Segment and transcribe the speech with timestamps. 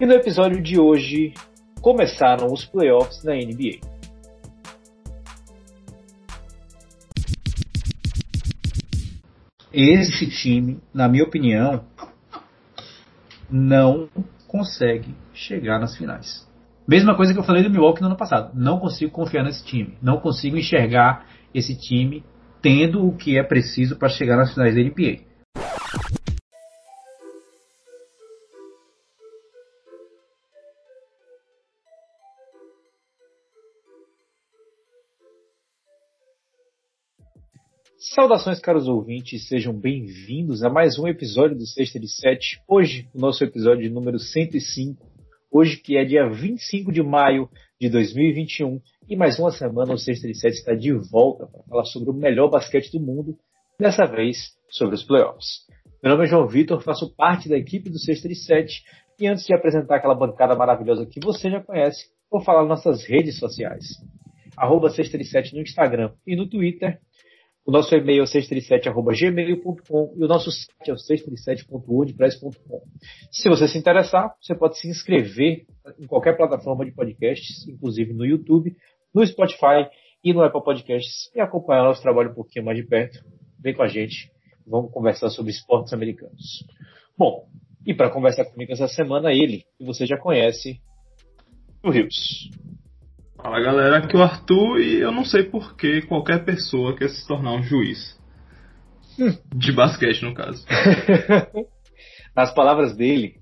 [0.00, 1.34] E no episódio de hoje
[1.80, 3.80] começaram os playoffs da NBA.
[9.72, 11.84] Esse time, na minha opinião,
[13.50, 14.08] não
[14.46, 16.46] consegue chegar nas finais.
[16.86, 18.50] Mesma coisa que eu falei do Milwaukee no ano passado.
[18.54, 19.96] Não consigo confiar nesse time.
[20.02, 22.24] Não consigo enxergar esse time
[22.60, 25.31] tendo o que é preciso para chegar nas finais da NBA.
[38.14, 42.60] Saudações, caros ouvintes, sejam bem-vindos a mais um episódio do Sexta de Sete.
[42.68, 45.02] Hoje, o nosso episódio número 105.
[45.50, 47.48] Hoje, que é dia 25 de maio
[47.80, 48.82] de 2021.
[49.08, 52.12] E mais uma semana, o Sexta de Sete está de volta para falar sobre o
[52.12, 53.34] melhor basquete do mundo.
[53.80, 54.36] Dessa vez,
[54.68, 55.66] sobre os playoffs.
[56.02, 58.82] Meu nome é João Vitor, faço parte da equipe do Sexta de Sete.
[59.18, 63.38] E antes de apresentar aquela bancada maravilhosa que você já conhece, vou falar nossas redes
[63.38, 63.86] sociais.
[64.54, 67.00] Arroba Sexta de Sete no Instagram e no Twitter
[67.64, 72.82] o nosso e-mail é 637.gmail.com e o nosso site é o 637.wordpress.com.
[73.30, 75.64] Se você se interessar, você pode se inscrever
[75.98, 78.74] em qualquer plataforma de podcasts, inclusive no YouTube,
[79.14, 79.88] no Spotify
[80.24, 83.24] e no Apple Podcasts e acompanhar nosso trabalho um pouquinho mais de perto.
[83.60, 84.30] Vem com a gente,
[84.66, 86.66] vamos conversar sobre esportes americanos.
[87.16, 87.46] Bom,
[87.86, 90.80] e para conversar comigo essa semana, ele, que você já conhece,
[91.84, 92.50] o Rios.
[93.42, 97.08] Fala galera, aqui é o Arthur e eu não sei por que qualquer pessoa quer
[97.08, 98.16] se tornar um juiz.
[99.18, 99.36] Hum.
[99.52, 100.64] De basquete, no caso.
[102.36, 103.34] Nas palavras dele.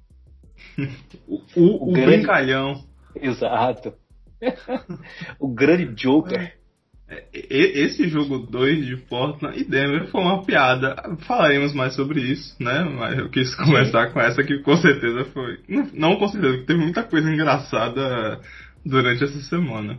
[1.29, 2.17] o, o, o, grande...
[2.17, 2.83] brincalhão.
[3.15, 3.93] Exato.
[5.39, 6.59] o grande Joker.
[7.07, 10.97] É, esse jogo 2 de Portland e Denver foi uma piada.
[11.27, 12.85] Falaremos mais sobre isso, né?
[12.85, 15.59] Mas eu quis começar com essa que com certeza foi.
[15.93, 18.41] Não, com certeza, porque teve muita coisa engraçada
[18.85, 19.99] durante essa semana.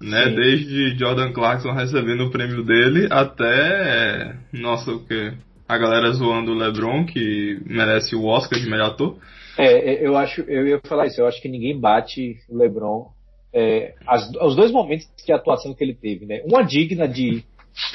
[0.00, 0.28] Né?
[0.28, 4.36] Desde Jordan Clarkson recebendo o prêmio dele até.
[4.52, 5.32] Nossa, o que?
[5.68, 9.16] A galera zoando o LeBron, que merece o Oscar de melhor ator.
[9.58, 13.08] É, é, eu acho, eu ia falar isso, eu acho que ninguém bate o LeBron.
[13.52, 16.42] É, as, os dois momentos de atuação que ele teve, né?
[16.44, 17.42] Uma digna de,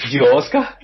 [0.10, 0.78] de Oscar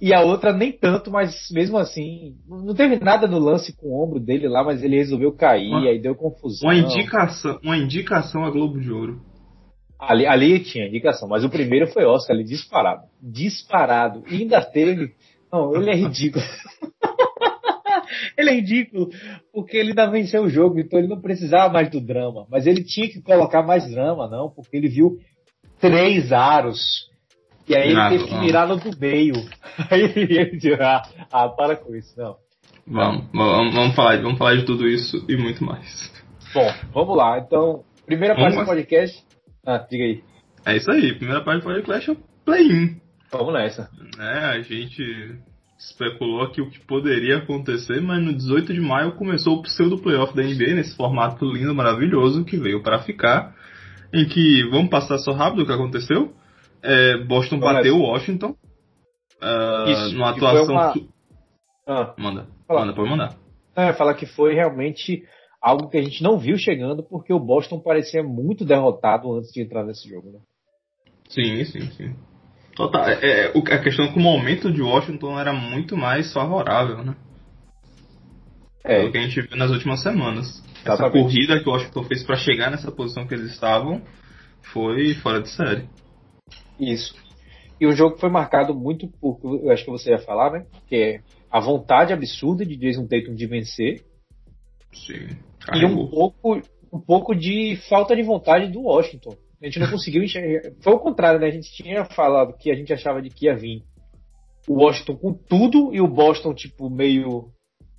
[0.00, 4.02] e a outra nem tanto, mas mesmo assim, não teve nada no lance com o
[4.02, 6.70] ombro dele lá, mas ele resolveu cair, uma, aí deu confusão.
[6.70, 9.20] Uma indicação, uma indicação a Globo de Ouro.
[9.98, 13.02] Ali, ali tinha indicação, mas o primeiro foi Oscar, ali disparado.
[13.20, 14.24] Disparado.
[14.30, 15.12] E ainda teve.
[15.50, 16.44] Não, ele é ridículo.
[18.36, 19.08] ele é ridículo,
[19.52, 22.46] porque ele ainda venceu o jogo, então ele não precisava mais do drama.
[22.50, 25.18] Mas ele tinha que colocar mais drama, não, porque ele viu
[25.80, 27.08] três aros
[27.68, 29.34] e aí ele teve que mirar no do meio.
[29.90, 32.36] Aí ele disse, ah, ah, para com isso, não.
[32.86, 36.12] Vamos, vamos, vamos, falar, vamos falar de tudo isso e muito mais.
[36.54, 37.38] Bom, vamos lá.
[37.38, 39.24] Então, primeira vamos parte do podcast.
[39.66, 40.22] Ah, diga aí.
[40.64, 43.00] É isso aí, primeira parte do podcast é o play-in.
[43.32, 43.90] Vamos nessa.
[44.18, 45.02] É, a gente
[45.78, 50.34] especulou aqui o que poderia acontecer, mas no 18 de maio começou o pseudo playoff
[50.34, 53.54] da NBA nesse formato lindo, maravilhoso que veio para ficar.
[54.12, 56.32] Em que, vamos passar só rápido o que aconteceu?
[56.82, 58.54] É, Boston bateu o Washington.
[59.42, 60.74] Uh, Isso, numa atuação.
[60.74, 60.94] Uma...
[61.86, 62.46] Ah, manda.
[62.66, 62.80] Fala.
[62.80, 63.36] Manda, pode mandar.
[63.74, 65.22] É, falar que foi realmente
[65.60, 69.62] algo que a gente não viu chegando, porque o Boston parecia muito derrotado antes de
[69.62, 70.38] entrar nesse jogo, né?
[71.28, 72.14] Sim, sim, sim.
[72.74, 77.02] Total, é, é, a questão é que o momento de Washington era muito mais favorável,
[77.02, 77.16] né?
[78.84, 79.04] É.
[79.04, 80.62] o que a gente viu nas últimas semanas.
[80.84, 80.86] Exatamente.
[80.86, 84.00] Essa corrida que o Washington fez para chegar nessa posição que eles estavam
[84.72, 85.88] foi fora de série.
[86.78, 87.14] Isso.
[87.80, 90.66] E o jogo foi marcado muito por, eu acho que você ia falar, né?
[90.86, 91.20] Que é
[91.50, 94.02] a vontade absurda de Jason Tatum de vencer.
[94.92, 95.36] Sim.
[95.74, 99.36] E um pouco, um pouco de falta de vontade do Washington.
[99.60, 100.70] A gente não conseguiu enxergar.
[100.80, 101.46] Foi o contrário, né?
[101.48, 103.82] A gente tinha falado que a gente achava de que ia vir
[104.66, 107.50] o Washington com tudo e o Boston, tipo, meio.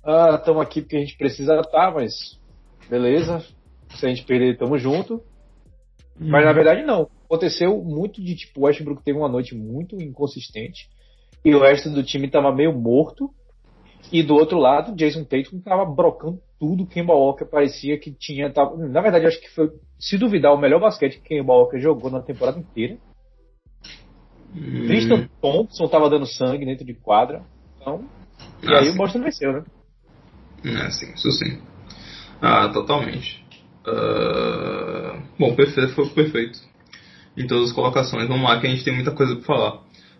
[0.04, 2.40] Ah, estamos aqui porque a gente precisa estar, tá, mas
[2.88, 3.44] beleza.
[3.90, 5.14] Se a gente perder, tamo junto.
[6.20, 6.28] Uhum.
[6.30, 10.88] Mas na verdade não aconteceu muito de tipo, o Westbrook teve uma noite muito inconsistente
[11.44, 13.30] e o resto do time estava meio morto.
[14.10, 16.86] E do outro lado, Jason Tatum estava brocando tudo.
[16.86, 18.50] Kemba Walker parecia que tinha.
[18.50, 22.10] Tava, na verdade, acho que foi, se duvidar, o melhor basquete que Kemba Walker jogou
[22.10, 22.96] na temporada inteira.
[24.54, 24.86] Hum.
[24.86, 27.42] Tristan Thompson estava dando sangue dentro de quadra.
[27.76, 28.04] Então,
[28.62, 28.92] e ah, aí sim.
[28.92, 29.64] o Boston venceu, né?
[30.64, 31.60] É, sim, isso sim.
[32.40, 33.44] Ah, totalmente.
[33.86, 35.20] Uh...
[35.38, 36.58] Bom, perfeito, foi perfeito
[37.38, 38.28] em todas as colocações.
[38.28, 39.74] Vamos lá, que a gente tem muita coisa para falar.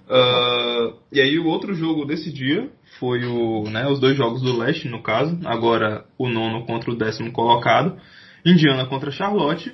[0.08, 4.56] Uh, e aí o outro jogo desse dia foi o, né, os dois jogos do
[4.56, 5.38] leste, no caso.
[5.44, 7.98] Agora o nono contra o décimo colocado.
[8.44, 9.72] Indiana contra Charlotte.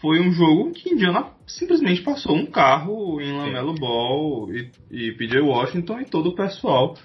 [0.00, 5.40] Foi um jogo que Indiana simplesmente passou um carro em Lamelo Ball e, e PJ
[5.40, 6.96] Washington e todo o pessoal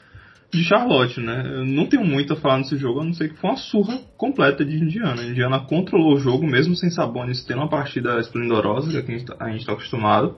[0.51, 1.43] de Charlotte, né?
[1.45, 3.99] Eu não tenho muito a falar nesse jogo, a não ser que foi uma surra
[4.17, 5.23] completa de Indiana.
[5.23, 9.73] Indiana controlou o jogo, mesmo sem Sabonis tendo uma partida esplendorosa, que a gente está
[9.73, 10.37] acostumado.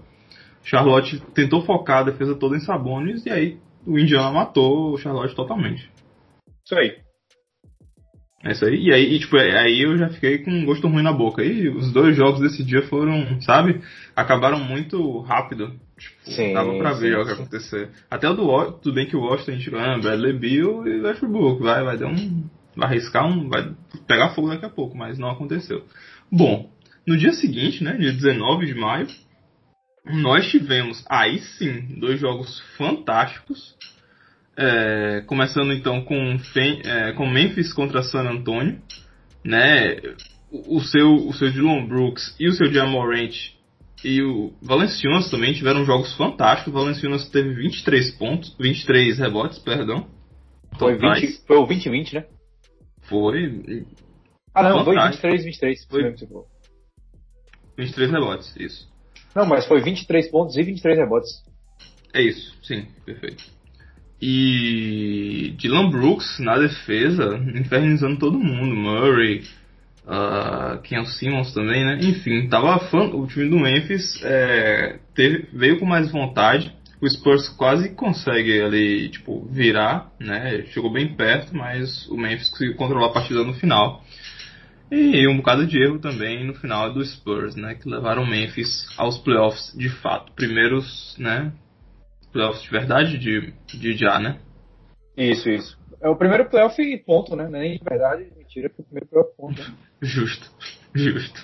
[0.63, 5.35] Charlotte tentou focar a defesa toda em Sabonis e aí o Indiana matou o Charlotte
[5.35, 5.89] totalmente.
[6.65, 6.97] Isso aí.
[8.43, 8.85] É isso aí.
[8.85, 11.43] E aí, e, tipo, aí eu já fiquei com um gosto ruim na boca.
[11.43, 13.81] E os dois jogos desse dia foram, sabe?
[14.15, 15.73] Acabaram muito rápido.
[15.97, 17.89] Tipo, sim, dava pra ver sim, o que ia acontecer.
[18.09, 21.61] Até o do tudo bem que o Washington a gente ah, Bradley Bill e Westbrook.
[21.61, 22.49] Vai, vai dar um.
[22.75, 23.49] Vai arriscar um.
[23.49, 23.73] Vai
[24.07, 25.83] pegar fogo daqui a pouco, mas não aconteceu.
[26.31, 26.69] Bom,
[27.05, 27.97] no dia seguinte, né?
[27.97, 29.07] Dia 19 de maio,
[30.05, 33.75] nós tivemos aí sim dois jogos fantásticos.
[34.61, 36.37] É, começando então com,
[36.83, 38.77] é, com Memphis contra San Antonio,
[39.43, 39.95] né?
[40.51, 43.31] O, seu, o seu Dylan Brooks e o seu Jamorant
[44.03, 46.73] e o Valenciunas também tiveram jogos fantásticos.
[46.73, 50.07] O Valenciunas teve 23 pontos, 23 rebotes, perdão.
[50.77, 52.25] Foi, 20, foi o 20-20, né?
[53.03, 53.85] Foi.
[54.53, 55.21] Ah, não, fantástico.
[55.21, 55.85] foi 23, 23.
[55.87, 56.03] Foi
[57.77, 58.89] 23 rebotes, isso.
[59.35, 61.43] Não, mas foi 23 pontos e 23 rebotes.
[62.13, 63.58] É isso, sim, perfeito.
[64.21, 68.75] E Dylan Brooks na defesa, infernizando todo mundo.
[68.75, 69.43] Murray,
[70.05, 71.99] uh, Ken Simmons também, né?
[72.01, 76.73] Enfim, tava fã, o time do Memphis é, teve, veio com mais vontade.
[77.01, 80.65] O Spurs quase consegue ali, tipo, virar, né?
[80.73, 84.03] Chegou bem perto, mas o Memphis conseguiu controlar a partida no final.
[84.91, 87.75] E um bocado de erro também no final do Spurs, né?
[87.75, 90.33] Que levaram o Memphis aos playoffs de fato.
[90.33, 91.53] Primeiros, né?
[92.31, 94.39] Playoffs de verdade de, de já, né?
[95.17, 95.77] Isso, isso.
[96.01, 97.47] É o primeiro playoff ponto, né?
[97.49, 99.61] Nem de verdade, mentira, foi o primeiro playoff ponto.
[99.61, 99.75] Né?
[100.01, 100.49] Justo,
[100.95, 101.39] justo.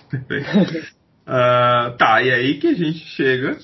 [1.27, 3.57] uh, tá, e aí que a gente chega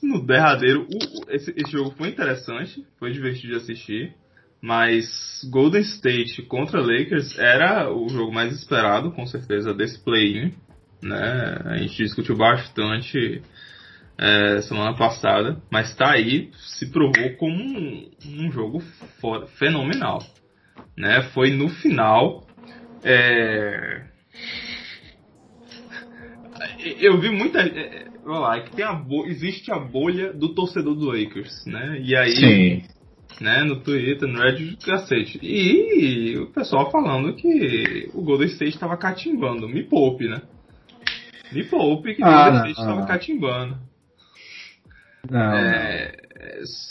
[0.00, 0.82] no derradeiro.
[0.82, 4.14] Uh, esse, esse jogo foi interessante, foi divertido de assistir.
[4.62, 10.52] Mas Golden State contra Lakers era o jogo mais esperado, com certeza, desse play-in.
[11.02, 11.58] Né?
[11.64, 13.42] A gente discutiu bastante
[14.20, 18.82] é, semana passada, mas tá aí, se provou como um, um jogo
[19.56, 20.22] fenomenal.
[20.94, 21.22] Né?
[21.32, 22.46] Foi no final.
[23.02, 24.02] É...
[27.00, 27.60] Eu vi muita.
[27.60, 29.26] É, lá, é que tem a bo...
[29.26, 31.98] existe a bolha do torcedor do Lakers, né?
[32.02, 32.36] E aí.
[32.36, 32.82] Sim
[33.40, 35.38] né, no Twitter, no Reddit, cacete.
[35.42, 39.66] E o pessoal falando que o Golden State estava catimbando.
[39.66, 40.42] Me poupe, né?
[41.50, 43.78] Me poupe que o ah, Golden State estava catimbando.
[45.28, 46.30] Não, é, não.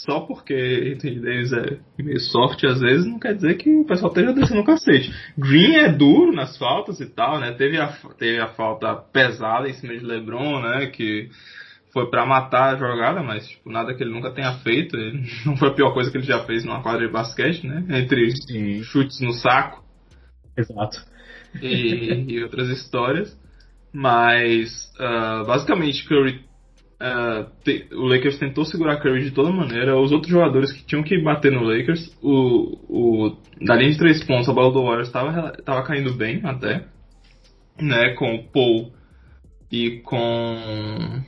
[0.06, 4.12] Só porque Anthony Davis é meio sorte às vezes, não quer dizer que o pessoal
[4.12, 5.12] esteja descendo o cacete.
[5.38, 7.54] Green é duro nas faltas e tal, né?
[7.54, 7.88] Teve a,
[8.18, 10.88] teve a falta pesada em cima de LeBron, né?
[10.88, 11.30] Que
[11.92, 14.96] foi para matar a jogada, mas tipo, nada que ele nunca tenha feito.
[15.46, 17.84] Não foi a pior coisa que ele já fez numa quadra de basquete, né?
[17.90, 18.84] Entre Sim.
[18.84, 19.84] chutes no saco.
[20.56, 21.00] Exato.
[21.62, 23.38] E, e outras histórias.
[23.92, 26.48] Mas, uh, basicamente, Curry.
[27.02, 29.98] Uh, te, o Lakers tentou segurar Curry de toda maneira.
[29.98, 34.24] Os outros jogadores que tinham que bater no Lakers, o, o, da linha de três
[34.24, 36.86] pontos, a bola do Warriors estava caindo bem até.
[37.82, 38.92] Né, com o Paul
[39.72, 41.24] e com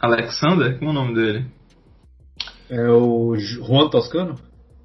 [0.00, 0.76] Alexander?
[0.78, 1.46] Como é o nome dele?
[2.68, 4.34] É o Juan Toscano?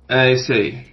[0.07, 0.86] É esse aí.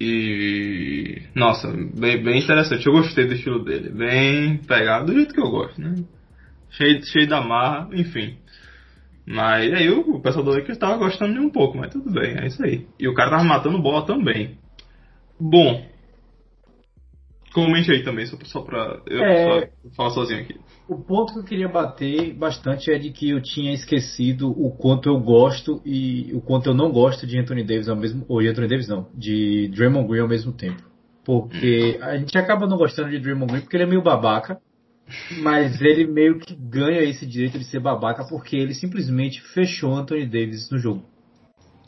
[0.00, 1.22] E.
[1.34, 2.86] Nossa, bem, bem interessante.
[2.86, 3.90] Eu gostei do estilo dele.
[3.90, 5.94] Bem pegado, do jeito que eu gosto, né?
[6.70, 8.36] Cheio, cheio da marra, enfim.
[9.30, 12.46] Mas aí o, pessoal do Lakers tava gostando de um pouco, mas tudo bem, é
[12.46, 12.86] isso aí.
[12.98, 14.56] E o cara tava matando bola também.
[15.38, 15.86] Bom.
[17.52, 19.60] Comente aí também, só, só pra eu é...
[19.60, 20.54] só falar sozinho aqui.
[20.88, 25.10] O ponto que eu queria bater bastante é de que eu tinha esquecido o quanto
[25.10, 28.48] eu gosto e o quanto eu não gosto de Anthony Davis ao mesmo ou de
[28.48, 30.82] Anthony Davis não, de Draymond Green ao mesmo tempo.
[31.22, 34.58] Porque a gente acaba não gostando de Draymond Green porque ele é meio babaca,
[35.40, 40.26] mas ele meio que ganha esse direito de ser babaca porque ele simplesmente fechou Anthony
[40.26, 41.04] Davis no jogo.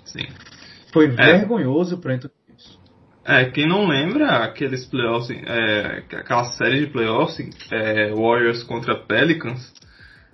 [0.04, 0.26] Sim.
[0.92, 1.08] Foi é.
[1.08, 2.34] vergonhoso para Anthony
[3.24, 7.38] é, quem não lembra aqueles playoffs, é, aquela série de playoffs,
[7.70, 9.72] é, Warriors contra Pelicans,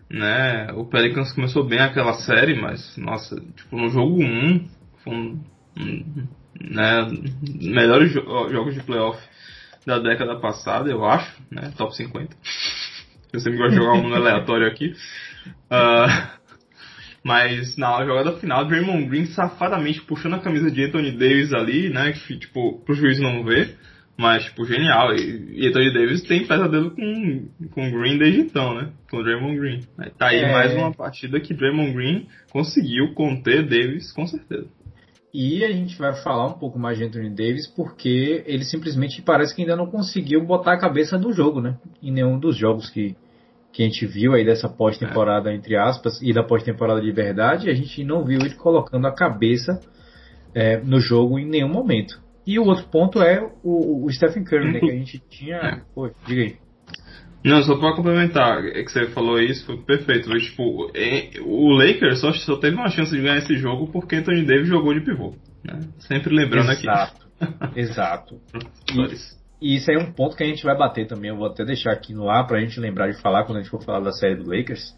[0.09, 0.69] né?
[0.73, 4.69] O Pelicans começou bem aquela série, mas, nossa, tipo, no jogo 1,
[5.03, 5.45] foi um,
[5.77, 6.29] um
[6.59, 7.07] né,
[7.61, 9.21] melhores jo jogos de playoff
[9.85, 11.73] da década passada, eu acho, né?
[11.77, 12.37] Top 50.
[13.37, 14.95] Eu sempre gosto de jogar um aleatório aqui.
[15.71, 16.37] Uh,
[17.23, 22.13] Mas na jogada final, Draymond Green safadamente puxando a camisa de Anthony Davis ali, né?
[22.13, 23.77] Que, tipo, pro juiz não ver.
[24.17, 25.13] Mas, tipo, genial.
[25.13, 28.93] E, e Anthony Davis tem pesadelo com, com Green desde então, né?
[29.11, 29.81] Com Draymond Green.
[30.17, 30.53] Tá aí é...
[30.53, 34.69] mais uma partida que Draymond Green conseguiu conter Davis, com certeza.
[35.35, 39.53] E a gente vai falar um pouco mais de Anthony Davis porque ele simplesmente parece
[39.53, 41.77] que ainda não conseguiu botar a cabeça no jogo, né?
[42.01, 43.17] Em nenhum dos jogos que,
[43.77, 47.75] que a gente viu aí dessa pós-temporada, entre aspas, e da pós-temporada de verdade, a
[47.75, 49.79] gente não viu ele colocando a cabeça
[50.55, 52.19] é, no jogo em nenhum momento.
[52.47, 55.57] E o outro ponto é o, o Stephen Curry, né, que a gente tinha.
[55.57, 55.81] É.
[55.95, 56.57] Pô, diga aí.
[57.45, 60.31] Não, só pra complementar, é que você falou isso, foi perfeito.
[60.31, 60.91] Mas, tipo,
[61.45, 64.95] o Lakers só, só teve uma chance de ganhar esse jogo porque Anthony Davis jogou
[64.95, 65.35] de pivô.
[65.63, 65.81] Né?
[65.99, 67.79] Sempre lembrando exato, aqui.
[67.79, 68.41] Exato.
[68.97, 71.31] E, e, isso aí é um ponto que a gente vai bater também.
[71.31, 73.71] Eu vou até deixar aqui no ar pra gente lembrar de falar quando a gente
[73.71, 74.95] for falar da série do Lakers.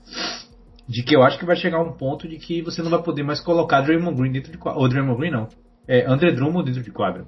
[0.89, 3.23] De que eu acho que vai chegar um ponto de que você não vai poder
[3.23, 4.81] mais colocar Draymond Green dentro de quadra.
[4.81, 5.49] Ou Draymond Green não.
[5.87, 7.25] É André Drummond dentro de quadra.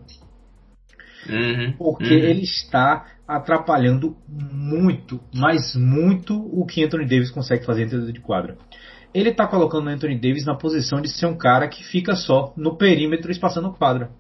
[1.28, 2.24] Uhum, porque uhum.
[2.24, 8.56] ele está atrapalhando muito, mas muito o que Anthony Davis consegue fazer dentro de quadra.
[9.12, 12.52] Ele está colocando o Anthony Davis na posição de ser um cara que fica só
[12.56, 14.10] no perímetro espaçando quadra.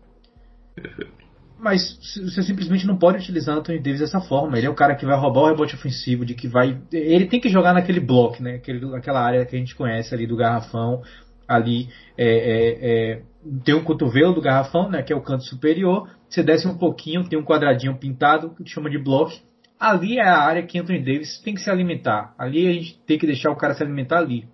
[1.60, 4.56] Mas você simplesmente não pode utilizar Anthony Davis dessa forma.
[4.56, 6.80] Ele é o cara que vai roubar o rebote ofensivo, de que vai.
[6.92, 8.54] Ele tem que jogar naquele bloco, né?
[8.54, 11.02] Aquele, aquela área que a gente conhece ali do garrafão.
[11.46, 13.22] Ali é, é, é,
[13.64, 15.02] tem um cotovelo do garrafão, né?
[15.02, 18.88] Que é o canto superior você desce um pouquinho, tem um quadradinho pintado que chama
[18.88, 19.32] de bloco.
[19.78, 22.34] Ali é a área que Anthony Davis tem que se alimentar.
[22.38, 24.46] Ali a gente tem que deixar o cara se alimentar ali.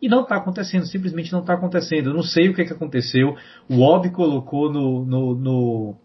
[0.00, 2.10] E não está acontecendo, simplesmente não está acontecendo.
[2.10, 3.34] Eu não sei o que, que aconteceu.
[3.68, 5.96] O Obi colocou no, no, no,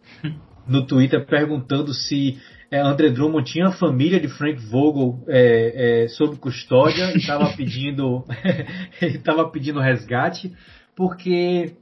[0.67, 2.37] no Twitter perguntando se
[2.71, 7.51] é, André Drummond tinha a família de Frank Vogel é, é, sob custódia e estava
[7.57, 8.23] pedindo,
[9.01, 10.53] estava pedindo resgate,
[10.95, 11.75] porque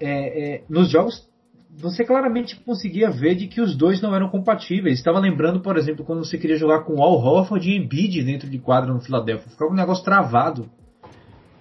[0.00, 1.26] é, é, nos jogos
[1.78, 4.98] você claramente conseguia ver de que os dois não eram compatíveis.
[4.98, 8.58] Estava lembrando, por exemplo, quando você queria jogar com Al Horford e Embiid dentro de
[8.58, 9.50] quadra no Philadelphia.
[9.50, 10.70] Ficava um negócio travado.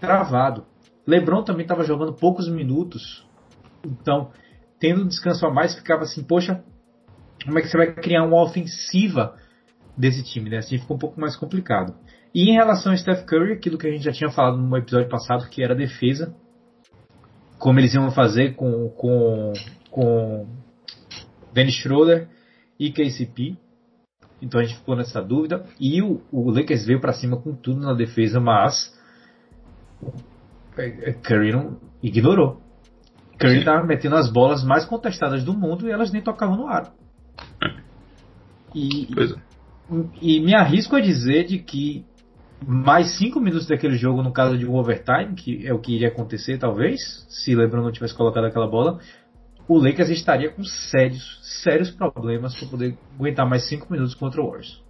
[0.06, 0.66] Travado.
[1.08, 3.26] LeBron também estava jogando poucos minutos.
[3.86, 4.32] Então,
[4.80, 6.64] tendo descanso a mais, ficava assim, poxa,
[7.44, 9.36] como é que você vai criar uma ofensiva
[9.98, 10.58] desse time, né?
[10.58, 11.96] Assim fica um pouco mais complicado.
[12.34, 15.08] E em relação ao Steph Curry, aquilo que a gente já tinha falado no episódio
[15.08, 16.36] passado, que era a defesa,
[17.60, 19.54] como eles iam fazer com, com
[19.96, 20.46] com
[21.54, 22.28] Dennis Schroeder
[22.78, 23.56] e KCP.
[24.42, 25.66] Então a gente ficou nessa dúvida.
[25.80, 28.94] E o, o Lakers veio para cima com tudo na defesa, mas
[31.24, 32.62] Curry não ignorou.
[33.40, 36.94] Curry estava metendo as bolas mais contestadas do mundo e elas nem tocavam no ar.
[38.74, 39.96] E, é.
[40.22, 42.06] e me arrisco a dizer de que
[42.66, 46.08] mais cinco minutos daquele jogo, no caso de um overtime, que é o que iria
[46.08, 49.00] acontecer talvez, se LeBron não tivesse colocado aquela bola,
[49.68, 54.46] o Lakers estaria com sérios, sérios problemas para poder aguentar mais 5 minutos contra o
[54.46, 54.84] Warriors.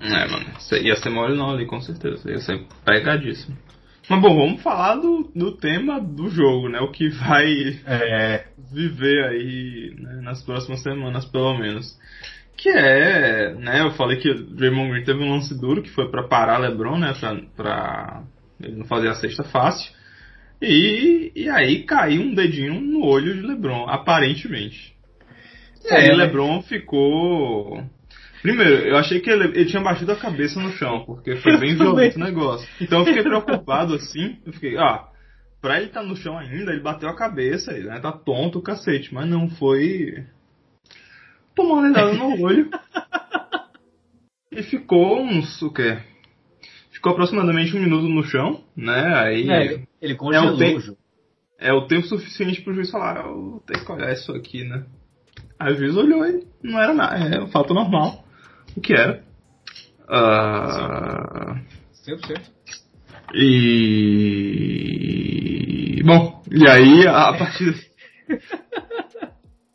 [0.00, 0.46] É, mano,
[0.82, 2.30] ia ser mole não ali, com certeza.
[2.30, 3.56] Ia ser pegadíssimo.
[4.08, 6.78] Mas bom, vamos falar do, do tema do jogo, né?
[6.80, 8.44] O que vai é.
[8.72, 11.98] viver aí né, nas próximas semanas, pelo menos.
[12.56, 13.80] Que é, né?
[13.80, 16.98] Eu falei que o Draymond Green teve um lance duro que foi para parar LeBron,
[16.98, 17.14] né?
[17.18, 18.22] Pra, pra
[18.62, 19.92] ele não fazer a sexta fácil.
[20.60, 24.94] E, e aí caiu um dedinho no olho de LeBron, aparentemente.
[25.84, 27.82] E aí é, LeBron ficou.
[28.44, 31.74] Primeiro, eu achei que ele, ele, tinha batido a cabeça no chão, porque foi bem
[31.74, 32.68] violento o negócio.
[32.78, 35.08] Então eu fiquei preocupado assim, eu fiquei, ah,
[35.62, 38.58] pra ele estar tá no chão ainda, ele bateu a cabeça, ele né, tá tonto
[38.58, 40.26] o cacete, mas não foi.
[41.54, 42.68] Tomou uma dedada no olho.
[44.52, 45.96] e ficou uns, o quê?
[46.90, 49.14] ficou aproximadamente um minuto no chão, né?
[49.20, 50.50] Aí é, ele congelou.
[50.50, 50.96] É o, tempo,
[51.58, 54.84] é o tempo suficiente pro juiz falar, ah, eu tenho que olhar isso aqui, né?
[55.58, 58.23] Aí o juiz olhou e não era nada, é um fato normal.
[58.76, 59.22] O que era?
[60.08, 61.58] Uh...
[62.06, 62.54] 100%.
[63.34, 64.64] E.
[66.04, 67.74] Bom, e aí a partir.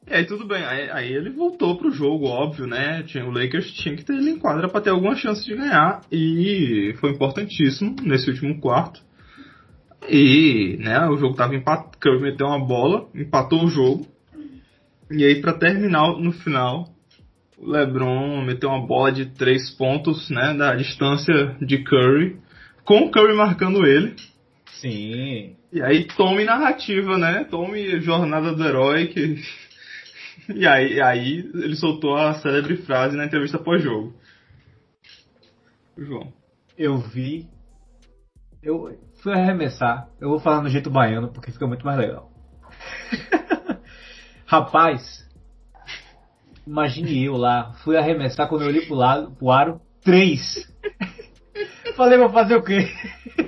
[0.08, 3.03] E aí tudo bem, aí, aí, ele voltou pro jogo, óbvio, né?
[3.03, 6.01] Tinha, o Lakers tinha que ter ele em quadra para ter alguma chance de ganhar.
[6.12, 9.01] E foi importantíssimo nesse último quarto.
[10.08, 14.08] E, né, o jogo tava empatado, Curry meteu uma bola, empatou o jogo.
[15.12, 16.88] E aí para terminar no final,
[17.60, 22.38] o LeBron meteu uma bola de três pontos, né, da distância de Curry,
[22.84, 24.16] com o Curry marcando ele.
[24.82, 25.56] Sim.
[25.72, 27.44] E aí tome narrativa, né?
[27.44, 29.36] Tome jornada do herói que
[30.56, 34.16] e aí, aí ele soltou a célebre frase na entrevista pós-jogo.
[35.98, 36.34] João.
[36.78, 37.48] Eu vi
[38.62, 40.10] eu fui arremessar.
[40.20, 42.30] Eu vou falar no jeito baiano porque fica muito mais legal.
[44.46, 45.28] Rapaz,
[46.66, 50.72] imagine eu lá, fui arremessar quando eu olhei pro lado, pro aro, três.
[51.96, 52.89] Falei, vou fazer o quê?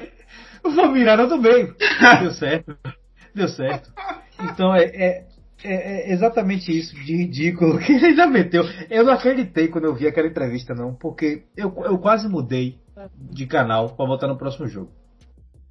[0.64, 1.76] vou mirar no do meio.
[2.22, 2.78] Deu certo.
[3.34, 3.92] Deu certo.
[4.42, 5.28] Então é, é,
[5.64, 5.74] é,
[6.10, 8.64] é, exatamente isso de ridículo que ele ainda meteu.
[8.90, 12.80] Eu não acreditei quando eu vi aquela entrevista, não, porque eu, eu quase mudei
[13.16, 14.92] de canal para botar no próximo jogo.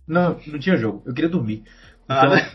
[0.06, 1.02] Não, não tinha jogo.
[1.06, 1.64] Eu queria dormir.
[2.04, 2.50] Então, ah,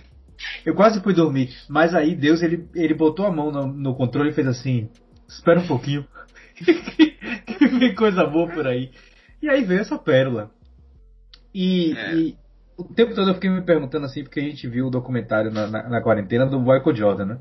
[0.65, 1.49] eu quase fui dormir.
[1.69, 4.89] Mas aí Deus ele, ele botou a mão no, no controle e fez assim:
[5.27, 6.05] espera um pouquinho.
[6.55, 8.91] que vem coisa boa por aí.
[9.41, 10.51] E aí veio essa pérola.
[11.53, 12.15] E, é.
[12.15, 12.37] e,
[12.77, 15.67] o tempo todo eu fiquei me perguntando assim, porque a gente viu o documentário na,
[15.67, 17.39] na, na quarentena do Michael Jordan, né?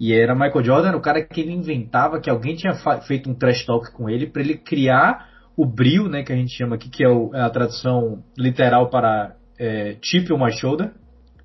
[0.00, 3.64] E era Michael Jordan o cara que ele inventava que alguém tinha feito um trash
[3.64, 7.04] talk com ele para ele criar o brilho, né, que a gente chama aqui, que
[7.04, 10.92] é, o, é a tradução literal para é, chip on my shoulder,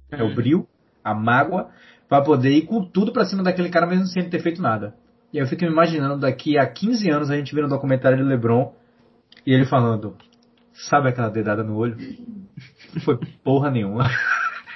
[0.09, 0.35] é o uhum.
[1.11, 1.69] A mágoa,
[2.07, 4.93] para poder ir com tudo para cima daquele cara mesmo sem ter feito nada.
[5.33, 8.23] E eu fico me imaginando daqui a 15 anos a gente vendo um documentário de
[8.23, 8.73] LeBron
[9.45, 10.15] e ele falando,
[10.73, 11.97] sabe aquela dedada no olho?
[13.03, 14.09] Foi porra nenhuma.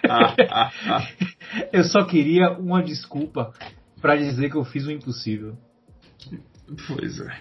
[1.71, 3.53] Eu só queria uma desculpa
[4.01, 5.55] para dizer que eu fiz o impossível.
[6.87, 7.37] Pois é,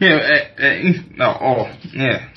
[0.00, 2.28] é, é, é não, ó, é,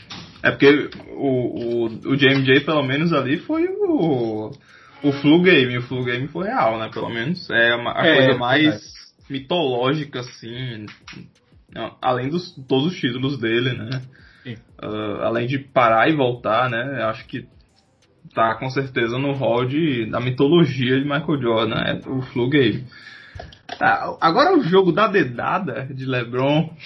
[0.43, 4.51] é porque o, o, o JMJ pelo menos ali foi o,
[5.05, 8.39] o flu game, o flu game foi real, né, pelo menos, é a, é, coisa
[8.39, 8.81] mais
[9.29, 10.85] mitológica, assim,
[12.01, 14.01] além dos todos os títulos dele, né,
[14.83, 17.47] uh, além de parar e voltar, né, acho que
[18.33, 22.85] tá com certeza no hall de, da mitologia de Michael Jordan, é o flu game.
[23.79, 26.69] Tá, agora o jogo da dedada de LeBron.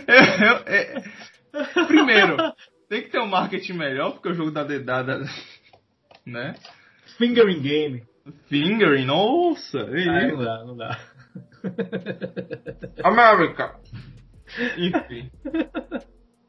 [0.06, 1.02] eu, eu, é,
[1.86, 2.36] primeiro,
[2.90, 5.22] tem que ter um marketing melhor, porque o jogo da dedada.
[6.26, 6.54] Né?
[7.16, 8.02] Fingering game.
[8.48, 9.78] Fingering, nossa!
[9.80, 11.00] Ai, não dá, não dá.
[13.02, 13.76] América!
[14.76, 15.30] Enfim.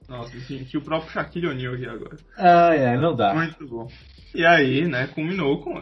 [0.10, 2.17] Nossa, senti o próprio Shaquille O'Neal aqui agora.
[2.38, 3.34] Ai, ai, não dá.
[3.34, 3.88] Muito bom.
[4.36, 5.82] E aí, né, culminou com.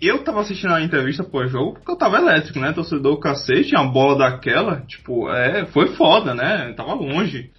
[0.00, 2.72] Eu tava assistindo a entrevista pós-jogo porque eu tava elétrico, né?
[2.72, 6.72] Torcedor cacete, uma bola daquela, tipo, é, foi foda, né?
[6.74, 7.50] tava longe.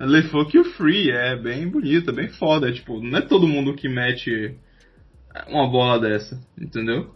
[0.00, 2.72] Le fuck you free, é bem bonita, bem foda.
[2.72, 4.56] Tipo, não é todo mundo que mete
[5.46, 7.10] uma bola dessa, entendeu?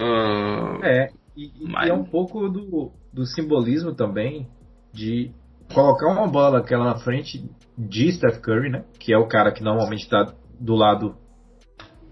[0.00, 1.90] Uh, é, e, e mas...
[1.90, 4.46] é um pouco do, do simbolismo também
[4.92, 5.32] de
[5.72, 7.44] colocar uma bola daquela na frente
[7.76, 8.84] de Steph Curry, né?
[8.98, 11.16] Que é o cara que normalmente está do lado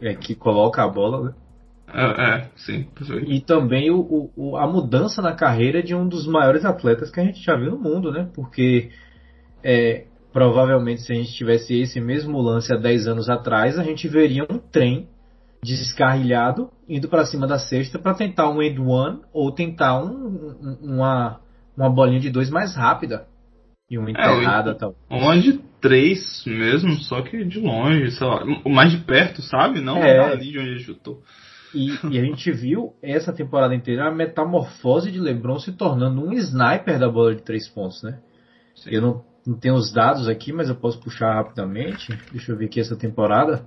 [0.00, 1.34] é, que coloca a bola, né?
[1.94, 2.88] É, é sim.
[3.26, 7.24] E também o, o, a mudança na carreira de um dos maiores atletas que a
[7.24, 8.28] gente já viu no mundo, né?
[8.34, 8.90] Porque
[9.62, 14.08] é, provavelmente se a gente tivesse esse mesmo lance há 10 anos atrás, a gente
[14.08, 15.08] veria um trem
[15.64, 20.78] descarrilhado indo para cima da cesta para tentar um end one ou tentar um, um,
[20.94, 21.40] uma,
[21.76, 23.26] uma bolinha de dois mais rápida.
[23.88, 24.94] E uma enterrada é, tal.
[25.10, 28.42] Uma de três mesmo, só que de longe, sei lá.
[28.66, 29.80] Mais de perto, sabe?
[29.80, 30.32] Não é.
[30.32, 31.22] ali de onde ele chutou.
[31.74, 36.32] E, e, a gente viu essa temporada inteira a metamorfose de LeBron se tornando um
[36.32, 38.18] sniper da bola de três pontos, né?
[38.74, 38.90] Sim.
[38.90, 42.16] Eu não, não tenho os dados aqui, mas eu posso puxar rapidamente.
[42.30, 43.66] Deixa eu ver aqui essa temporada.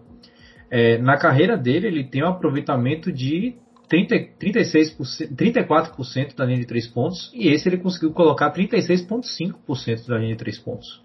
[0.70, 3.56] É, na carreira dele, ele tem um aproveitamento de
[3.88, 10.18] 30, 36%, 34% da linha de 3 pontos, e esse ele conseguiu colocar 36,5% da
[10.18, 11.04] linha de 3 pontos.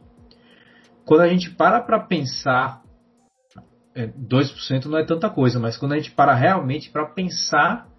[1.05, 2.83] Quando a gente para para pensar,
[3.95, 7.90] é, 2% não é tanta coisa, mas quando a gente para realmente para pensar,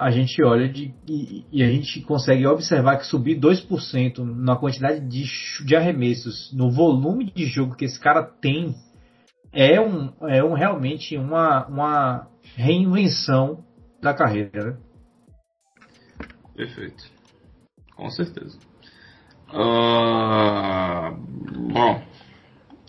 [0.00, 5.06] a gente olha de, e, e, a gente consegue observar que subir 2% na quantidade
[5.06, 5.24] de,
[5.62, 8.74] de arremessos, no volume de jogo que esse cara tem,
[9.52, 13.62] é, um, é um, realmente uma, uma reinvenção
[14.00, 14.76] da carreira, né?
[16.56, 17.04] Perfeito.
[17.94, 18.58] Com certeza.
[19.52, 21.14] Uh,
[21.74, 22.02] bom,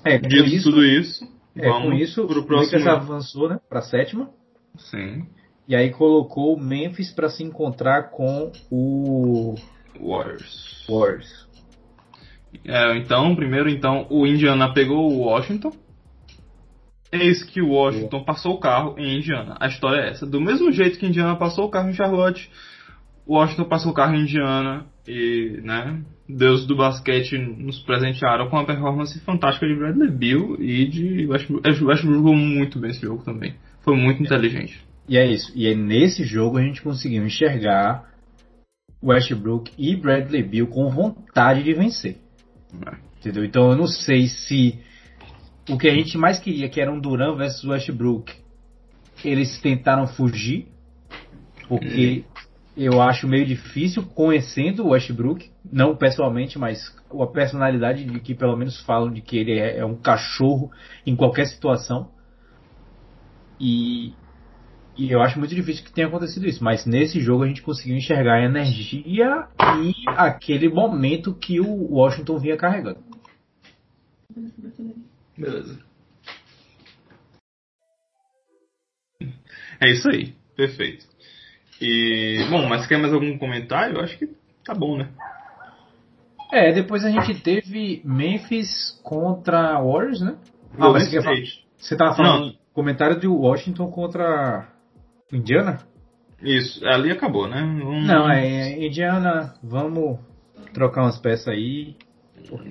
[0.06, 1.26] é, dito isso, tudo isso,
[1.58, 2.86] é, vamos com isso, pro próximo.
[2.86, 4.30] O avançou, né, para sétima.
[4.78, 5.28] Sim.
[5.71, 9.55] E aí colocou o Memphis para se encontrar com o
[9.97, 10.86] Warriors.
[10.86, 11.47] Warriors.
[12.65, 15.71] É, então, primeiro então, o Indiana pegou o Washington.
[17.10, 19.55] Eis que o Washington passou o carro em Indiana.
[19.62, 20.25] A história é essa.
[20.25, 22.51] Do mesmo jeito que Indiana passou o carro em Charlotte,
[23.25, 28.57] o Washington passou o carro em Indiana e, né, Deus do basquete nos presentearam com
[28.57, 31.65] uma performance fantástica de Bradley Bill e de Westbrook.
[31.65, 33.55] Westbrook jogou muito bem esse jogo também.
[33.86, 34.90] Foi muito inteligente.
[35.07, 35.51] E é isso.
[35.55, 38.09] E é nesse jogo a gente conseguiu enxergar
[39.03, 42.17] Westbrook e Bradley Bill com vontade de vencer.
[43.19, 43.43] Entendeu?
[43.43, 44.79] Então eu não sei se
[45.69, 48.33] o que a gente mais queria, que era um Duran versus Westbrook,
[49.23, 50.67] eles tentaram fugir,
[51.67, 52.25] porque
[52.75, 58.55] eu acho meio difícil, conhecendo o Westbrook, não pessoalmente, mas a personalidade de que pelo
[58.55, 60.71] menos falam de que ele é, é um cachorro
[61.05, 62.09] em qualquer situação.
[63.59, 64.13] E,
[64.97, 66.63] e eu acho muito difícil que tenha acontecido isso.
[66.63, 69.47] Mas nesse jogo a gente conseguiu enxergar a energia
[69.80, 72.99] e aquele momento que o Washington vinha carregando.
[75.38, 75.80] Beleza.
[79.80, 80.34] É isso aí.
[80.56, 81.06] Perfeito.
[81.82, 83.97] E, bom, mas quer mais algum comentário?
[83.97, 84.30] Eu acho que
[84.63, 85.10] tá bom, né?
[86.51, 90.36] É, depois a gente teve Memphis contra Warriors, né?
[90.77, 91.38] Ah, mas você, falar,
[91.77, 92.56] você tava falando Não.
[92.73, 94.70] comentário de Washington contra
[95.31, 95.79] Indiana?
[96.41, 97.61] Isso, ali acabou, né?
[97.61, 98.07] Vamos...
[98.07, 100.19] Não, é Indiana, vamos
[100.73, 101.95] trocar umas peças aí.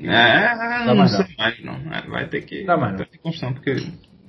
[0.04, 1.74] É, não, não sei mais não.
[1.92, 2.64] É, vai ter que.
[2.64, 3.04] Dá mais não.
[3.04, 3.18] Ter
[3.54, 3.76] porque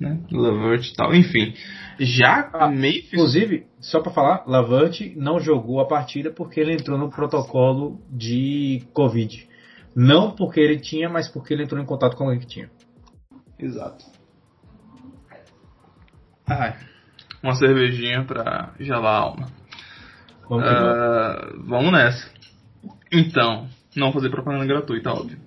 [0.02, 0.20] né?
[0.30, 1.14] Lavert e tal.
[1.14, 1.54] Enfim,
[1.98, 3.12] já ah, Memphis...
[3.12, 8.82] Inclusive, só para falar, Lavert não jogou a partida porque ele entrou no protocolo de
[8.92, 9.48] Covid.
[9.94, 12.70] Não porque ele tinha, mas porque ele entrou em contato com alguém que tinha.
[13.58, 14.04] Exato.
[16.46, 16.74] Ai,
[17.42, 19.48] uma cervejinha pra gelar a alma.
[20.48, 22.30] Vamos, uh, vamos nessa.
[23.10, 25.38] Então, não fazer propaganda gratuita, óbvio.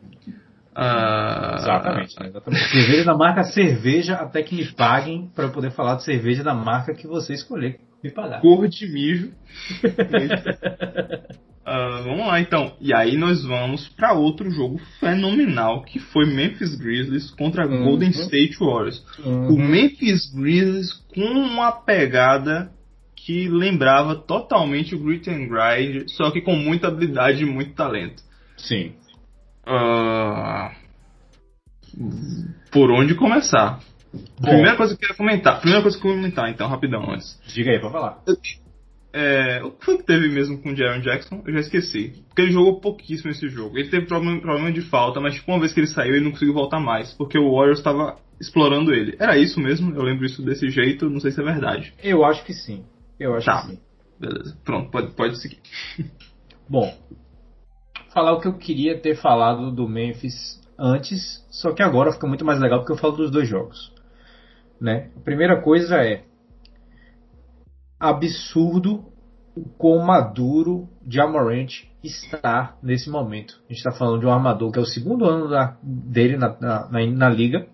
[0.75, 1.55] Uh...
[1.55, 2.27] Exatamente, né?
[2.27, 2.69] exatamente.
[2.69, 6.53] Cerveja da marca cerveja, até que me paguem para eu poder falar de cerveja da
[6.53, 8.41] marca que você escolher me pagar.
[8.41, 9.31] Cor de mijo.
[11.65, 12.75] uh, vamos lá então.
[12.79, 17.84] E aí nós vamos para outro jogo fenomenal que foi Memphis Grizzlies contra uhum.
[17.84, 19.03] Golden State Warriors.
[19.23, 19.55] Uhum.
[19.55, 22.71] O Memphis Grizzlies com uma pegada
[23.15, 28.21] que lembrava totalmente o Grit and Grind, só que com muita habilidade e muito talento.
[28.55, 28.93] Sim.
[29.67, 30.69] Uh,
[32.71, 33.79] por onde começar?
[34.39, 34.49] Bom.
[34.49, 35.60] Primeira coisa que eu queria comentar.
[35.60, 37.39] Primeira coisa que eu comentar, então, rapidão antes.
[37.47, 38.23] Diga aí, pra falar.
[39.13, 41.41] É, o que foi que teve mesmo com o Jaron Jackson?
[41.45, 42.23] Eu já esqueci.
[42.28, 43.78] Porque ele jogou pouquíssimo esse jogo.
[43.78, 46.32] Ele teve problema, problema de falta, mas tipo, uma vez que ele saiu, ele não
[46.32, 47.13] conseguiu voltar mais.
[47.13, 49.15] Porque o Warriors estava explorando ele.
[49.17, 49.95] Era isso mesmo?
[49.95, 51.93] Eu lembro isso desse jeito, não sei se é verdade.
[52.04, 52.84] Eu acho que sim.
[53.17, 53.62] Eu acho tá.
[53.62, 53.80] que sim.
[54.19, 54.58] Beleza.
[54.65, 55.60] Pronto, pode, pode seguir.
[56.67, 56.93] Bom,
[58.13, 62.43] falar o que eu queria ter falado do Memphis antes, só que agora fica muito
[62.43, 63.93] mais legal porque eu falo dos dois jogos.
[64.79, 65.09] Né?
[65.15, 66.23] A primeira coisa é
[67.99, 69.05] absurdo
[69.55, 73.61] o quão maduro Jamorant está nesse momento.
[73.65, 76.57] A gente está falando de um armador que é o segundo ano da, dele na,
[76.59, 77.67] na, na, na, liga.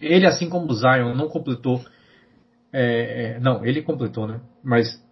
[0.00, 1.84] Ele, assim como o Zion, não completou.
[2.72, 4.40] É, é, não, ele completou, né?
[4.62, 5.02] Mas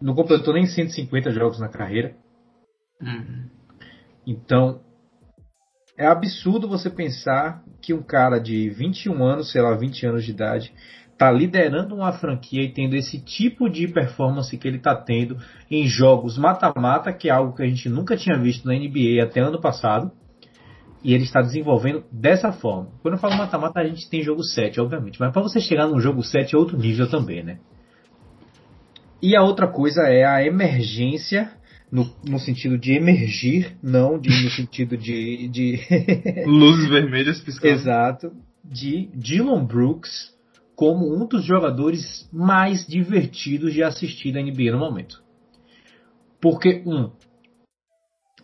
[0.00, 2.16] não completou nem 150 jogos na carreira.
[3.00, 3.50] Uhum.
[4.26, 4.80] Então,
[5.98, 10.30] é absurdo você pensar que um cara de 21 anos, sei lá, 20 anos de
[10.30, 10.72] idade,
[11.16, 15.38] está liderando uma franquia e tendo esse tipo de performance que ele está tendo
[15.70, 19.40] em jogos mata-mata, que é algo que a gente nunca tinha visto na NBA até
[19.40, 20.12] ano passado.
[21.02, 22.88] E ele está desenvolvendo dessa forma.
[23.00, 25.20] Quando eu falo mata-mata, a gente tem jogo 7, obviamente.
[25.20, 27.58] Mas para você chegar num jogo 7 é outro nível também, né?
[29.22, 31.50] E a outra coisa é a emergência
[31.90, 35.48] no, no sentido de emergir, não de, no sentido de.
[35.48, 35.80] de
[36.46, 37.74] Luzes vermelhas piscando.
[37.74, 38.32] Exato.
[38.64, 40.34] De Dylan Brooks
[40.74, 45.22] como um dos jogadores mais divertidos de assistir da NBA no momento.
[46.40, 47.10] Porque, um,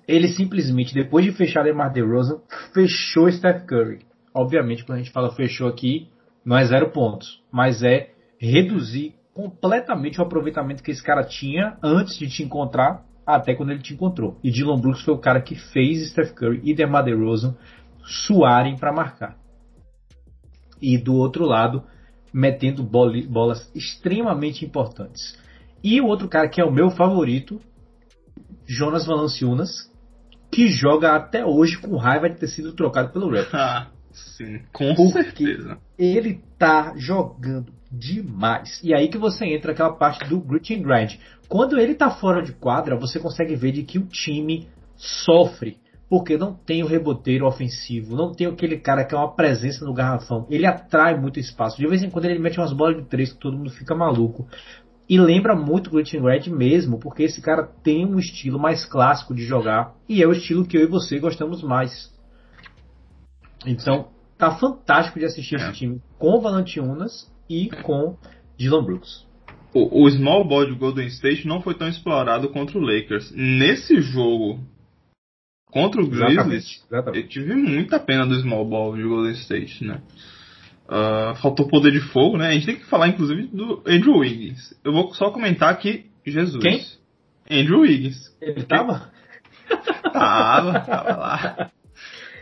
[0.09, 2.41] ele simplesmente, depois de fechar Lemar DeRozan,
[2.73, 4.01] fechou Steph Curry.
[4.35, 6.09] Obviamente, quando a gente fala fechou aqui,
[6.45, 12.19] não é zero pontos, mas é reduzir completamente o aproveitamento que esse cara tinha antes
[12.19, 14.39] de te encontrar até quando ele te encontrou.
[14.43, 17.55] E Dylan Brooks foi o cara que fez Steph Curry e DeMar DeRozan
[18.05, 19.37] suarem para marcar.
[20.81, 21.85] E do outro lado,
[22.33, 25.39] metendo bolas extremamente importantes.
[25.83, 27.61] E o outro cara que é o meu favorito,
[28.67, 29.91] Jonas Valanciunas,
[30.51, 33.53] que joga até hoje com raiva de ter sido trocado pelo Raptors.
[33.55, 35.79] Ah, sim, com Porque certeza.
[35.99, 38.81] Ele tá jogando demais.
[38.83, 41.19] E aí que você entra aquela parte do grit and grind.
[41.49, 45.77] Quando ele tá fora de quadra, você consegue ver de que o time sofre.
[46.09, 49.95] Porque não tem o reboteiro ofensivo, não tem aquele cara que é uma presença no
[49.95, 50.47] garrafão.
[50.51, 51.79] Ele atrai muito espaço.
[51.79, 54.47] De vez em quando ele mete umas bolas de três que todo mundo fica maluco.
[55.09, 58.85] E lembra muito o Grit and Red mesmo, porque esse cara tem um estilo mais
[58.85, 59.95] clássico de jogar.
[60.09, 62.13] E é o estilo que eu e você gostamos mais.
[63.67, 65.59] Então, tá fantástico de assistir é.
[65.59, 68.17] esse time com Valantiunas e com
[68.59, 69.27] Dylan Brooks.
[69.75, 73.33] O, o small ball de Golden State não foi tão explorado contra o Lakers.
[73.35, 74.61] Nesse jogo
[75.67, 80.03] contra o Grizzlies, eu tive muita pena do small ball de Golden State, né?
[80.85, 82.49] Uh, faltou poder de fogo, né?
[82.49, 84.79] A gente tem que falar, inclusive, do Andrew Wiggins.
[84.85, 86.63] Eu vou só comentar aqui, Jesus.
[86.63, 86.85] Quem?
[87.51, 88.37] Andrew Wiggins.
[88.41, 89.11] Ele tava?
[90.13, 91.71] Tava, tava lá.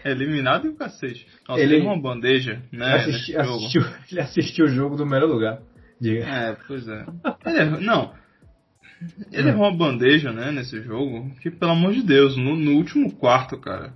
[0.10, 1.26] Eliminado e o cacete.
[1.48, 2.94] Nossa, ele uma bandeja, né?
[2.94, 5.60] Assisti, assistiu, ele assistiu o jogo do melhor lugar.
[6.00, 6.24] Diga.
[6.24, 7.04] É, pois é.
[7.46, 8.14] Ele, não.
[9.32, 11.30] Ele errou uma bandeja, né, nesse jogo.
[11.40, 13.92] Que, pelo amor de Deus, no, no último quarto, cara.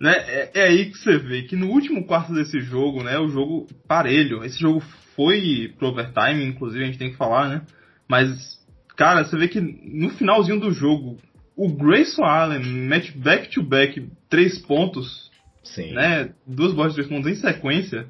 [0.00, 3.28] Né, é, é, aí que você vê que no último quarto desse jogo, né, o
[3.28, 4.44] jogo parelho.
[4.44, 4.80] Esse jogo
[5.14, 7.62] foi pro overtime, inclusive, a gente tem que falar, né?
[8.08, 8.60] Mas,
[8.96, 11.18] cara, você vê que no finalzinho do jogo,
[11.56, 15.30] o Grayson Allen mete back-to-back -back, três pontos.
[15.64, 15.94] Sim.
[15.94, 16.34] Né?
[16.46, 18.06] Duas bolas de três pontos em sequência.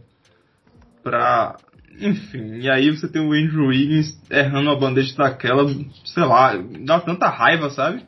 [1.03, 1.57] Pra.
[1.99, 5.65] Enfim, e aí você tem o Andrew Wiggins errando uma bandeja daquela,
[6.05, 6.55] sei lá,
[6.85, 8.05] dá tanta raiva, sabe?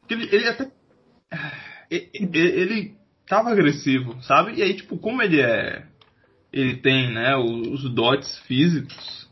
[0.00, 0.70] Porque ele, ele até.
[1.90, 2.94] Ele, ele
[3.26, 4.54] tava agressivo, sabe?
[4.54, 5.84] E aí, tipo, como ele é.
[6.50, 9.28] Ele tem, né, os dots físicos,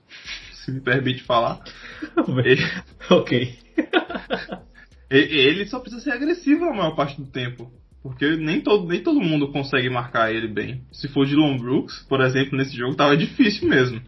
[0.52, 1.60] se me permite falar.
[2.44, 2.62] ele,
[3.08, 3.58] ok.
[5.08, 7.70] Ele só precisa ser agressivo na maior parte do tempo.
[8.02, 10.82] Porque nem todo, nem todo mundo consegue marcar ele bem.
[10.92, 14.00] Se for de Long Brooks, por exemplo, nesse jogo tava difícil mesmo.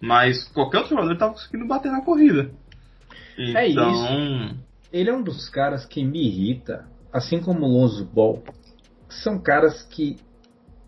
[0.00, 2.50] Mas qualquer outro jogador tava conseguindo bater na corrida.
[3.38, 3.88] É então...
[3.88, 4.62] É isso.
[4.92, 8.44] Ele é um dos caras que me irrita, assim como o Lonzo Ball.
[9.08, 10.18] São caras que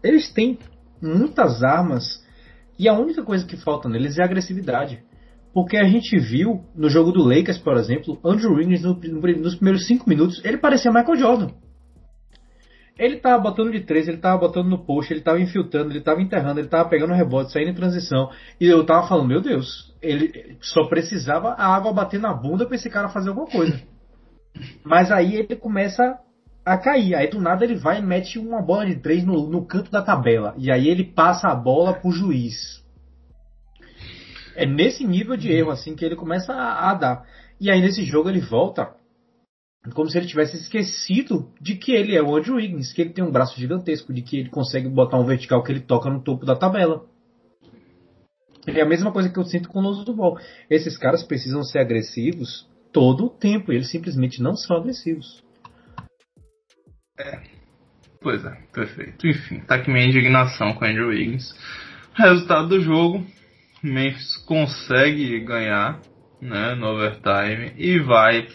[0.03, 0.59] eles têm
[1.01, 2.23] muitas armas
[2.79, 5.03] e a única coisa que falta neles é agressividade.
[5.55, 9.55] Porque a gente viu no jogo do Lakers, por exemplo, Andrew Wiggins no, no, nos
[9.55, 11.49] primeiros 5 minutos, ele parecia Michael Jordan.
[12.99, 16.21] Ele tava botando de três, ele tava botando no post, ele tava infiltrando, ele tava
[16.21, 18.31] enterrando, ele tava pegando rebote, saindo em transição.
[18.61, 22.75] E eu tava falando, meu Deus, ele só precisava a água bater na bunda para
[22.75, 23.81] esse cara fazer alguma coisa.
[24.85, 26.19] Mas aí ele começa
[26.65, 27.15] a cair.
[27.15, 30.03] Aí do nada ele vai e mete uma bola de três no, no canto da
[30.03, 30.55] tabela.
[30.57, 32.84] E aí ele passa a bola pro juiz.
[34.57, 37.27] É nesse nível de erro assim que ele começa a, a dar.
[37.61, 38.95] E aí nesse jogo ele volta
[39.93, 43.23] como se ele tivesse esquecido de que ele é o Andrew Wiggins, que ele tem
[43.23, 46.47] um braço gigantesco, de que ele consegue botar um vertical que ele toca no topo
[46.47, 47.05] da tabela.
[48.67, 50.39] É a mesma coisa que eu sinto com o do Ball.
[50.71, 55.45] Esses caras precisam ser agressivos todo o tempo, e eles simplesmente não são agressivos.
[57.19, 57.43] É.
[58.23, 59.27] Pois é, perfeito.
[59.27, 61.55] Enfim, tá aqui minha indignação com o Andrew Wiggins.
[62.15, 63.27] Resultado do jogo:
[63.85, 66.01] Memphis consegue ganhar
[66.41, 68.49] né, no overtime e vai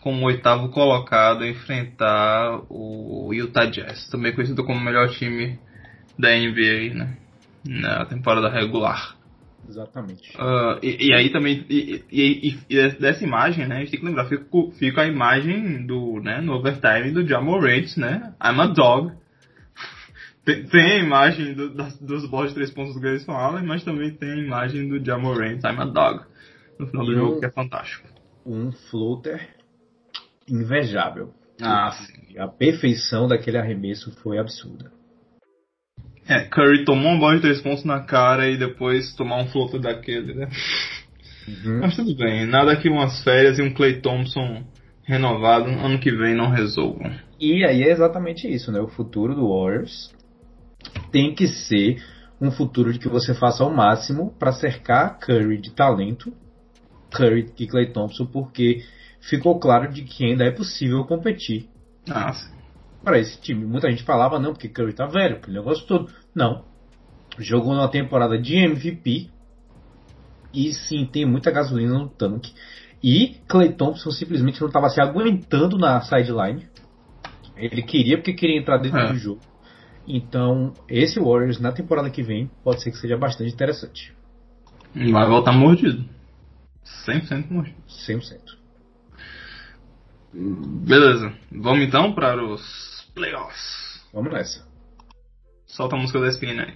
[0.00, 5.58] como oitavo colocado enfrentar o Utah Jazz, também conhecido como o melhor time
[6.18, 7.16] da NBA né,
[7.64, 9.16] na temporada regular.
[9.68, 10.30] Exatamente.
[10.36, 14.06] Uh, e, e, aí também, e, e, e, dessa imagem, né, a gente tem que
[14.06, 14.44] lembrar, fica,
[14.78, 19.12] fica a imagem do, né, no overtime do Jamorant, né, I'm a dog,
[20.46, 23.82] tem, tem a imagem do, das, dos bolas de três pontos do Grayson Allen, mas
[23.82, 26.24] também tem a imagem do Jamorant, I'm a Dog,
[26.78, 28.08] no final do um, jogo, que é fantástico.
[28.46, 29.48] Um floater
[30.48, 31.34] invejável.
[31.60, 32.38] Ah, sim.
[32.38, 34.92] A perfeição daquele arremesso foi absurda.
[36.28, 39.80] É, Curry tomou uma bola de três pontos na cara e depois tomar um floater
[39.80, 40.48] daquele, né?
[41.48, 41.80] Uhum.
[41.80, 44.64] Mas tudo bem, nada que umas férias e um Clay Thompson
[45.02, 47.12] renovado ano que vem não resolvam.
[47.40, 48.80] E aí é exatamente isso, né?
[48.80, 50.14] O futuro do Warriors
[51.10, 52.02] tem que ser
[52.40, 56.32] um futuro de que você faça ao máximo para cercar Curry de talento,
[57.10, 58.84] Curry e Clay Thompson, porque
[59.20, 61.68] ficou claro de que ainda é possível competir.
[62.06, 62.54] Nossa.
[63.02, 63.64] Para esse time.
[63.64, 66.12] Muita gente falava, não, porque Curry tá velho, aquele negócio todo.
[66.34, 66.64] Não.
[67.38, 69.30] Jogou numa temporada de MVP.
[70.52, 72.52] E sim, tem muita gasolina no tanque.
[73.02, 76.66] E Clay Thompson simplesmente não estava se aguentando na sideline.
[77.56, 79.12] Ele queria porque queria entrar dentro é.
[79.12, 79.40] do jogo.
[80.06, 84.14] Então, esse Warriors na temporada que vem pode ser que seja bastante interessante.
[84.94, 86.04] Vai voltar mordido.
[87.06, 87.76] 100% mordido.
[88.08, 88.56] 100%.
[90.32, 91.32] Beleza.
[91.50, 94.06] Vamos então para os playoffs.
[94.12, 94.66] Vamos nessa.
[95.66, 96.74] Solta a música da SPN aí.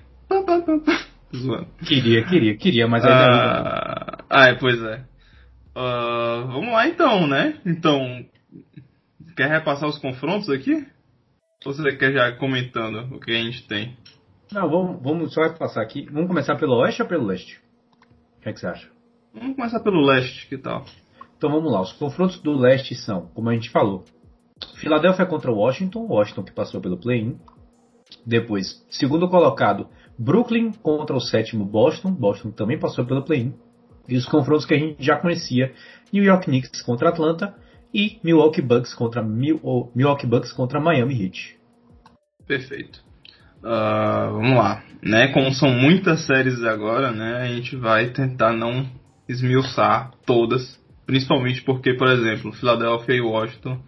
[1.35, 1.69] Zoando.
[1.87, 5.05] Queria, queria, queria, mas ainda ah, ah, é, pois é.
[5.77, 7.61] Uh, vamos lá então, né?
[7.65, 8.27] Então,
[9.37, 10.87] quer repassar os confrontos aqui?
[11.65, 13.95] Ou você quer já comentando o que a gente tem?
[14.51, 16.07] Não, vamos, vamos só passar aqui.
[16.11, 17.61] Vamos começar pelo oeste ou pelo leste?
[18.39, 18.89] O que, é que você acha?
[19.35, 20.87] Vamos começar pelo leste, que tal?
[21.37, 21.83] Então vamos lá.
[21.83, 24.07] Os confrontos do leste são, como a gente falou,
[24.77, 27.39] Filadélfia contra Washington, Washington que passou pelo play-in.
[28.25, 29.87] Depois, segundo colocado,
[30.19, 33.55] Brooklyn contra o sétimo Boston, Boston também passou pelo play-in.
[34.09, 35.75] E os confrontos que a gente já conhecia,
[36.11, 37.55] New York Knicks contra Atlanta
[37.93, 41.59] e Milwaukee Bucks contra Milwaukee Bucks contra Miami Heat.
[42.47, 43.01] Perfeito.
[43.59, 45.29] Uh, vamos lá, né?
[45.29, 47.43] Como são muitas séries agora, né?
[47.43, 48.89] A gente vai tentar não
[49.29, 53.81] esmiuçar todas, principalmente porque, por exemplo, Philadelphia e Washington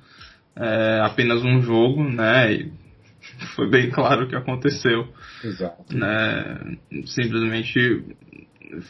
[0.55, 2.53] é apenas um jogo, né?
[2.53, 2.73] E
[3.57, 5.09] foi bem claro o que aconteceu.
[5.43, 5.97] Exato.
[5.97, 6.77] Né?
[7.07, 8.05] Simplesmente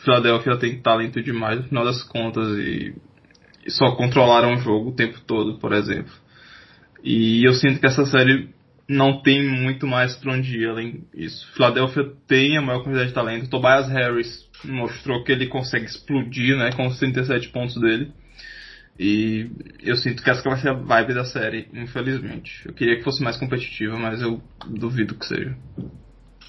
[0.04, 2.94] Philadelphia tem talento demais no final das contas e, e
[3.68, 6.12] só controlaram o jogo o tempo todo, por exemplo.
[7.02, 8.48] E eu sinto que essa série
[8.88, 11.50] não tem muito mais pra onde ir além disso.
[11.54, 13.48] Philadelphia tem a maior quantidade de talento.
[13.48, 18.12] Tobias Harris mostrou que ele consegue explodir, né, com os 37 pontos dele.
[18.98, 22.66] E eu sinto que essa vai ser a vibe da série, infelizmente.
[22.66, 25.56] Eu queria que fosse mais competitiva, mas eu duvido que seja.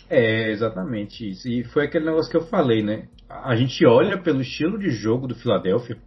[0.09, 1.47] É, exatamente isso.
[1.47, 3.07] E foi aquele negócio que eu falei, né?
[3.29, 5.97] A gente olha pelo estilo de jogo do Philadelphia,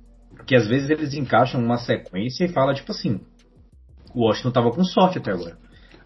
[0.47, 3.21] que às vezes eles encaixam uma sequência e fala tipo assim:
[4.15, 5.57] o Washington tava com sorte até agora.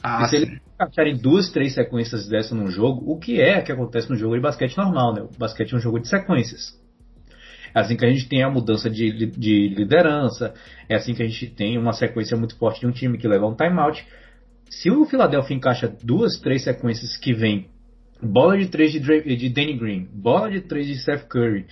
[0.03, 4.09] Ah, se eles encaixarem duas, três sequências dessa num jogo, o que é que acontece
[4.09, 5.23] no jogo de basquete normal, né?
[5.23, 6.79] O basquete é um jogo de sequências.
[7.75, 10.55] É assim que a gente tem a mudança de, de liderança,
[10.89, 13.47] é assim que a gente tem uma sequência muito forte de um time que leva
[13.47, 14.05] um timeout.
[14.69, 17.69] Se o Philadelphia encaixa duas, três sequências que vem
[18.23, 21.67] bola de três de, de Danny Green, bola de três de Steph Curry,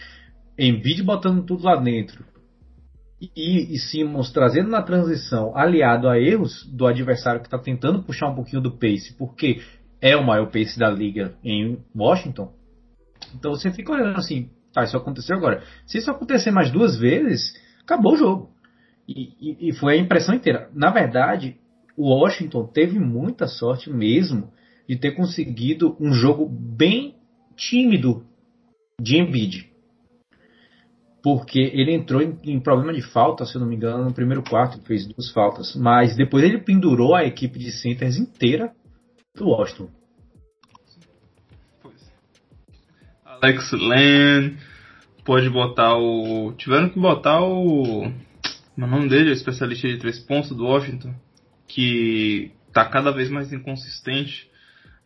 [0.59, 2.25] Embiid botando tudo lá dentro,
[3.21, 8.29] e, e Simmons trazendo na transição, aliado a erros do adversário que está tentando puxar
[8.29, 9.61] um pouquinho do pace, porque
[10.01, 12.53] é o maior pace da liga em Washington.
[13.35, 15.63] Então você fica olhando assim, tá, isso aconteceu agora.
[15.87, 18.51] Se isso acontecer mais duas vezes, acabou o jogo.
[19.09, 20.71] E, e, e foi a impressão inteira.
[20.73, 21.57] Na verdade,
[21.97, 24.53] o Washington teve muita sorte mesmo
[24.89, 27.17] de ter conseguido um jogo bem
[27.57, 28.25] tímido
[29.01, 29.68] de Embiid
[31.23, 34.43] porque ele entrou em, em, problema de falta, se eu não me engano, no primeiro
[34.43, 35.75] quarto, fez duas faltas.
[35.75, 38.73] Mas depois ele pendurou a equipe de centers inteira
[39.35, 39.91] do Washington.
[43.25, 44.57] Alex Len
[45.25, 46.53] pode botar o.
[46.53, 48.07] Tiveram que botar o.
[48.77, 51.13] O nome dele, o especialista de três pontos do Washington,
[51.67, 54.49] que tá cada vez mais inconsistente.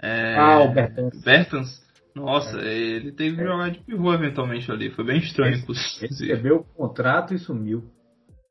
[0.00, 0.36] É...
[0.36, 1.22] Ah, o Bertans.
[1.22, 1.81] Bertans
[2.14, 2.74] nossa, é.
[2.74, 3.46] ele teve que é.
[3.46, 4.90] jogar de pivô eventualmente ali.
[4.90, 6.06] Foi bem estranho, inclusive.
[6.06, 7.84] Recebeu o contrato e sumiu.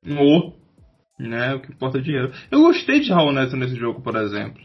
[0.04, 0.54] No,
[1.19, 1.54] né?
[1.56, 2.32] O que importa é dinheiro.
[2.50, 4.62] Eu gostei de Raul Neto nesse jogo, por exemplo.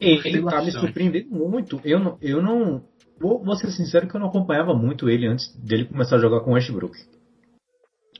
[0.00, 1.80] Ele, ele tá me surpreendendo muito.
[1.84, 2.82] Eu não, eu não.
[3.20, 6.40] Vou, vou ser sincero que eu não acompanhava muito ele antes dele começar a jogar
[6.40, 6.96] com o Westbrook.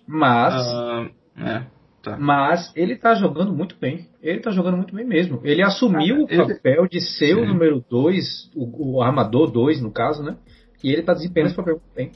[0.07, 0.55] Mas.
[0.67, 1.11] Uh,
[1.43, 1.67] é.
[2.03, 2.17] Tá.
[2.19, 4.07] Mas ele tá jogando muito bem.
[4.23, 5.41] Ele tá jogando muito bem mesmo.
[5.45, 7.43] Ele assumiu ah, o papel de ser Sim.
[7.43, 10.37] o número 2, o, o, armador 2, no caso, né?
[10.83, 12.11] E ele tá desempenhando esse papel muito bem.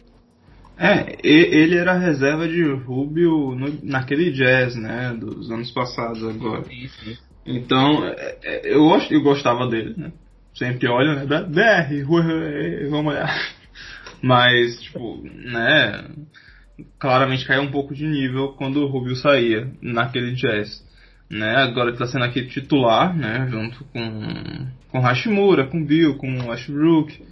[0.76, 5.14] É, ele era reserva de Rubio no, naquele jazz, né?
[5.18, 6.64] Dos anos passados agora.
[7.46, 10.12] Então, é, é, eu, eu gostava dele, né?
[10.54, 11.26] Sempre olha, né?
[11.26, 12.08] BR,
[12.88, 13.28] vamos olhar.
[14.22, 16.04] Mas, tipo, né?
[16.98, 20.84] Claramente caiu um pouco de nível quando o Rubio saía naquele jazz.
[21.30, 21.56] Né?
[21.56, 23.46] Agora ele está sendo aqui titular, né?
[23.50, 27.24] junto com, com Hashimura, com Bill, com Ashbrook,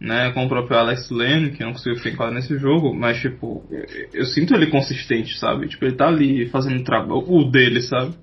[0.00, 0.32] né?
[0.32, 4.24] com o próprio Alex Lane, que não conseguiu ficar nesse jogo, mas tipo, eu, eu,
[4.24, 5.68] sinto ele consistente, sabe?
[5.68, 8.14] Tipo, ele tá ali fazendo o trabalho, o dele, sabe?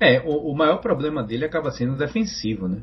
[0.00, 2.82] É, o, o maior problema dele acaba sendo defensivo, né?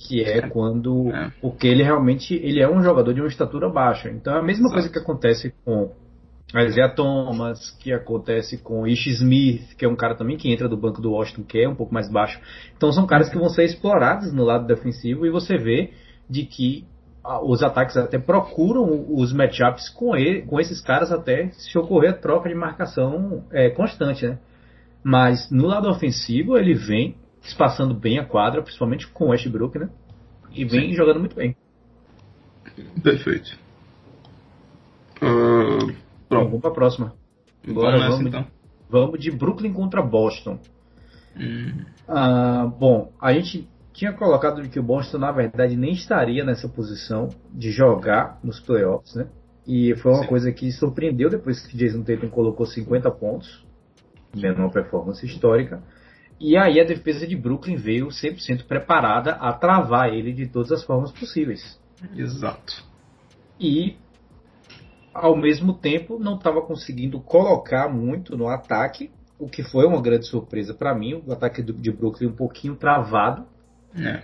[0.00, 1.30] Que é, é quando é.
[1.40, 4.08] porque ele realmente ele é um jogador de uma estatura baixa.
[4.08, 4.74] Então é a mesma Exato.
[4.74, 5.92] coisa que acontece com
[6.54, 10.76] Isaiah Thomas, que acontece com Ish Smith, que é um cara também que entra do
[10.76, 12.40] banco do Washington, que é um pouco mais baixo.
[12.76, 15.92] Então são caras que vão ser explorados no lado defensivo e você vê
[16.28, 16.86] de que
[17.42, 22.14] os ataques até procuram os matchups com, ele, com esses caras até se ocorrer a
[22.14, 24.38] troca de marcação é, constante, né?
[25.04, 29.88] Mas no lado ofensivo ele vem espaçando bem a quadra, principalmente com o Westbrook, né?
[30.52, 30.94] E vem Sim.
[30.94, 31.56] jogando muito bem.
[33.02, 33.58] Perfeito.
[35.22, 35.94] Uh,
[36.28, 36.46] pronto.
[36.46, 37.14] Vamos para a próxima.
[37.68, 38.46] Agora vamos, vamos, então.
[38.88, 40.58] vamos de Brooklyn contra Boston.
[41.36, 41.84] Hum.
[42.08, 47.28] Uh, bom, a gente tinha colocado que o Boston na verdade nem estaria nessa posição
[47.52, 49.28] de jogar nos playoffs, né?
[49.66, 50.28] E foi uma Sim.
[50.28, 53.64] coisa que surpreendeu depois que Jason Tatum colocou 50 pontos,
[54.34, 55.82] uma performance histórica.
[56.40, 60.82] E aí a defesa de Brooklyn veio 100% preparada a travar ele de todas as
[60.82, 61.78] formas possíveis.
[62.16, 62.82] Exato.
[63.60, 63.96] E
[65.12, 70.26] ao mesmo tempo não estava conseguindo colocar muito no ataque, o que foi uma grande
[70.26, 73.44] surpresa para mim, o ataque de Brooklyn um pouquinho travado.
[73.94, 74.22] É.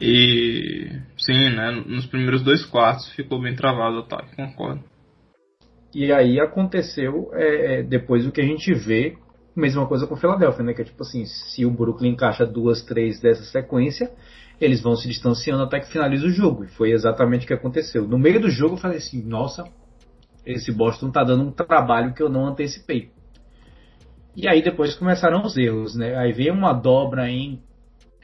[0.00, 4.84] E sim, né, nos primeiros dois quartos ficou bem travado o ataque, concordo.
[5.92, 9.16] E aí aconteceu é, é depois o que a gente vê
[9.54, 10.74] mesma coisa com o Philadelphia, né?
[10.74, 14.10] Que é tipo assim, se o Brooklyn encaixa duas, três dessa sequência,
[14.60, 16.64] eles vão se distanciando até que finalize o jogo.
[16.64, 18.06] E foi exatamente o que aconteceu.
[18.06, 19.64] No meio do jogo eu falei assim, nossa,
[20.44, 23.10] esse Boston tá dando um trabalho que eu não antecipei.
[24.36, 26.16] E aí depois começaram os erros, né?
[26.16, 27.60] Aí veio uma dobra em,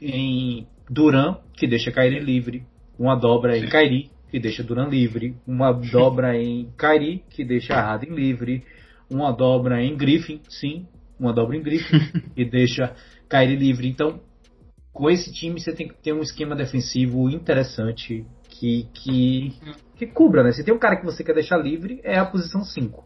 [0.01, 2.65] em Duran, que deixa Kyrie livre.
[2.97, 5.35] Uma dobra em Kyrie, que deixa Duran livre.
[5.45, 8.63] Uma dobra em Kyrie, que deixa Harden livre.
[9.09, 10.87] Uma dobra em Griffin, sim.
[11.19, 11.99] Uma dobra em Griffin,
[12.35, 12.95] que deixa
[13.29, 13.87] Kyrie livre.
[13.87, 14.19] Então,
[14.93, 19.53] com esse time você tem que ter um esquema defensivo interessante que, que,
[19.95, 20.51] que cubra, né?
[20.51, 23.05] Se tem um cara que você quer deixar livre, é a posição 5.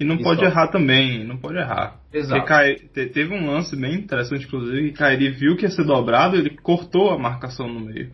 [0.00, 2.00] E não pode errar também, não pode errar.
[2.10, 2.46] Exato.
[2.46, 6.56] Cai, teve um lance bem interessante, inclusive, que Kairi viu que ia ser dobrado, ele
[6.56, 8.10] cortou a marcação no meio.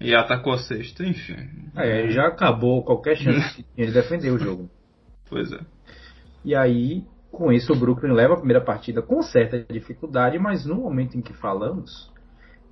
[0.00, 1.36] E atacou a sexta, enfim.
[1.76, 4.68] É, já acabou qualquer chance ele defender o jogo.
[5.30, 5.60] Pois é.
[6.44, 7.04] E aí,
[7.34, 11.20] com isso, o Brooklyn leva a primeira partida com certa dificuldade, mas no momento em
[11.20, 12.12] que falamos,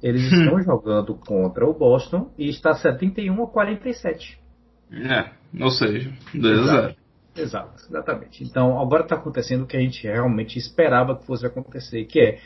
[0.03, 4.41] eles estão jogando contra o Boston e está 71 a 47.
[4.91, 5.31] É,
[5.63, 6.97] ou seja, 2 a 0.
[7.35, 8.45] Exato, exatamente.
[8.45, 12.39] Então agora está acontecendo o que a gente realmente esperava que fosse acontecer, que é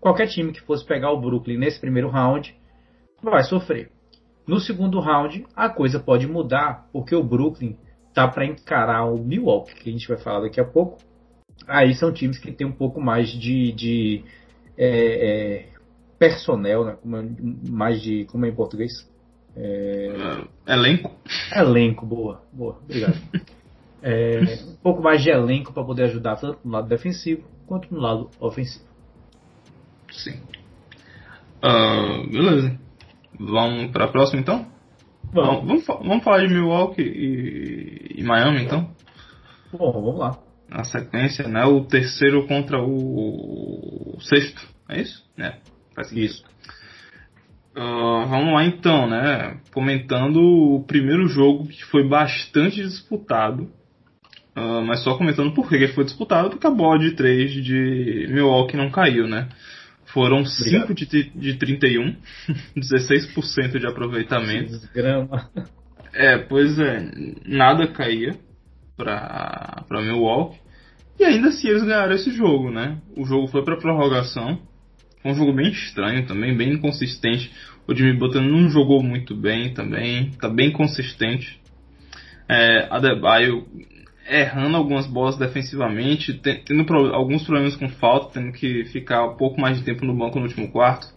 [0.00, 2.56] qualquer time que fosse pegar o Brooklyn nesse primeiro round
[3.22, 3.90] vai sofrer.
[4.46, 7.76] No segundo round a coisa pode mudar porque o Brooklyn
[8.14, 10.98] tá para encarar o Milwaukee, que a gente vai falar daqui a pouco.
[11.66, 14.24] Aí são times que tem um pouco mais de, de
[14.76, 15.68] é, é,
[16.18, 16.96] personnel, né?
[17.04, 19.08] É, mais de como é em português?
[19.56, 20.14] É...
[20.66, 21.12] Elenco.
[21.54, 23.18] Elenco, boa, boa, obrigado.
[24.00, 28.00] É, um pouco mais de elenco para poder ajudar tanto no lado defensivo quanto no
[28.00, 28.84] lado ofensivo.
[30.12, 30.40] Sim.
[31.58, 32.78] Uh, beleza.
[33.38, 34.66] Vamos para a próxima então?
[35.32, 35.66] Vamos.
[35.66, 38.90] Vamos, vamos falar de Milwaukee e, e, Miami então?
[39.72, 40.38] Bom, vamos lá.
[40.68, 41.64] Na sequência, né?
[41.64, 45.24] O terceiro contra o, o sexto, é isso?
[45.38, 45.54] É,
[45.94, 46.44] faz isso.
[47.74, 49.58] Uh, vamos lá então, né?
[49.72, 53.70] Comentando o primeiro jogo que foi bastante disputado
[54.58, 58.26] Uh, mas só comentando por que ele foi disputado, porque a bola de 3 de
[58.28, 59.48] Milwaukee não caiu, né?
[60.06, 62.16] Foram 5 de, de 31,
[62.76, 64.70] 16% de aproveitamento.
[64.70, 65.48] Desgrama.
[66.12, 67.08] É, pois é,
[67.46, 68.34] nada caía
[68.98, 70.58] pra Milwaukee.
[71.18, 72.98] E ainda assim eles ganharam esse jogo, né?
[73.16, 74.60] O jogo foi pra prorrogação.
[75.22, 77.50] Foi um jogo bem estranho também, bem inconsistente.
[77.86, 81.58] O Jimmy Butler não jogou muito bem também, tá bem consistente.
[82.48, 83.66] É, Adebayo
[84.28, 89.78] errando algumas bolas defensivamente, tendo alguns problemas com falta, tendo que ficar um pouco mais
[89.78, 91.08] de tempo no banco no último quarto.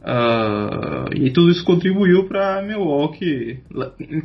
[0.00, 3.62] Uh, e tudo isso contribuiu para Milwaukee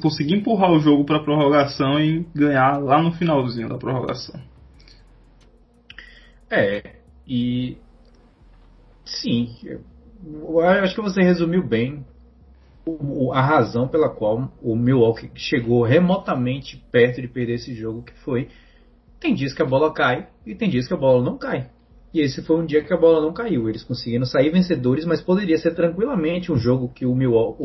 [0.02, 4.40] conseguir empurrar o jogo para prorrogação e ganhar lá no finalzinho da prorrogação.
[6.50, 6.98] É,
[7.28, 7.78] e
[9.04, 9.50] sim,
[10.24, 12.06] eu acho que você resumiu bem
[13.32, 18.50] a razão pela qual o Milwaukee chegou remotamente perto de perder esse jogo, que foi
[19.20, 21.70] tem dias que a bola cai e tem dias que a bola não cai.
[22.14, 23.68] E esse foi um dia que a bola não caiu.
[23.68, 27.58] Eles conseguiram sair vencedores, mas poderia ser tranquilamente um jogo que o, Milwaukee,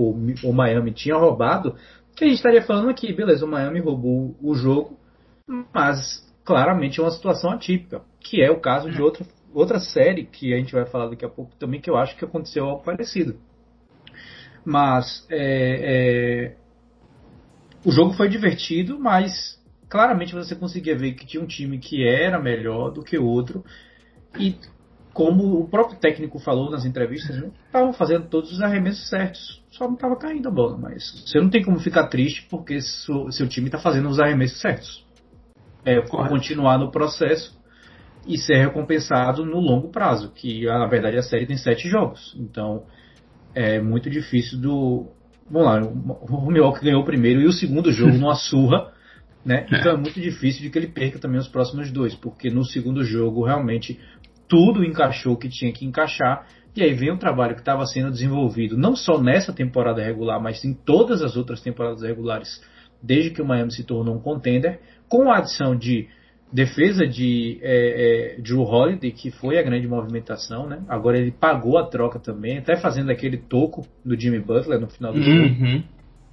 [0.46, 1.76] o, o Miami tinha roubado,
[2.16, 4.98] que a gente estaria falando aqui, beleza, o Miami roubou o jogo,
[5.72, 10.52] mas claramente é uma situação atípica, que é o caso de outra, outra série que
[10.52, 13.36] a gente vai falar daqui a pouco também, que eu acho que aconteceu algo parecido.
[14.64, 16.56] Mas é, é,
[17.84, 22.40] o jogo foi divertido, mas claramente você conseguia ver que tinha um time que era
[22.40, 23.64] melhor do que o outro.
[24.38, 24.56] E
[25.12, 27.36] como o próprio técnico falou nas entrevistas,
[27.66, 29.60] estavam né, fazendo todos os arremessos certos.
[29.70, 33.30] Só não estava caindo a bola, mas você não tem como ficar triste porque seu,
[33.32, 35.04] seu time está fazendo os arremessos certos.
[35.84, 37.58] É continuar no processo
[38.28, 42.36] e ser recompensado no longo prazo, que na verdade a série tem sete jogos.
[42.38, 42.84] Então
[43.54, 45.06] é muito difícil do.
[45.50, 48.92] Vamos lá, o Milwaukee ganhou o primeiro e o segundo jogo numa surra,
[49.44, 49.66] né?
[49.70, 49.78] É.
[49.78, 53.02] Então é muito difícil de que ele perca também os próximos dois, porque no segundo
[53.02, 53.98] jogo realmente
[54.48, 56.46] tudo encaixou que tinha que encaixar.
[56.74, 60.64] E aí vem um trabalho que estava sendo desenvolvido não só nessa temporada regular, mas
[60.64, 62.62] em todas as outras temporadas regulares,
[63.02, 66.08] desde que o Miami se tornou um contender, com a adição de
[66.52, 70.82] defesa de é, é, Drew Holiday, que foi a grande movimentação, né?
[70.88, 75.12] Agora ele pagou a troca também, até fazendo aquele toco do Jimmy Butler no final
[75.12, 75.36] do jogo.
[75.36, 75.84] Uhum.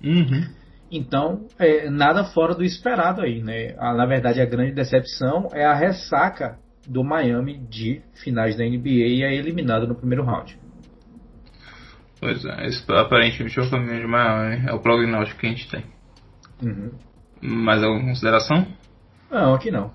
[0.03, 0.43] Uhum.
[0.91, 3.76] Então, é, nada fora do esperado aí, né?
[3.78, 6.57] A, na verdade, a grande decepção é a ressaca
[6.88, 10.57] do Miami de finais da NBA e é eliminado no primeiro round.
[12.19, 15.69] Pois é, esse, aparentemente é o caminho de Miami, é o prognóstico que a gente
[15.69, 15.83] tem.
[16.63, 16.91] Uhum.
[17.41, 18.65] Mais alguma consideração?
[19.29, 19.91] Não, aqui não.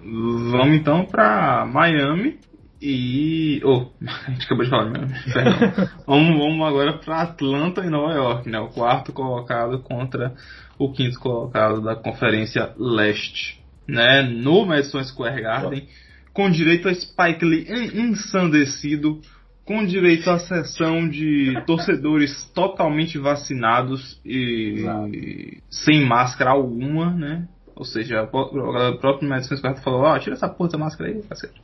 [0.00, 2.38] Vamos então para Miami
[2.80, 3.60] e.
[3.64, 5.14] Oh, a gente acabou de falar Miami,
[6.06, 8.60] vamos, vamos agora para Atlanta e Nova York, né?
[8.60, 10.34] O quarto colocado contra
[10.78, 14.22] o quinto colocado da Conferência Leste, né?
[14.22, 15.88] No Madison Square Garden,
[16.34, 19.20] com direito a Spike Lee ensandecido
[19.64, 27.48] com direito à sessão de torcedores totalmente vacinados e, e sem máscara alguma, né?
[27.74, 31.22] Ou seja, o próprio Madison Square falou, ó, oh, tira essa porra da máscara aí,
[31.22, 31.60] cacete.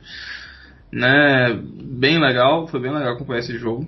[0.91, 1.57] Né?
[1.83, 3.87] Bem legal, foi bem legal acompanhar esse jogo.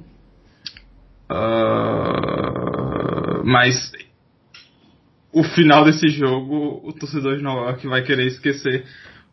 [1.29, 2.53] Uh,
[3.43, 3.91] mas
[5.33, 8.85] o final desse jogo, o torcedor de Nova York vai querer esquecer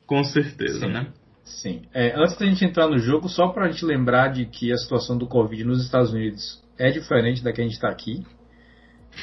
[0.04, 0.92] com certeza, Sim.
[0.92, 1.06] né?
[1.50, 1.82] Sim.
[1.92, 4.76] É, antes da gente entrar no jogo, só para a gente lembrar de que a
[4.76, 8.24] situação do Covid nos Estados Unidos é diferente da que a gente está aqui,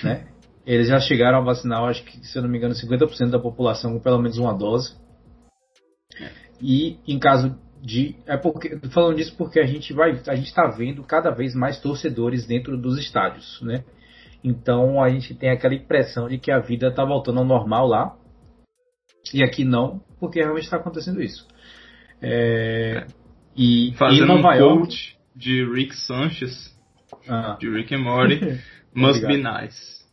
[0.04, 0.28] né?
[0.66, 3.94] Eles já chegaram a vacinar, acho que, se eu não me engano, 50% da população
[3.94, 4.98] com pelo menos uma dose.
[6.62, 8.18] E em caso de.
[8.26, 10.12] É porque, falando disso porque a gente vai.
[10.28, 13.86] A gente está vendo cada vez mais torcedores dentro dos estádios, né?
[14.44, 18.18] Então a gente tem aquela impressão de que a vida está voltando ao normal lá.
[19.34, 21.48] E aqui não, porque realmente está acontecendo isso.
[22.22, 23.06] É,
[23.56, 24.80] e, Fazendo e Nova um York.
[24.80, 26.76] coach de Rick Sanchez,
[27.28, 28.40] Ah, de Rick and Morty,
[28.94, 30.06] must be nice.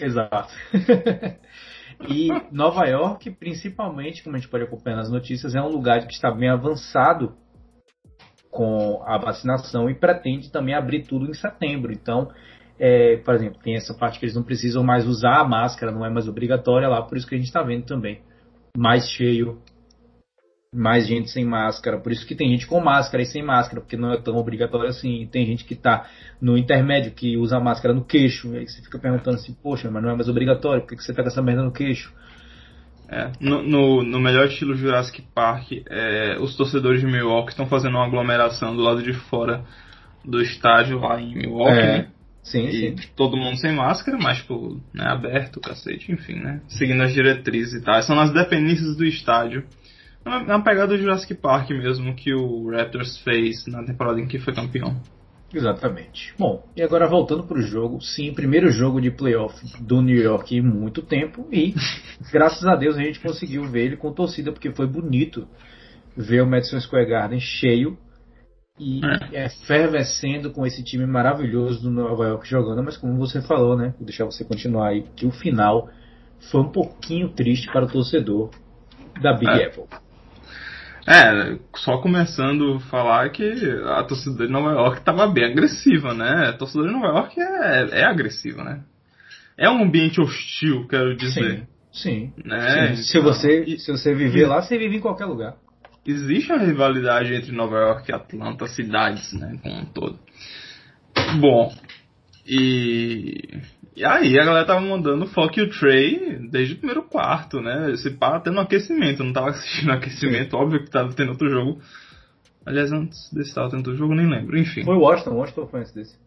[0.00, 0.52] exato.
[2.08, 6.12] e Nova York, principalmente, como a gente pode acompanhar nas notícias, é um lugar que
[6.12, 7.34] está bem avançado
[8.50, 11.92] com a vacinação e pretende também abrir tudo em setembro.
[11.92, 12.30] Então,
[12.78, 16.04] é, por exemplo, tem essa parte que eles não precisam mais usar a máscara, não
[16.04, 18.20] é mais obrigatória lá, por isso que a gente está vendo também
[18.76, 19.60] mais cheio,
[20.76, 23.96] mais gente sem máscara, por isso que tem gente com máscara e sem máscara, porque
[23.96, 25.26] não é tão obrigatório assim.
[25.32, 26.06] Tem gente que está
[26.40, 30.02] no intermédio, que usa máscara no queixo, e aí você fica perguntando assim, poxa, mas
[30.02, 32.12] não é mais obrigatório, por que que você tá com essa merda no queixo?
[33.08, 37.94] É, no, no, no melhor estilo Jurassic Park, é, os torcedores de Milwaukee estão fazendo
[37.94, 39.64] uma aglomeração do lado de fora
[40.24, 42.08] do estádio lá em Milwaukee, É, né?
[42.42, 42.96] Sim, E sim.
[43.16, 46.60] todo mundo sem máscara, mas tipo, né, aberto, cacete, enfim, né?
[46.68, 48.00] Seguindo as diretrizes e tal.
[48.02, 49.64] São nas dependências do estádio.
[50.26, 54.20] É uma- é uma pegada do Jurassic Park mesmo que o Raptors fez na temporada
[54.20, 54.96] em que foi campeão.
[55.54, 56.34] Exatamente.
[56.36, 60.56] Bom, e agora voltando para o jogo, sim, primeiro jogo de playoff do New York
[60.56, 61.72] em muito tempo e
[62.32, 65.46] graças a Deus a gente conseguiu ver ele com torcida porque foi bonito
[66.16, 67.96] ver o Madison Square Garden cheio
[68.78, 69.00] e
[69.32, 73.94] é, fervescendo com esse time maravilhoso do Nova York jogando, mas como você falou, né,
[73.96, 75.88] vou deixar você continuar aí, que o final
[76.50, 78.50] foi um pouquinho triste para o torcedor
[79.22, 79.66] da Big É.
[79.68, 79.84] Apple.
[81.06, 83.44] É, só começando a falar que
[83.86, 86.48] a torcida de Nova York estava bem agressiva, né?
[86.48, 88.80] A torcida de Nova York é, é agressiva, né?
[89.56, 91.66] É um ambiente hostil, quero dizer.
[91.92, 92.32] Sim.
[92.44, 92.96] Né?
[92.96, 93.02] Sim.
[93.02, 95.54] Se Então, você, e- se você viver lá, você vive em qualquer lugar.
[96.04, 100.18] existe uma rivalidade entre Nova York e Atlanta, cidades, né, como um todo.
[101.40, 101.72] Bom,
[102.46, 103.58] e,
[103.96, 107.90] e aí a galera tava mandando Fuck You Trey desde o primeiro quarto, né?
[107.92, 111.80] Esse pá tendo aquecimento, não tava assistindo aquecimento, óbvio que tava tendo outro jogo.
[112.66, 114.84] Aliás, antes desse tava tendo outro jogo, nem lembro, enfim.
[114.84, 116.18] Foi o Washington, o Washington foi antes desse.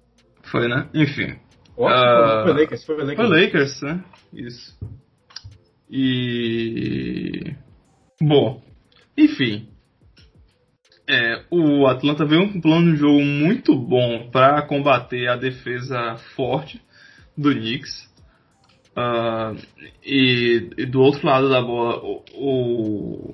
[0.42, 0.90] Foi, né?
[0.96, 1.36] Enfim.
[1.78, 3.16] Washington Ah, foi Lakers, foi Lakers.
[3.18, 4.04] Foi Lakers, né?
[4.34, 4.80] Isso.
[5.92, 7.54] E.
[8.20, 8.64] Bom,
[9.16, 9.68] enfim.
[11.08, 16.16] É, o Atlanta veio com um plano de jogo muito bom para combater a defesa
[16.36, 16.82] forte
[17.40, 18.10] do Knicks.
[18.96, 19.54] Ah,
[20.06, 22.02] e, e do outro lado da bola,
[22.34, 23.34] o,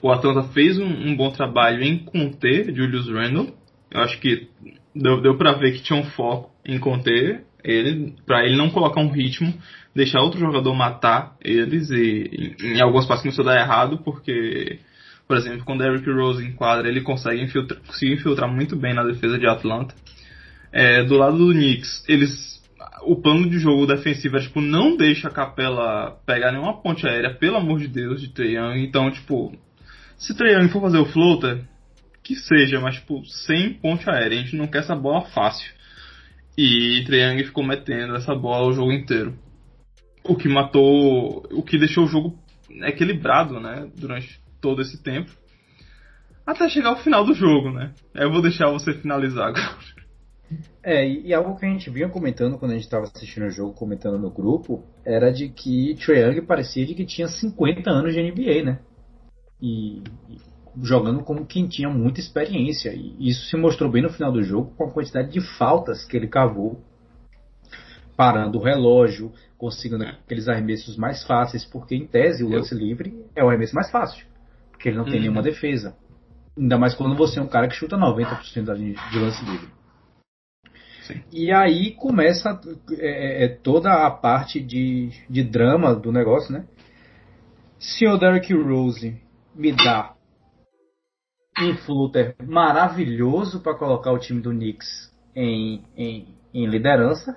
[0.00, 3.52] o, Atlanta fez um, um bom trabalho em conter Julius Randle.
[3.90, 4.48] Eu acho que
[4.94, 9.00] deu, deu para ver que tinha um foco em conter ele, para ele não colocar
[9.00, 9.52] um ritmo,
[9.94, 14.78] deixar outro jogador matar eles e em, em alguns passos começou a dar errado porque,
[15.26, 19.36] por exemplo, quando Derrick Rose enquadra, ele consegue infiltrar, conseguir infiltrar muito bem na defesa
[19.38, 19.94] de Atlanta.
[20.70, 22.57] É, do lado do Knicks, eles
[23.02, 27.34] o plano de jogo defensivo é tipo não deixa a Capela pegar nenhuma ponte aérea,
[27.34, 28.84] pelo amor de Deus, de Trae Young.
[28.84, 29.52] Então, tipo,
[30.16, 31.64] se Trae Young for fazer o floater,
[32.22, 34.38] que seja, mas tipo, sem ponte aérea.
[34.38, 35.72] A gente não quer essa bola fácil.
[36.56, 39.38] E Trae Young ficou metendo essa bola o jogo inteiro.
[40.24, 41.46] O que matou.
[41.52, 42.38] O que deixou o jogo
[42.82, 43.88] equilibrado, né?
[43.96, 45.30] Durante todo esse tempo.
[46.46, 47.92] Até chegar ao final do jogo, né?
[48.14, 49.97] Eu vou deixar você finalizar agora.
[50.82, 53.50] É, e, e algo que a gente vinha comentando quando a gente estava assistindo o
[53.50, 58.14] jogo, comentando no grupo, era de que Trae Young parecia de que tinha 50 anos
[58.14, 58.78] de NBA, né?
[59.60, 60.38] E, e
[60.82, 62.92] jogando como quem tinha muita experiência.
[62.94, 66.16] E isso se mostrou bem no final do jogo com a quantidade de faltas que
[66.16, 66.80] ele cavou,
[68.16, 73.44] parando o relógio, conseguindo aqueles arremessos mais fáceis, porque em tese o lance livre é
[73.44, 74.26] o arremesso mais fácil.
[74.70, 75.20] Porque ele não tem uhum.
[75.20, 75.94] nenhuma defesa.
[76.56, 79.77] Ainda mais quando você é um cara que chuta 90% da linha de lance livre.
[81.32, 82.60] E aí começa
[82.92, 86.66] é, é, é, toda a parte de, de drama do negócio, né?
[87.78, 89.16] Se o Derrick Rose
[89.54, 90.14] me dá
[91.60, 97.36] um flutter maravilhoso para colocar o time do Knicks em, em, em liderança,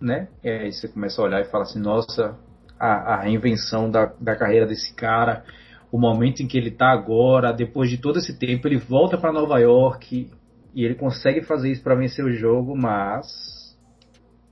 [0.00, 0.28] né?
[0.42, 2.38] E aí você começa a olhar e fala assim, nossa,
[2.78, 5.44] a, a reinvenção da, da carreira desse cara,
[5.90, 9.32] o momento em que ele está agora, depois de todo esse tempo, ele volta para
[9.32, 10.30] Nova York
[10.78, 13.76] e ele consegue fazer isso para vencer o jogo, mas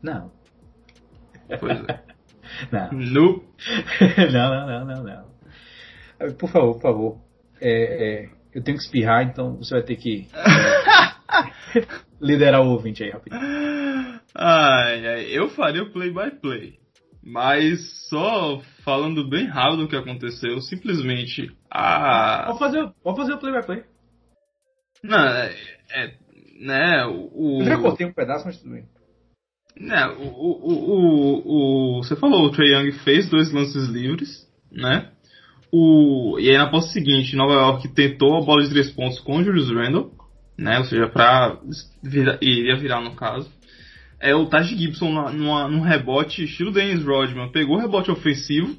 [0.02, 0.32] não.
[1.60, 2.02] Pois é.
[2.72, 2.90] não.
[4.32, 6.32] Não, não, não, não, não.
[6.34, 7.18] Por favor, por favor.
[7.60, 11.86] É, é, eu tenho que espirrar, então você vai ter que é,
[12.20, 13.40] liderar o ouvinte aí rapidinho.
[14.34, 16.80] Ai, ai, eu faria o play by play.
[17.22, 22.46] Mas só falando bem rápido o que aconteceu, simplesmente a.
[22.46, 23.95] Vamos fazer, vamos fazer o play by play.
[25.06, 25.54] Não, é.
[25.90, 26.14] é
[26.60, 27.60] né, o.
[27.60, 28.84] Eu já cortei um pedaço, mas tudo bem.
[29.78, 35.10] Né, o, o, o, o, você falou, o Trey Young fez dois lances livres, né?
[35.70, 39.36] O, e aí na posse seguinte, Nova York tentou a bola de três pontos com
[39.36, 40.12] o Julius Randle,
[40.56, 40.78] né?
[40.78, 41.60] Ou seja, pra
[42.02, 43.50] vira, iria virar no caso
[44.20, 47.50] é o Taj Gibson numa, num rebote estilo Dennis Rodman.
[47.50, 48.76] Pegou o rebote ofensivo.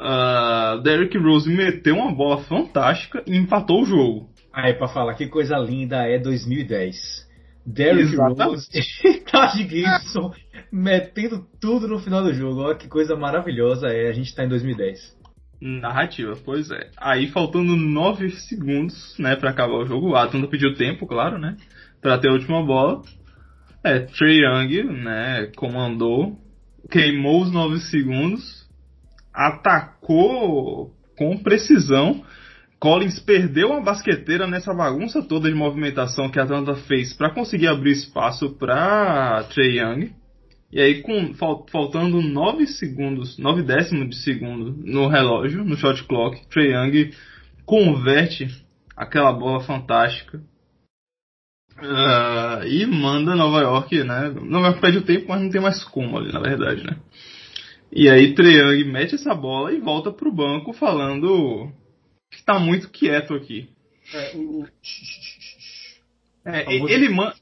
[0.00, 4.28] Uh, Derrick Rose meteu uma bola fantástica e empatou o jogo.
[4.54, 7.24] Aí, pra falar que coisa linda é 2010.
[7.66, 10.32] Derrick Rose e Taj Gibson
[10.70, 12.60] metendo tudo no final do jogo.
[12.60, 14.08] Olha que coisa maravilhosa é.
[14.08, 15.24] A gente tá em 2010.
[15.60, 16.90] Narrativa, pois é.
[16.96, 20.10] Aí faltando 9 segundos, né, para acabar o jogo.
[20.10, 21.56] O Atlanta pediu tempo, claro, né,
[22.02, 23.02] para ter a última bola.
[23.82, 26.38] É, Trey Young, né, comandou,
[26.90, 28.68] queimou os 9 segundos,
[29.32, 32.22] atacou com precisão.
[32.78, 37.68] Collins perdeu uma basqueteira nessa bagunça toda de movimentação que a Atlanta fez para conseguir
[37.68, 40.12] abrir espaço para Trey Young.
[40.72, 41.32] E aí, com,
[41.70, 47.10] faltando 9 segundos, 9 décimos de segundo no relógio, no shot clock, Trey Young
[47.64, 48.48] converte
[48.96, 50.42] aquela bola fantástica
[51.76, 54.32] Uh, e manda Nova York, né?
[54.42, 56.96] Nova York perde o tempo, mas não tem mais como ali, na verdade, né?
[57.92, 61.70] E aí Triang mete essa bola e volta pro banco falando
[62.36, 63.68] que tá muito quieto aqui.
[64.12, 64.66] É, o...
[66.44, 67.32] é, ele, man...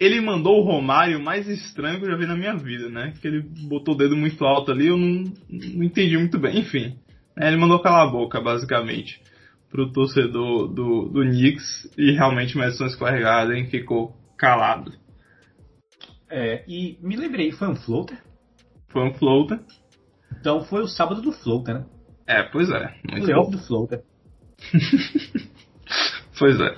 [0.00, 3.14] ele mandou o Romário mais estranho que eu já vi na minha vida, né?
[3.20, 6.58] Que ele botou o dedo muito alto ali, eu não, não entendi muito bem.
[6.58, 6.98] Enfim,
[7.36, 7.48] né?
[7.48, 9.20] ele mandou calar a boca, basicamente
[9.72, 14.92] pro torcedor do, do Knicks e realmente Madison Square Garden ficou calado.
[16.28, 18.22] É, e me lembrei, foi um floater?
[18.88, 19.58] Foi um floater.
[20.38, 21.86] Então foi o sábado do floater, né?
[22.26, 22.94] É, pois é.
[23.04, 24.02] o Playoff do floater.
[26.38, 26.74] pois é.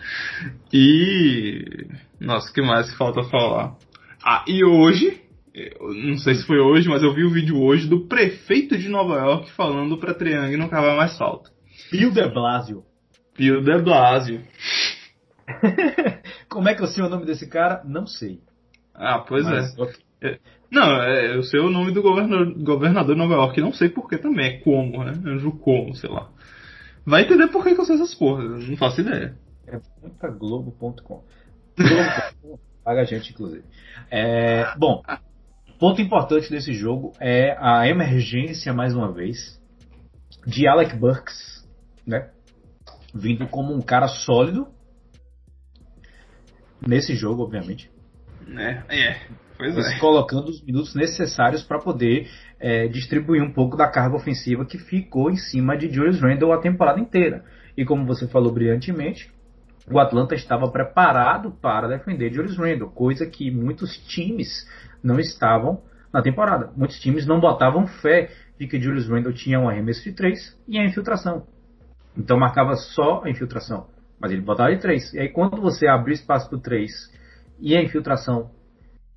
[0.73, 1.87] E.
[2.21, 3.77] Nossa, o que mais que falta falar?
[4.25, 5.21] Ah, e hoje,
[5.81, 9.17] não sei se foi hoje, mas eu vi o vídeo hoje do prefeito de Nova
[9.17, 11.51] York falando pra Triângulo não cavar mais falta.
[11.93, 12.83] Bill de Blasio.
[13.37, 14.43] Bill de Blasio.
[16.49, 17.83] Como é que eu sei o nome desse cara?
[17.85, 18.41] Não sei.
[18.95, 19.83] Ah, pois Mas, é.
[19.83, 20.05] Okay.
[20.27, 20.39] É.
[20.71, 24.19] Não, é, eu sei o nome do governador, governador de Nova York, não sei porquê
[24.19, 25.13] também, é como, né?
[25.27, 26.31] Anjo como, sei lá.
[27.07, 29.37] Vai entender por que, eu sei essas porras, não faço ideia.
[29.67, 29.79] É
[30.31, 31.23] globo.com.
[32.85, 33.65] Paga a gente, inclusive.
[34.11, 35.03] É, bom,
[35.79, 39.61] ponto importante desse jogo é a emergência, mais uma vez,
[40.47, 41.55] de Alec Burks
[42.07, 42.31] né?
[43.15, 44.69] Vindo como um cara sólido
[46.87, 47.91] nesse jogo, obviamente.
[48.49, 49.29] É, é.
[49.57, 49.99] Pois é.
[49.99, 52.29] Colocando os minutos necessários para poder
[52.59, 56.61] é, distribuir um pouco da carga ofensiva que ficou em cima de Julius Randle a
[56.61, 57.45] temporada inteira.
[57.77, 59.33] E como você falou brilhantemente,
[59.91, 64.67] o Atlanta estava preparado para defender Julius Randle, coisa que muitos times
[65.03, 65.83] não estavam
[66.13, 66.73] na temporada.
[66.77, 70.79] Muitos times não botavam fé de que Julius Randle tinha um arremesso de três e
[70.79, 71.47] a infiltração.
[72.17, 73.89] Então marcava só a infiltração.
[74.21, 75.15] Mas ele botava de 3.
[75.15, 76.91] E aí quando você abrir espaço para o 3
[77.61, 78.51] e a infiltração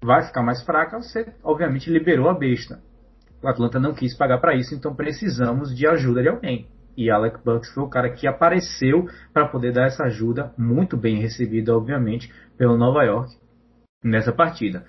[0.02, 2.80] vai ficar mais fraca, você obviamente liberou a besta.
[3.42, 6.68] O Atlanta não quis pagar para isso, então precisamos de ajuda de alguém.
[6.96, 11.22] E Alec Bucks foi o cara que apareceu para poder dar essa ajuda, muito bem
[11.22, 13.36] recebida, obviamente, pelo Nova York
[14.04, 14.86] nessa partida.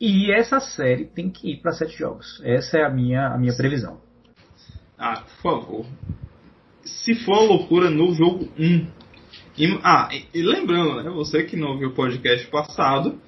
[0.00, 2.42] E essa série tem que ir para sete jogos.
[2.44, 4.00] Essa é a minha, a minha previsão.
[4.98, 5.86] Ah, por favor
[6.84, 8.86] se for loucura no jogo 1.
[9.58, 13.20] E, ah, e, e, lembrando, né, você que não viu o podcast passado,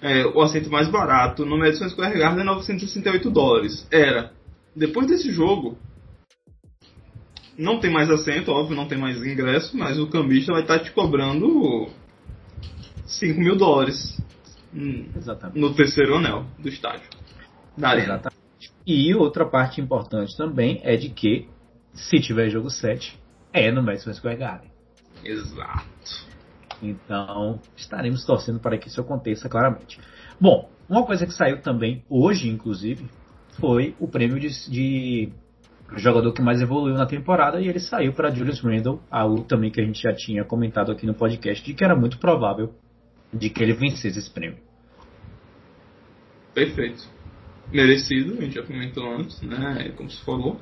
[0.00, 3.86] é, o assento mais barato no Madison Square Garden é 968 dólares.
[3.90, 4.32] Era,
[4.74, 5.76] depois desse jogo,
[7.56, 10.90] não tem mais assento, óbvio, não tem mais ingresso, mas o cambista vai estar te
[10.92, 11.88] cobrando
[13.06, 14.20] 5 mil dólares
[15.16, 15.58] Exatamente.
[15.58, 17.08] no terceiro anel do estádio.
[17.76, 18.40] Da Exatamente.
[18.86, 21.46] E outra parte importante também é de que,
[21.92, 23.18] se tiver jogo 7,
[23.52, 24.70] é no Madison Square Garden.
[25.24, 26.29] Exato.
[26.82, 30.00] Então, estaremos torcendo para que isso aconteça claramente.
[30.40, 33.08] Bom, uma coisa que saiu também hoje, inclusive,
[33.58, 35.32] foi o prêmio de, de
[35.96, 39.80] jogador que mais evoluiu na temporada e ele saiu para Julius Randle, algo também que
[39.80, 42.74] a gente já tinha comentado aqui no podcast, de que era muito provável
[43.32, 44.58] de que ele vencesse esse prêmio.
[46.54, 47.08] Perfeito.
[47.72, 49.92] Merecido, a gente já comentou antes, né?
[49.96, 50.60] Como se falou.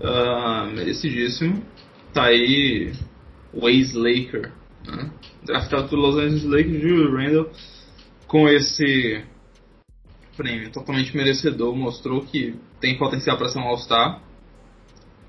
[0.00, 1.62] Uh, merecidíssimo.
[2.12, 2.92] Tá aí
[3.52, 4.52] o ex-Laker,
[4.88, 5.10] né?
[5.44, 7.50] draftado pelo Los Angeles Lakers, Julius Randle,
[8.26, 9.24] com esse
[10.36, 14.22] prêmio totalmente merecedor, mostrou que tem potencial para ser um All-Star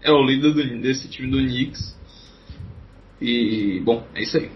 [0.01, 1.97] é o líder do, desse time do Knicks.
[3.22, 4.49] E, bom, é isso aí.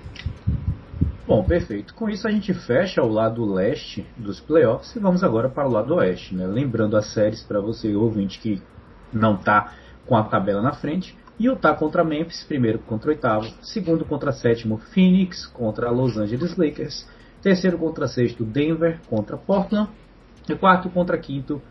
[1.28, 1.94] Bom, perfeito.
[1.94, 5.72] Com isso a gente fecha o lado leste dos playoffs e vamos agora para o
[5.72, 6.36] lado oeste.
[6.36, 6.46] Né?
[6.46, 8.62] Lembrando as séries para você ouvinte que
[9.12, 9.74] não está
[10.06, 11.18] com a tabela na frente.
[11.40, 13.48] Utah contra Memphis, primeiro contra oitavo.
[13.62, 17.08] Segundo contra sétimo, Phoenix contra Los Angeles Lakers.
[17.42, 19.90] Terceiro contra sexto, Denver contra Portland.
[20.48, 21.62] E quarto contra quinto,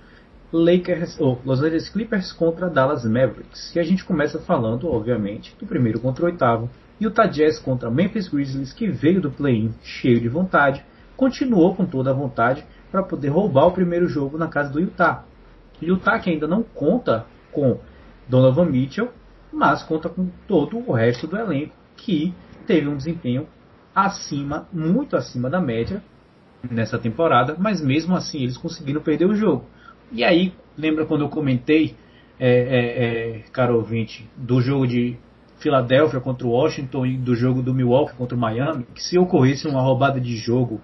[0.53, 3.75] Lakers, ou Los Angeles Clippers contra Dallas Mavericks.
[3.75, 6.69] E a gente começa falando, obviamente, do primeiro contra oitavo.
[7.01, 10.85] Utah Jazz contra Memphis Grizzlies, que veio do play-in cheio de vontade,
[11.17, 15.25] continuou com toda a vontade para poder roubar o primeiro jogo na casa do Utah.
[15.81, 17.79] Utah que ainda não conta com
[18.29, 19.11] Donovan Mitchell,
[19.53, 22.32] mas conta com todo o resto do elenco que
[22.66, 23.46] teve um desempenho
[23.94, 26.03] acima, muito acima da média
[26.70, 29.64] nessa temporada, mas mesmo assim eles conseguiram perder o jogo.
[30.11, 31.96] E aí, lembra quando eu comentei,
[32.38, 35.16] é, é, é, caro ouvinte, do jogo de
[35.59, 39.66] Filadélfia contra o Washington e do jogo do Milwaukee contra o Miami, que se ocorresse
[39.66, 40.80] uma roubada de jogo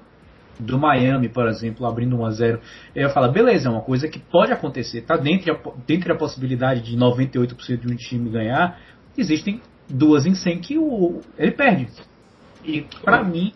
[0.59, 2.61] do Miami, por exemplo, abrindo 1 a 0
[2.95, 5.57] eu falar, beleza, é uma coisa que pode acontecer, tá dentro,
[5.87, 8.79] dentro da possibilidade de 98% de um time ganhar,
[9.17, 11.89] existem duas em 100 que o, ele perde.
[12.65, 13.53] E para mim,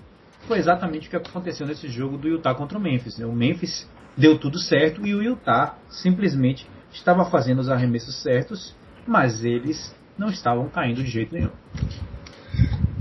[0.47, 3.19] foi exatamente o que aconteceu nesse jogo do Utah contra o Memphis.
[3.19, 3.27] Né?
[3.27, 8.75] O Memphis deu tudo certo e o Utah simplesmente estava fazendo os arremessos certos,
[9.07, 11.51] mas eles não estavam caindo de jeito nenhum.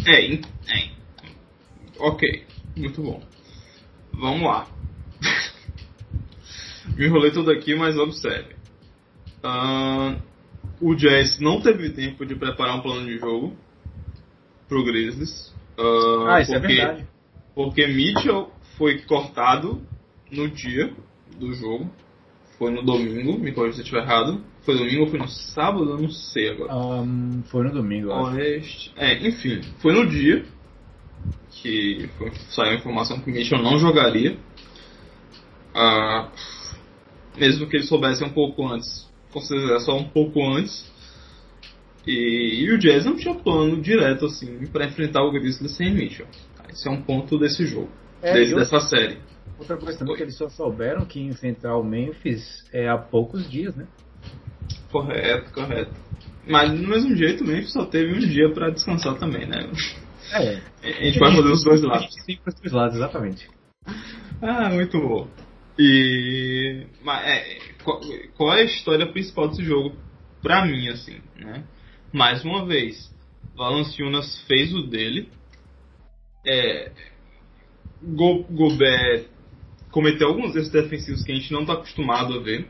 [0.07, 0.39] É, é.
[1.99, 2.45] ok,
[2.75, 3.21] muito bom.
[4.13, 4.67] Vamos lá.
[6.97, 8.55] Me enrolei tudo aqui, mas observe.
[9.43, 10.21] Uh,
[10.79, 13.55] o Jazz não teve tempo de preparar um plano de jogo
[14.67, 15.53] pro Grizzlies.
[15.77, 17.07] Uh, ah, isso é porque, é verdade.
[17.55, 19.81] Porque Mitchell foi cortado
[20.31, 20.93] no dia
[21.37, 21.89] do jogo.
[22.57, 24.43] Foi no domingo, me corrija se eu estiver errado.
[24.63, 25.89] Foi domingo ou foi no sábado?
[25.89, 26.75] Eu não sei agora.
[26.75, 28.93] Um, foi no domingo, Oeste.
[28.95, 30.45] É, enfim, foi no dia
[31.61, 34.37] que foi, saiu a informação que o Mitchell não jogaria.
[35.73, 36.29] Ah,
[37.37, 40.89] mesmo que ele soubesse um pouco antes, considera só um pouco antes.
[42.05, 46.27] E, e, o Jazz não tinha plano direto assim para enfrentar o Grizzlies sem Mitchell.
[46.67, 47.89] Esse é um ponto desse jogo,
[48.21, 48.57] é, desse, eu...
[48.57, 49.19] dessa série.
[49.59, 53.75] Outra coisa também que eles só souberam que enfrentar o Memphis é há poucos dias,
[53.75, 53.85] né?
[54.91, 55.91] Correto, correto.
[56.47, 59.69] Mas do mesmo jeito, o Memphis só teve um dia para descansar também, né?
[60.31, 60.61] É.
[60.83, 62.13] A gente vai fazer os dois lados.
[62.25, 63.49] Sim, os dois lados, exatamente.
[64.41, 65.27] Ah, muito bom.
[65.77, 66.85] E.
[67.03, 68.01] Mas, é, qual,
[68.35, 69.95] qual, é a história principal desse jogo?
[70.41, 71.63] Pra mim, assim, né?
[72.11, 73.13] Mais uma vez,
[73.55, 75.29] Valanciunas fez o dele.
[76.45, 76.91] É,
[78.01, 79.25] Go, Gobert
[79.91, 82.67] cometeu alguns erros defensivos que a gente não está acostumado a ver.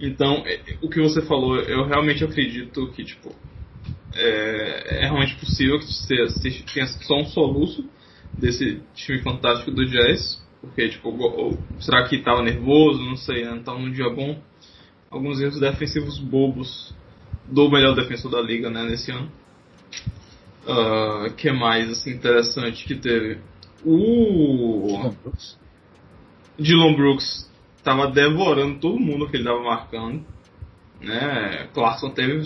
[0.00, 3.34] Então, é, o que você falou, eu realmente acredito que, tipo,
[4.14, 6.32] é realmente possível que você
[6.72, 7.84] tenha só um soluço
[8.38, 10.40] desse time fantástico do Jazz.
[10.60, 13.02] Porque, tipo, será que estava nervoso?
[13.02, 13.50] Não sei, né?
[13.50, 14.40] não estava num dia bom.
[15.10, 16.94] Alguns erros defensivos bobos
[17.46, 19.30] do melhor defensor da liga, né, nesse ano.
[20.66, 23.38] Uh, que mais, assim, interessante que teve?
[23.84, 25.10] O...
[26.58, 30.24] Dylan Brooks estava devorando todo mundo que ele estava marcando.
[31.00, 31.68] Né?
[31.72, 32.42] Clarkson teve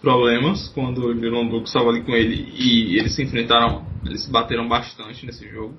[0.00, 4.30] problemas quando o Dylan Brooks estava ali com ele e eles se enfrentaram, eles se
[4.30, 5.74] bateram bastante nesse jogo.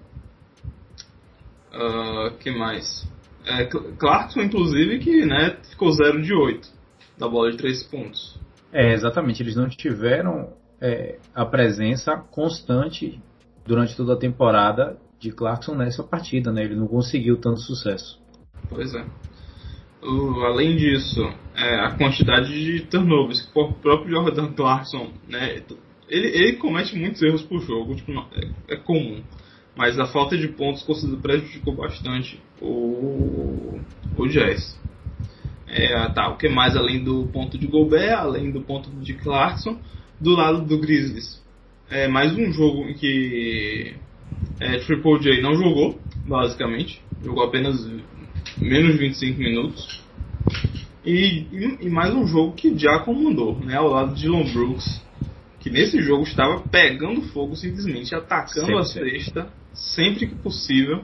[1.73, 3.07] Uh, que mais?
[3.45, 6.67] É, Clarkson, inclusive, que né, ficou 0 de 8
[7.17, 8.39] da bola de 3 pontos.
[8.71, 9.41] É, exatamente.
[9.41, 13.19] Eles não tiveram é, a presença constante
[13.65, 16.63] durante toda a temporada de Clarkson nessa partida, né?
[16.63, 18.19] Ele não conseguiu tanto sucesso.
[18.69, 19.05] Pois é.
[20.01, 21.21] Além disso,
[21.55, 25.61] é, a quantidade de turnovers que o próprio Jordan Clarkson, né,
[26.07, 29.21] ele, ele comete muitos erros por jogo, tipo, é, é, comum.
[29.75, 30.85] Mas a falta de pontos
[31.21, 33.79] prejudicou bastante o,
[34.17, 34.79] o Jazz.
[35.67, 39.77] É, tá, o que mais além do ponto de Gobert, além do ponto de Clarkson,
[40.19, 41.41] do lado do Grizzlies.
[41.89, 43.95] É mais um jogo em que
[44.59, 47.01] é, Triple J não jogou, basicamente.
[47.23, 47.85] Jogou apenas
[48.59, 50.01] menos de 25 minutos.
[51.05, 55.01] E, e, e, mais um jogo que já comandou, né, ao lado de Dylan Brooks,
[55.59, 61.03] que nesse jogo estava pegando fogo simplesmente, atacando sempre, a cesta sempre que possível,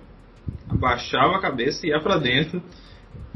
[0.70, 2.62] abaixava a cabeça e ia para dentro,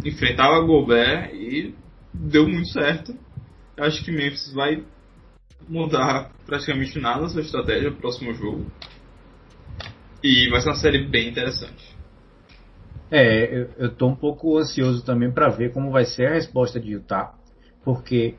[0.03, 1.74] enfrentava Gobert e
[2.13, 3.15] deu muito certo.
[3.78, 4.84] Eu acho que Memphis vai
[5.67, 8.65] mudar praticamente nada na sua estratégia no próximo jogo.
[10.22, 11.99] E vai ser uma série bem interessante.
[13.12, 16.91] É, eu, tô um pouco ansioso também para ver como vai ser a resposta de
[16.91, 17.34] Utah,
[17.84, 18.36] porque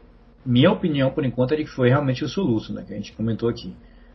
[0.47, 3.13] minha opinião por enquanto é de que foi realmente o soluço, né, que a gente
[3.13, 3.75] comentou aqui.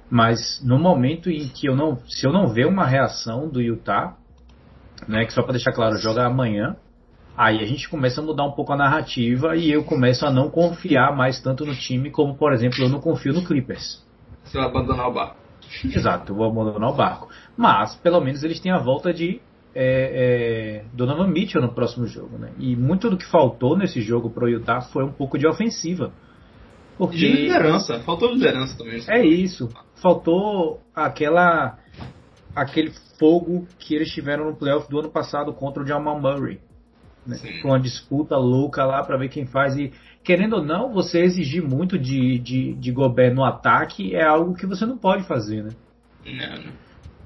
[0.10, 4.16] Mas no momento em que eu não, se eu não ver uma reação do Utah,
[5.08, 6.78] né, que só para deixar claro, joga amanhã,
[7.36, 10.50] aí a gente começa a mudar um pouco a narrativa e eu começo a não
[10.50, 14.06] confiar mais tanto no time como, por exemplo, eu não confio no Clippers.
[14.44, 15.38] Você vai abandonar o barco.
[15.84, 17.28] Exato, eu vou abandonar o barco.
[17.58, 19.42] Mas, pelo menos, eles têm a volta de
[19.76, 22.38] é, é, Donovan Mitchell no próximo jogo.
[22.38, 22.52] Né?
[22.58, 26.14] E muito do que faltou nesse jogo para o Utah foi um pouco de ofensiva.
[26.98, 27.18] Porque...
[27.18, 29.02] De liderança, faltou liderança também.
[29.10, 29.70] É isso,
[30.02, 31.78] faltou aquela
[32.56, 36.62] aquele fogo que eles tiveram no playoff do ano passado contra o Jamal Murray.
[37.28, 37.38] Né?
[37.62, 39.76] Com uma disputa louca lá para ver quem faz.
[39.76, 39.92] E
[40.24, 44.66] querendo ou não, você exigir muito de, de, de Gobert no ataque é algo que
[44.66, 45.72] você não pode fazer, né?
[46.26, 46.85] Não, não.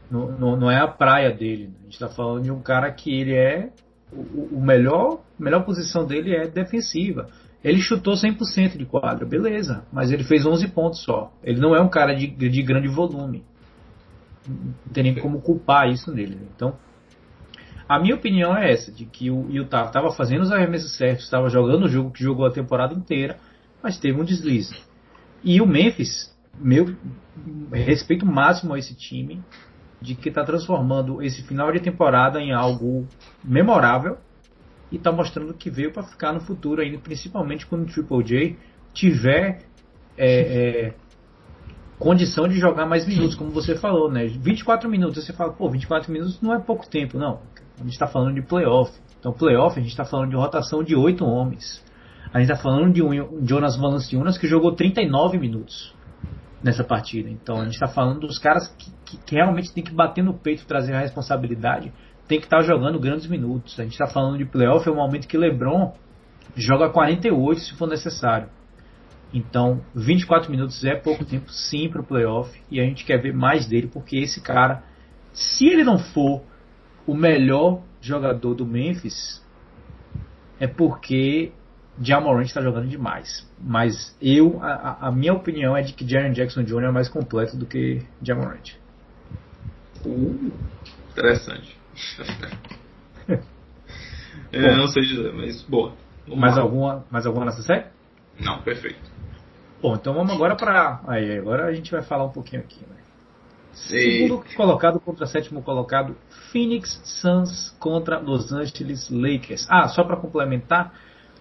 [0.09, 1.71] Não, não, não, é a praia dele.
[1.79, 3.71] A gente está falando de um cara que ele é.
[4.11, 7.29] O, o melhor melhor posição dele é defensiva.
[7.63, 11.31] Ele chutou 100% de quadra, beleza, mas ele fez 11 pontos só.
[11.43, 13.43] Ele não é um cara de, de grande volume.
[14.47, 16.35] Não tem nem como culpar isso nele.
[16.35, 16.47] Né?
[16.55, 16.75] Então,
[17.87, 21.49] a minha opinião é essa: de que o Utah estava fazendo os arremessos certos, estava
[21.49, 23.37] jogando o jogo que jogou a temporada inteira,
[23.83, 24.75] mas teve um deslize.
[25.43, 26.95] E o Memphis, meu
[27.71, 29.43] respeito máximo a esse time,
[30.01, 33.07] de que está transformando esse final de temporada em algo
[33.43, 34.17] memorável
[34.91, 38.57] e está mostrando que veio para ficar no futuro ainda, principalmente quando o Triple J
[38.93, 39.63] tiver
[40.17, 40.93] é, é,
[41.97, 44.25] condição de jogar mais minutos, como você falou, né?
[44.25, 47.41] 24 minutos, você fala, pô, 24 minutos não é pouco tempo, não.
[47.77, 48.91] A gente está falando de playoff.
[49.19, 51.83] Então, playoff, a gente está falando de rotação de 8 homens.
[52.33, 55.93] A gente está falando de um Jonas Valanciunas que jogou 39 minutos
[56.63, 57.29] nessa partida.
[57.29, 60.33] Então a gente está falando dos caras que, que, que, realmente tem que bater no
[60.33, 61.91] peito, trazer a responsabilidade,
[62.27, 63.79] tem que estar tá jogando grandes minutos.
[63.79, 65.93] A gente está falando de playoff, é o momento que LeBron
[66.55, 68.49] joga 48 se for necessário.
[69.33, 73.33] Então 24 minutos é pouco tempo sim para o playoff e a gente quer ver
[73.33, 74.83] mais dele porque esse cara,
[75.31, 76.41] se ele não for
[77.05, 79.45] o melhor jogador do Memphis,
[80.59, 81.51] é porque
[82.01, 83.47] Jamorant está jogando demais.
[83.59, 86.85] Mas eu, a, a, minha opinião é de que Jaren Jackson Jr.
[86.85, 88.77] é mais completo do que Jamorant.
[90.05, 90.51] Uh,
[91.11, 91.77] interessante.
[94.51, 95.93] eu não sei dizer, mas boa.
[96.27, 97.85] mais alguma, mais alguma nessa série?
[98.39, 99.19] Não, perfeito.
[99.81, 101.01] Bom, então vamos agora para.
[101.07, 102.95] Aí, agora a gente vai falar um pouquinho aqui, né?
[103.73, 106.15] Segundo colocado contra sétimo colocado,
[106.51, 109.65] Phoenix Suns contra Los Angeles Lakers.
[109.69, 110.93] Ah, só para complementar,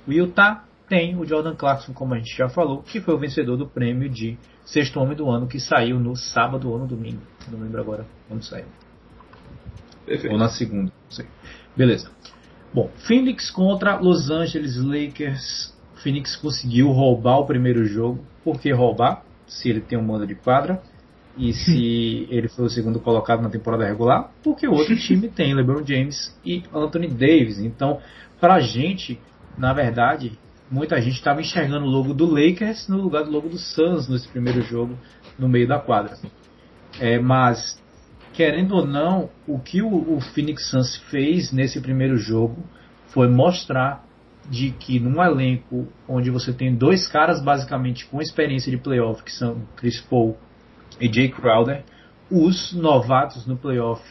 [0.08, 3.58] o Utah tem o Jordan Clarkson, como a gente já falou, que foi o vencedor
[3.58, 7.20] do prêmio de sexto homem do ano, que saiu no sábado ou no domingo.
[7.50, 8.64] Não lembro agora quando saiu.
[10.06, 10.32] Perfeito.
[10.32, 11.26] Ou na segunda, não sei.
[11.76, 12.10] Beleza.
[12.72, 15.74] Bom, Phoenix contra Los Angeles Lakers.
[16.02, 18.24] Phoenix conseguiu roubar o primeiro jogo.
[18.42, 19.22] Por que roubar?
[19.46, 20.80] Se ele tem um mando de quadra.
[21.36, 24.30] E se ele foi o segundo colocado na temporada regular.
[24.42, 27.58] Porque o outro time tem LeBron James e Anthony Davis.
[27.58, 28.00] Então,
[28.40, 29.20] pra gente,
[29.58, 30.38] na verdade,
[30.70, 34.28] muita gente estava enxergando o logo do Lakers no lugar do logo do Suns nesse
[34.28, 34.96] primeiro jogo
[35.38, 36.16] no meio da quadra.
[37.00, 37.82] É, mas,
[38.32, 42.64] querendo ou não, o que o, o Phoenix Suns fez nesse primeiro jogo
[43.08, 44.04] foi mostrar
[44.48, 49.32] de que num elenco onde você tem dois caras basicamente com experiência de playoff, que
[49.32, 50.38] são Chris Paul
[51.00, 51.84] e Jay Crowder,
[52.30, 54.02] os novatos no playoff,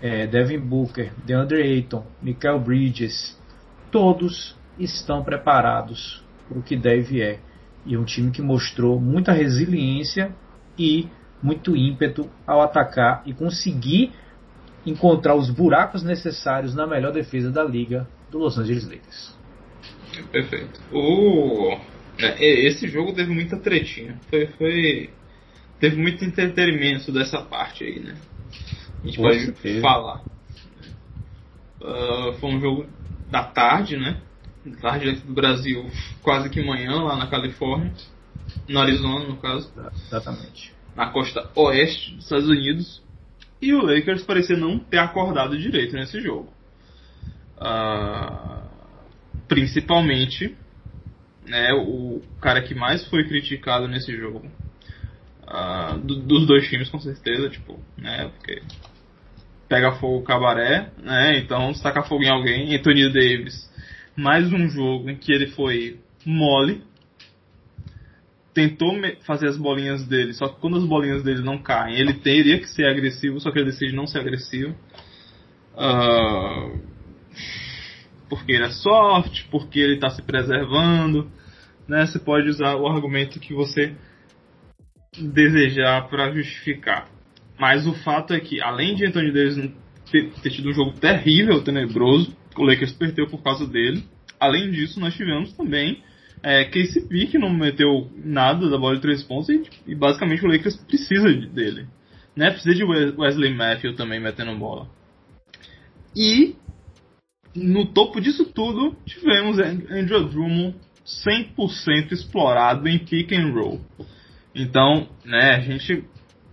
[0.00, 3.38] é, Devin Booker, DeAndre Ayton, Michael Bridges,
[3.90, 7.38] todos estão preparados para o que deve é.
[7.86, 10.34] E um time que mostrou muita resiliência
[10.78, 11.08] e
[11.42, 14.12] muito ímpeto ao atacar e conseguir
[14.84, 19.38] encontrar os buracos necessários na melhor defesa da liga do Los Angeles Lakers.
[20.30, 20.80] Perfeito.
[20.92, 21.76] O...
[22.18, 24.18] É, esse jogo teve muita tretinha.
[24.28, 25.10] Foi, foi...
[25.78, 28.16] Teve muito entretenimento dessa parte aí, né?
[29.02, 30.22] A gente pode falar.
[31.80, 32.86] Uh, foi um jogo
[33.30, 34.20] da tarde, né?
[34.80, 35.90] Tarde aqui do Brasil,
[36.22, 37.92] quase que manhã, lá na Califórnia.
[38.68, 39.72] No Arizona, no caso.
[40.06, 40.72] Exatamente.
[40.94, 43.02] Na costa oeste dos Estados Unidos.
[43.62, 46.52] E o Lakers parecia não ter acordado direito nesse jogo.
[47.56, 48.62] Uh,
[49.46, 50.56] principalmente,
[51.46, 54.46] né, o cara que mais foi criticado nesse jogo.
[55.42, 58.62] Uh, do, dos dois times, com certeza, tipo, né, porque
[59.70, 61.38] pega fogo o cabaré, né?
[61.38, 63.69] Então se taca fogo em alguém, Anthony Davis.
[64.16, 66.82] Mais um jogo em que ele foi mole.
[68.52, 68.94] Tentou
[69.24, 72.68] fazer as bolinhas dele, só que quando as bolinhas dele não caem, ele teria que
[72.68, 74.74] ser agressivo, só que ele decide não ser agressivo.
[75.74, 76.80] Uh,
[78.28, 81.30] porque ele é soft, porque ele está se preservando.
[81.88, 82.06] Né?
[82.06, 83.94] Você pode usar o argumento que você
[85.18, 87.08] desejar para justificar.
[87.58, 89.70] Mas o fato é que, além de Anthony Davis
[90.10, 94.04] ter, ter tido um jogo terrível, tenebroso, o Lakers perdeu por causa dele.
[94.38, 96.02] Além disso, nós tivemos também
[96.42, 100.48] é, KCP que não meteu nada da bola de três pontos e, e basicamente o
[100.48, 101.86] Lakers precisa dele.
[102.36, 102.50] Né?
[102.50, 104.88] Precisa de Wesley Matthews também metendo bola.
[106.14, 106.54] E
[107.54, 110.76] no topo disso tudo, tivemos Andrew Drummond
[111.26, 113.80] 100% explorado em pick and roll.
[114.54, 116.04] Então, né, a gente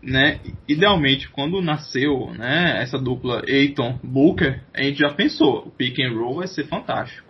[0.08, 0.39] né,
[0.70, 6.18] idealmente quando nasceu, né, essa dupla Aiton Booker, a gente já pensou, o pick and
[6.18, 7.28] roll vai ser fantástico.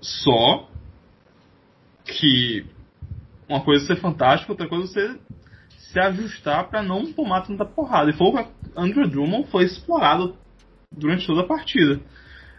[0.00, 0.68] Só
[2.04, 2.66] que
[3.48, 5.20] uma coisa é ser fantástico, outra coisa é você
[5.78, 8.10] se ajustar para não tomar tanta porrada.
[8.10, 10.36] E foi o que Andrew Drummond foi explorado
[10.90, 12.00] durante toda a partida.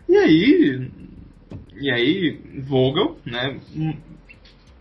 [0.07, 0.89] E aí,
[1.75, 3.59] e aí Vogel, né,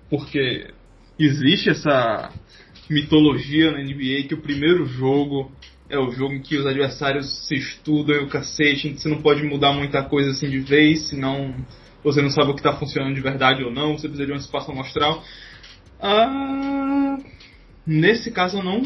[0.08, 0.72] porque
[1.18, 2.32] existe essa
[2.90, 5.50] mitologia na NBA que o primeiro jogo
[5.88, 9.42] é o jogo em que os adversários se estudam e o cacete, você não pode
[9.44, 11.54] mudar muita coisa assim de vez, senão
[12.02, 14.36] você não sabe o que está funcionando de verdade ou não, você precisa de um
[14.36, 15.22] espaço amostral.
[16.00, 17.16] Ah,
[17.86, 18.82] nesse caso eu não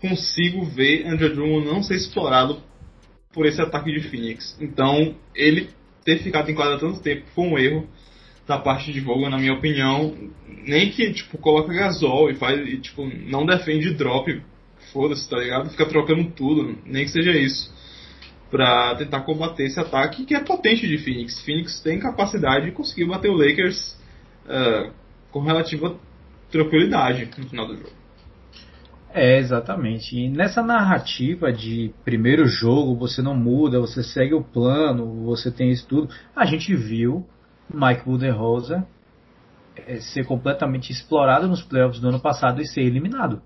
[0.00, 2.60] consigo ver Andrew Drummond não ser explorado
[3.32, 4.56] por esse ataque de Phoenix.
[4.60, 5.68] Então, ele
[6.04, 7.88] ter ficado em quadra tanto tempo foi um erro
[8.50, 10.14] da parte de Vogel, na minha opinião.
[10.66, 14.42] Nem que, tipo, coloca gasol e faz, e, tipo, não defende drop,
[14.92, 15.70] foda-se, tá ligado?
[15.70, 17.72] Fica trocando tudo, nem que seja isso.
[18.50, 21.40] Pra tentar combater esse ataque que é potente de Phoenix.
[21.44, 23.96] Phoenix tem capacidade de conseguir bater o Lakers
[24.44, 24.92] uh,
[25.30, 25.96] com relativa
[26.50, 28.00] tranquilidade no final do jogo.
[29.14, 30.16] É, exatamente.
[30.16, 35.70] E nessa narrativa de primeiro jogo, você não muda, você segue o plano, você tem
[35.70, 37.24] isso tudo, a gente viu
[37.72, 38.82] Mike Budenholzer
[39.86, 43.40] é, ser completamente explorado nos playoffs do ano passado e ser eliminado.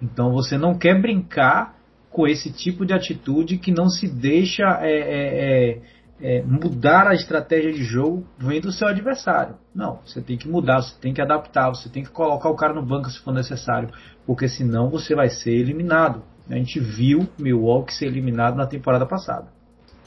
[0.00, 1.76] Então você não quer brincar
[2.10, 5.80] com esse tipo de atitude que não se deixa é, é,
[6.20, 9.56] é, é mudar a estratégia de jogo vendo o seu adversário.
[9.74, 12.74] Não, você tem que mudar, você tem que adaptar, você tem que colocar o cara
[12.74, 13.90] no banco se for necessário,
[14.26, 16.22] porque senão você vai ser eliminado.
[16.50, 19.46] A gente viu Milwaukee ser eliminado na temporada passada.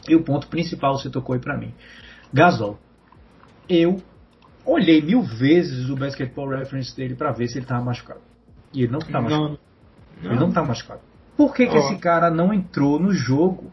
[0.08, 1.74] E o ponto principal você tocou aí para mim.
[2.32, 2.78] Gasol
[3.70, 4.02] eu
[4.66, 8.22] olhei mil vezes o Basketball Reference dele para ver se ele tava machucado.
[8.74, 9.60] E ele não tá machucado.
[10.22, 10.32] Não.
[10.32, 11.02] Ele não tá machucado.
[11.38, 13.72] Por que, que esse cara não entrou no jogo?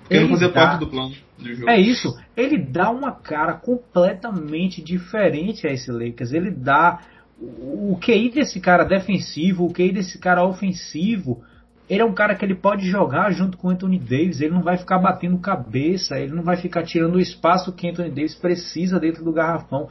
[0.00, 0.54] Porque ele não fazia dá...
[0.54, 1.70] parte do plano do jogo.
[1.70, 2.18] É isso.
[2.36, 6.32] Ele dá uma cara completamente diferente a esse Lakers.
[6.32, 7.00] Ele dá
[7.38, 11.42] o QI desse cara defensivo, o QI desse cara ofensivo
[11.88, 14.62] ele é um cara que ele pode jogar junto com o Anthony Davis, ele não
[14.62, 18.98] vai ficar batendo cabeça, ele não vai ficar tirando o espaço que Anthony Davis precisa
[18.98, 19.88] dentro do garrafão.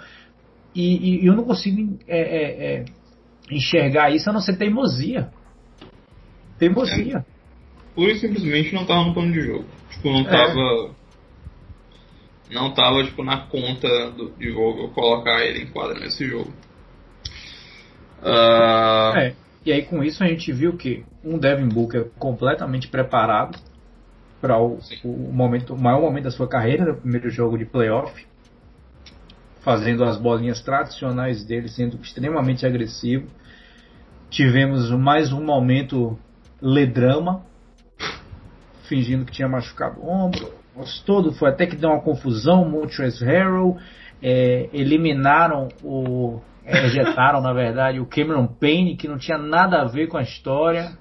[0.75, 2.85] E, e eu não consigo é, é, é,
[3.49, 5.29] enxergar isso a não ser teimosia.
[6.59, 7.19] Teimosia.
[7.19, 7.35] É.
[7.95, 9.65] Pura e simplesmente não estava no plano de jogo.
[9.89, 10.59] Tipo, não estava.
[10.59, 10.89] É.
[12.53, 16.53] Não estava tipo, na conta do, de jogo colocar ele em quadra nesse jogo.
[18.21, 19.17] Uh...
[19.17, 19.44] É.
[19.65, 23.57] E aí com isso a gente viu que um Devin Booker completamente preparado
[24.39, 28.27] para o, o, momento, o maior momento da sua carreira, no primeiro jogo de playoff,
[29.61, 33.27] fazendo as bolinhas tradicionais dele, sendo extremamente agressivo.
[34.29, 36.15] Tivemos mais um momento
[36.61, 37.43] ledrama,
[38.83, 40.53] fingindo que tinha machucado o ombro.
[41.05, 42.69] Todo foi até que deu uma confusão.
[42.69, 43.77] Montrezl Harrell
[44.21, 50.07] é, eliminaram o ejetaram, na verdade, o Cameron Payne, que não tinha nada a ver
[50.07, 50.97] com a história.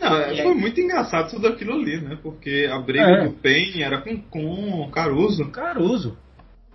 [0.00, 2.18] Não, é, foi muito engraçado tudo aquilo ali, né?
[2.22, 3.24] Porque a briga é.
[3.24, 5.50] do Payne era com, com Caruso.
[5.50, 6.16] Caruso.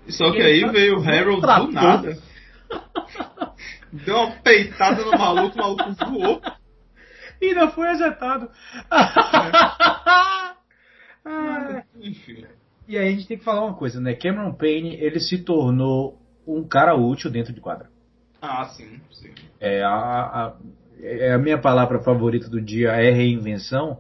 [0.10, 2.18] Só que aí veio o Harold do nada.
[3.92, 6.42] Deu uma peitada no maluco, o maluco voou.
[7.42, 8.50] E ainda foi ajetado.
[11.26, 11.84] É.
[12.08, 12.46] Enfim.
[12.88, 14.14] E aí a gente tem que falar uma coisa, né?
[14.14, 17.90] Cameron Payne, ele se tornou um cara útil dentro de quadra.
[18.42, 19.32] Ah, sim, sim.
[19.60, 20.56] É a, a,
[21.02, 24.00] é a minha palavra favorita do dia é reinvenção,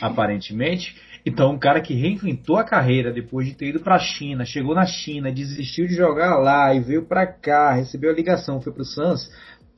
[0.00, 0.96] aparentemente.
[1.26, 4.74] Então, um cara que reinventou a carreira depois de ter ido para a China, chegou
[4.74, 8.84] na China, desistiu de jogar lá e veio para cá, recebeu a ligação, foi pro
[8.84, 9.30] Suns,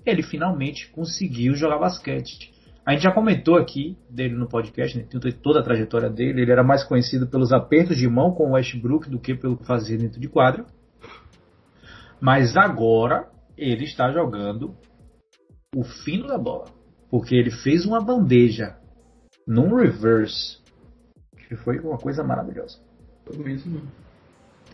[0.05, 2.53] ele finalmente conseguiu jogar basquete.
[2.85, 5.05] A gente já comentou aqui dele no podcast, né?
[5.43, 6.43] toda a trajetória dele.
[6.43, 9.67] Ele era mais conhecido pelos apertos de mão com o Westbrook do que pelo que
[9.67, 10.65] fazia dentro de quadra.
[12.21, 14.75] Mas agora ele está jogando
[15.75, 16.67] o fino da bola.
[17.11, 18.77] Porque ele fez uma bandeja
[19.47, 20.59] num reverse.
[21.49, 22.79] Que foi uma coisa maravilhosa.
[23.25, 23.81] Foi mesmo.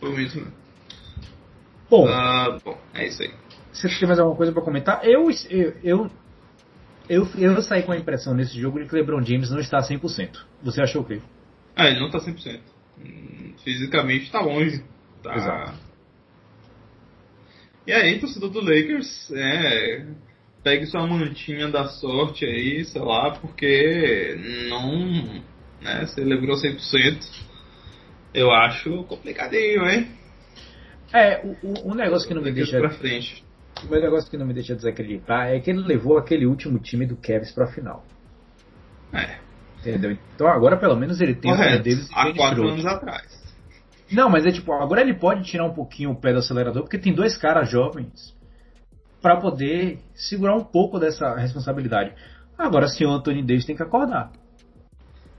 [0.00, 0.46] Foi mesmo.
[1.90, 3.30] Bom, Ah, bom, é isso aí.
[3.72, 5.04] você tem mais alguma coisa para comentar?
[5.04, 6.10] Eu, eu, eu,
[7.08, 10.38] eu, eu saí com a impressão nesse jogo de que LeBron James não está 100%.
[10.62, 11.20] Você achou o quê?
[11.76, 12.60] Ah, ele não tá 100%.
[12.98, 14.82] Hum, Fisicamente tá longe.
[15.22, 15.34] Tá.
[15.34, 15.74] Exato.
[17.86, 20.06] E aí, torcedor do Lakers, é.
[20.62, 24.36] Pegue sua mantinha da sorte aí, sei lá, porque
[24.68, 25.42] não.
[25.80, 27.18] Né, você lembrou 100%.
[28.32, 30.08] Eu acho complicadinho, hein?
[31.12, 33.44] É, o, negócio que não me deixa pra frente.
[33.84, 37.16] O negócio que não me deixa desacreditar é que ele levou aquele último time do
[37.16, 38.04] Cavs pra final.
[39.12, 39.38] É.
[39.80, 40.16] Entendeu?
[40.34, 43.41] Então agora pelo menos ele tem o deles Há quatro anos atrás.
[44.12, 46.98] Não, mas é tipo, agora ele pode tirar um pouquinho o pé do acelerador porque
[46.98, 48.36] tem dois caras jovens
[49.20, 52.12] pra poder segurar um pouco dessa responsabilidade.
[52.58, 54.30] Agora sim o Anthony Davis tem que acordar.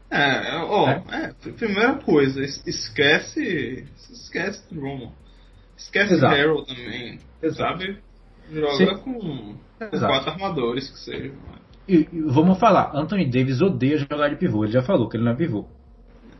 [0.09, 3.85] É, ó, é, pr- primeira coisa, es- esquece.
[4.11, 5.11] Esquece Drummond.
[5.75, 6.35] Esquece Exato.
[6.35, 7.19] Harold também.
[7.41, 7.79] Exato.
[7.81, 7.97] Sabe?
[8.51, 11.33] Joga com, quatro armadores que seja.
[11.87, 15.23] E, e vamos falar, Anthony Davis odeia jogar de pivô, ele já falou que ele
[15.23, 15.65] não é pivô.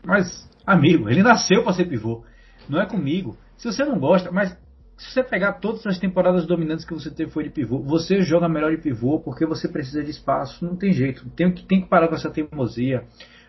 [0.05, 2.24] Mas, amigo, ele nasceu pra ser pivô.
[2.70, 3.38] Não é comigo.
[3.57, 4.49] Se você não gosta, mas
[4.97, 8.47] se você pegar todas as temporadas dominantes que você teve foi de pivô, você joga
[8.47, 10.64] melhor de pivô porque você precisa de espaço.
[10.66, 11.28] Não tem jeito.
[11.36, 13.03] Tem que, tem que parar com essa teimosia.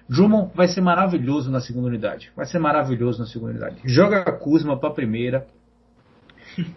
[0.08, 2.30] Drummond vai ser maravilhoso na segunda unidade.
[2.36, 3.76] Vai ser maravilhoso na segunda unidade.
[3.84, 5.46] Joga Kuzma pra primeira.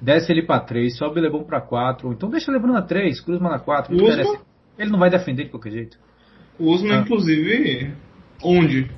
[0.01, 2.11] Desce ele pra três, sobe o Lebron pra quatro.
[2.11, 3.93] Então deixa o Lebron na três, Kuzma na quatro.
[3.93, 4.21] não Kuzma?
[4.21, 4.43] interessa.
[4.79, 5.97] Ele não vai defender de qualquer jeito.
[6.59, 7.01] O Usman, Ah.
[7.01, 7.93] inclusive,
[8.43, 8.89] onde?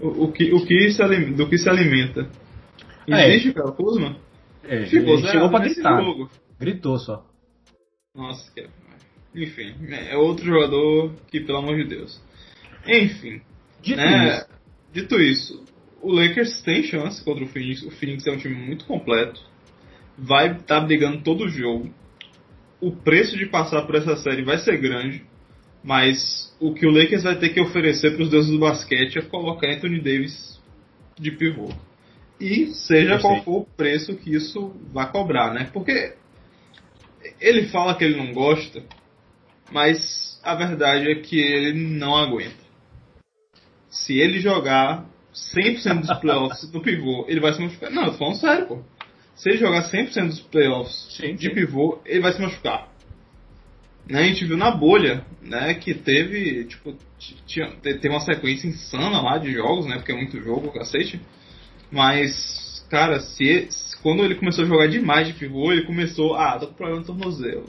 [0.00, 2.28] O, o que, o que se alim- do que se alimenta?
[3.08, 3.28] É.
[3.30, 4.16] Existe, cara, o Usman?
[4.64, 6.02] É, ele Ficou chegou zero pra gritar.
[6.02, 6.30] jogo.
[6.58, 7.24] Gritou só.
[8.14, 8.66] Nossa, que...
[9.34, 12.20] Enfim, é outro jogador que, pelo amor de Deus.
[12.86, 13.40] Enfim,
[13.82, 14.46] Dito né, isso,
[14.92, 15.64] dito isso,
[16.00, 17.82] o Lakers tem chance contra o Phoenix.
[17.82, 19.40] O Phoenix é um time muito completo.
[20.16, 21.92] Vai estar brigando todo o jogo.
[22.80, 25.24] O preço de passar por essa série vai ser grande.
[25.86, 29.22] Mas o que o Lakers vai ter que oferecer para os deuses do basquete é
[29.22, 30.60] colocar Anthony Davis
[31.16, 31.72] de pivô.
[32.40, 35.70] E seja qual for o preço que isso vai cobrar, né?
[35.72, 36.14] Porque
[37.40, 38.82] ele fala que ele não gosta,
[39.70, 42.66] mas a verdade é que ele não aguenta.
[43.88, 47.92] Se ele jogar 100% dos playoffs do pivô, ele vai se machucar.
[47.92, 48.82] Não, eu tô falando sério, pô.
[49.36, 51.54] Se ele jogar 100% dos playoffs Sim, de sim.
[51.54, 52.88] pivô, ele vai se machucar.
[54.08, 56.94] Né, a gente viu na bolha, né, que teve, tipo,
[57.46, 61.20] tinha, te- teve uma sequência insana lá de jogos, né, porque é muito jogo, cacete.
[61.90, 66.56] Mas, cara, se, se- quando ele começou a jogar demais de pivô, ele começou, ah,
[66.58, 67.66] tô com problema no tornozelo.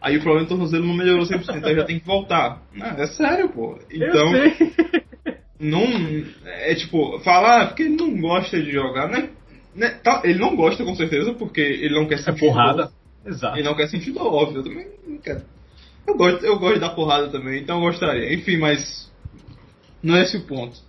[0.00, 2.62] Aí o problema do tornozelo não melhorou 100%, aí já tem que voltar.
[2.72, 3.78] Não, é sério, pô.
[3.90, 4.32] Então,
[5.58, 5.84] não.
[6.46, 9.28] É tipo, falar ah, porque ele não gosta de jogar, né?
[9.74, 12.90] né tá, ele não gosta com certeza, porque ele não quer É sentir porrada.
[13.26, 13.56] Exato.
[13.56, 14.58] Ele não quer sentir dor, óbvio.
[14.60, 15.42] Eu também não quero.
[16.08, 18.32] Eu gosto, eu gosto dar porrada também, então eu gostaria.
[18.32, 19.12] Enfim, mas.
[20.02, 20.80] Não é esse o ponto.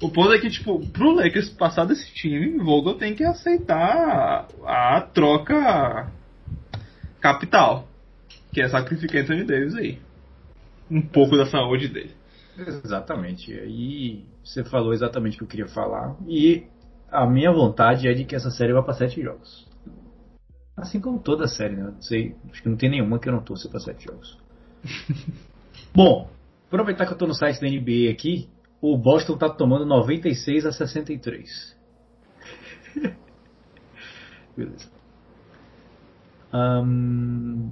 [0.00, 4.96] O ponto é que, tipo, pro Lakers passar desse time, Vogel tem que aceitar a,
[4.96, 6.12] a troca
[7.18, 7.88] capital.
[8.52, 9.98] Que é sacrificar Anthony Davis aí.
[10.90, 12.14] Um pouco da saúde dele.
[12.58, 13.50] Exatamente.
[13.50, 16.14] E você falou exatamente o que eu queria falar.
[16.28, 16.66] E
[17.10, 19.66] a minha vontade é de que essa série vá para sete jogos.
[20.76, 21.84] Assim como toda série, né?
[21.84, 24.41] Não sei, acho que não tem nenhuma que eu não torça para sete jogos.
[25.94, 26.30] Bom,
[26.66, 28.48] aproveitar que eu tô no site da NBA aqui,
[28.80, 31.76] o Boston tá tomando 96 a 63.
[34.56, 34.90] Beleza.
[36.52, 37.70] Ahn,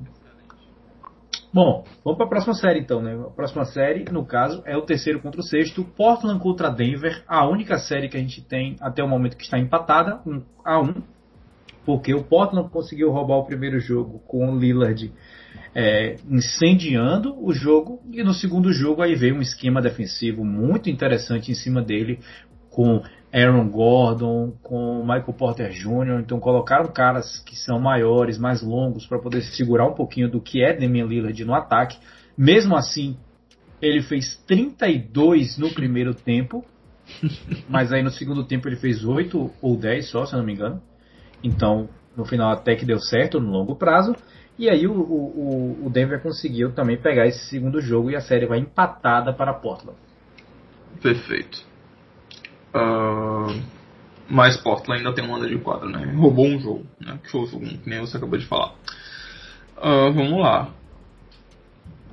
[1.53, 3.13] Bom, vamos para a próxima série então, né?
[3.13, 7.45] A próxima série, no caso, é o terceiro contra o sexto, Portland contra Denver, a
[7.45, 11.03] única série que a gente tem até o momento que está empatada, um a um.
[11.85, 15.13] porque o Portland conseguiu roubar o primeiro jogo com o Lillard
[15.75, 21.51] é, incendiando o jogo e no segundo jogo aí veio um esquema defensivo muito interessante
[21.51, 22.19] em cima dele
[22.71, 23.03] com
[23.33, 26.21] Aaron Gordon, com Michael Porter Jr.
[26.21, 30.63] Então colocaram caras que são maiores, mais longos para poder segurar um pouquinho do que
[30.63, 31.99] é Damian Lillard no ataque.
[32.37, 33.17] Mesmo assim,
[33.81, 36.65] ele fez 32 no primeiro tempo,
[37.69, 40.53] mas aí no segundo tempo ele fez 8 ou 10 só, se eu não me
[40.53, 40.83] engano.
[41.43, 44.15] Então, no final até que deu certo no longo prazo.
[44.61, 48.45] E aí o, o, o Denver conseguiu também pegar esse segundo jogo e a série
[48.45, 49.99] vai empatada para Portland.
[51.01, 51.65] Perfeito.
[52.75, 53.59] Uh,
[54.29, 56.13] mas Portland ainda tem um ano de quadro, né?
[56.13, 57.19] Roubou um jogo, né?
[57.23, 58.75] Que foi o jogo que nem você acabou de falar.
[59.79, 60.71] Uh, vamos lá.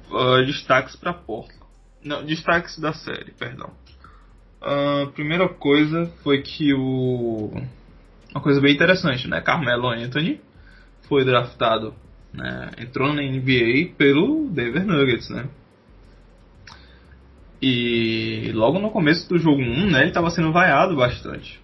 [0.10, 1.60] Uh, destaques para Portland.
[2.02, 3.72] Não, destaques da série, perdão.
[4.62, 7.52] A primeira coisa foi que o.
[8.32, 9.42] Uma coisa bem interessante, né?
[9.42, 10.40] Carmelo Anthony
[11.10, 11.94] foi draftado,
[12.38, 12.72] né?
[12.78, 15.46] entrou na NBA pelo Denver Nuggets, né?
[17.62, 21.60] E logo no começo do jogo 1, né, ele estava sendo vaiado bastante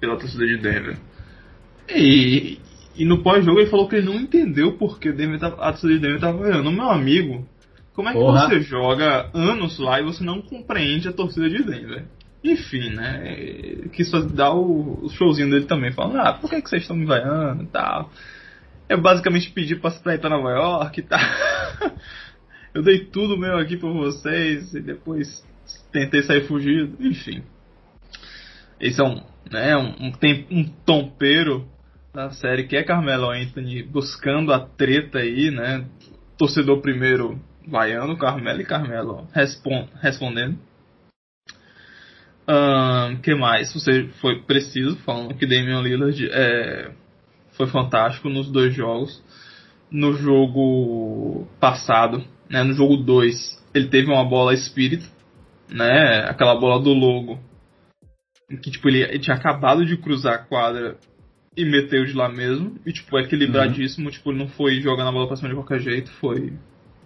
[0.00, 0.98] pela torcida de Denver.
[1.88, 2.58] E,
[2.96, 6.16] e no pós-jogo ele falou que ele não entendeu porque Denver a torcida de Denver
[6.16, 6.72] estava vaiando.
[6.72, 7.46] Meu amigo,
[7.94, 8.48] como é que Porra.
[8.48, 12.04] você joga anos lá e você não compreende a torcida de Denver?
[12.42, 13.88] Enfim, né?
[13.92, 16.96] Que só dá o, o showzinho dele também, falando, ah, por que, que vocês estão
[16.96, 18.10] me vaiando e tal?
[18.88, 21.20] Eu basicamente pedi pra, pra ir pra Nova York e tal.
[22.74, 25.44] eu dei tudo meu aqui pra vocês e depois
[25.90, 27.42] tentei sair fugido, enfim.
[28.80, 31.66] Esse é um, né, um, um, tem, um tompeiro
[32.12, 35.86] da série que é Carmelo Anthony buscando a treta aí, né?
[36.36, 40.58] Torcedor primeiro vaiando Carmelo e Carmelo respond, respondendo.
[42.46, 43.72] Um, que mais?
[43.72, 46.92] Você foi preciso falando que Damian Lillard é,
[47.56, 49.22] foi fantástico nos dois jogos.
[49.90, 55.06] No jogo passado, né, no jogo 2, ele teve uma bola espírito,
[55.70, 57.38] né, aquela bola do logo,
[58.62, 60.96] que tipo ele, ele, tinha acabado de cruzar a quadra
[61.56, 64.12] e meteu de lá mesmo, e tipo é equilibradíssimo, uhum.
[64.12, 66.52] tipo ele não foi jogando a bola pra cima de qualquer jeito, foi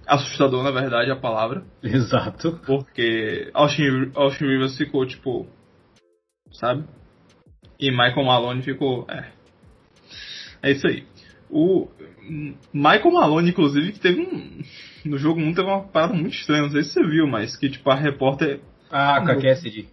[0.08, 1.62] assustador, na verdade, a palavra.
[1.82, 2.58] Exato.
[2.66, 5.46] Porque Austin, Austin Rivers ficou, tipo.
[6.50, 6.84] Sabe?
[7.78, 9.06] E Michael Malone ficou.
[9.08, 9.37] É.
[10.62, 11.04] É isso aí.
[11.50, 11.88] O
[12.72, 14.62] Michael Malone, inclusive, teve um.
[15.04, 17.70] No jogo 1 teve uma parada muito estranha, não sei se você viu, mas que
[17.70, 18.60] tipo a repórter.
[18.90, 19.88] Ah, com a Cassidy.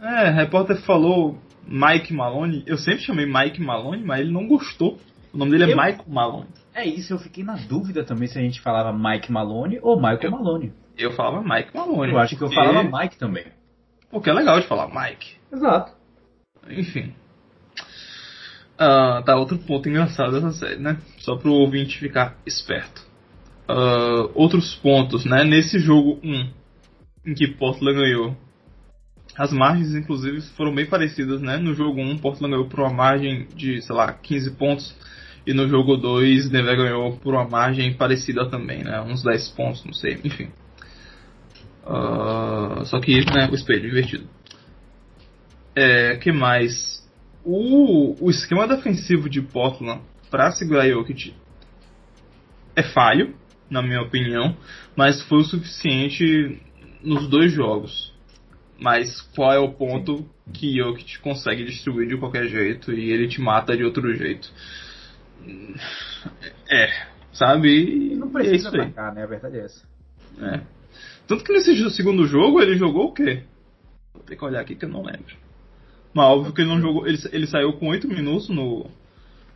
[0.00, 2.62] É, a repórter falou Mike Malone.
[2.66, 4.98] Eu sempre chamei Mike Malone, mas ele não gostou.
[5.32, 5.76] O nome dele é eu...
[5.76, 6.48] Michael Malone.
[6.74, 10.22] É isso, eu fiquei na dúvida também se a gente falava Mike Malone ou Michael
[10.22, 10.72] eu, Malone.
[10.96, 12.12] Eu falava Mike Malone.
[12.12, 13.46] Eu acho que eu falava Mike também.
[14.10, 15.36] Porque é legal de falar Mike.
[15.52, 15.92] Exato.
[16.68, 17.14] Enfim.
[18.74, 20.98] Uh, tá, outro ponto engraçado dessa série, né?
[21.18, 23.02] Só pro ouvinte ficar esperto.
[23.68, 25.44] Uh, outros pontos, né?
[25.44, 26.50] Nesse jogo 1,
[27.26, 28.36] em que Portland ganhou.
[29.36, 31.56] As margens, inclusive, foram bem parecidas, né?
[31.56, 34.94] No jogo 1, Portland ganhou por uma margem de, sei lá, 15 pontos.
[35.46, 39.00] E no jogo 2, Denver ganhou por uma margem parecida também, né?
[39.00, 40.50] Uns 10 pontos, não sei, enfim.
[41.84, 44.28] Uh, só que, né, o espelho invertido.
[45.74, 47.01] É, que mais?
[47.44, 51.34] O, o esquema defensivo de Portland para segurar Jokic
[52.74, 53.34] é falho,
[53.68, 54.56] na minha opinião,
[54.96, 56.60] mas foi o suficiente
[57.02, 58.12] nos dois jogos.
[58.78, 63.40] Mas qual é o ponto que Jokic consegue distribuir de qualquer jeito e ele te
[63.40, 64.50] mata de outro jeito?
[66.70, 68.14] É, sabe?
[68.14, 69.24] não precisa é atacar, né?
[69.24, 69.84] A verdade é essa.
[70.40, 70.60] É.
[71.26, 73.42] Tanto que nesse segundo jogo ele jogou o quê?
[74.12, 75.36] Vou ter que olhar aqui que eu não lembro.
[76.14, 77.06] Mas óbvio que ele não jogou.
[77.06, 78.86] Ele, ele saiu com 8 minutos no,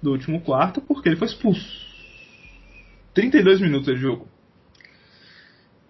[0.02, 1.86] no último quarto porque ele foi expulso.
[3.14, 4.28] 32 minutos ele jogou.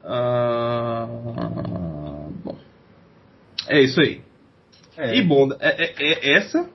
[0.04, 1.08] Ah,
[2.44, 2.56] bom.
[3.68, 4.20] É isso aí.
[4.96, 5.16] É.
[5.16, 6.68] E bom, é, é, é essa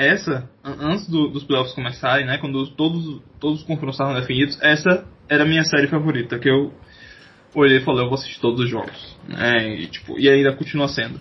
[0.00, 5.06] essa, antes do, dos playoffs começarem, né, quando todos, todos os confrontos estavam definidos, essa
[5.28, 6.72] era a minha série favorita, que eu
[7.54, 9.18] olhei e falei, eu vou assistir todos os jogos.
[9.28, 11.20] Né, e, tipo, e ainda continua sendo.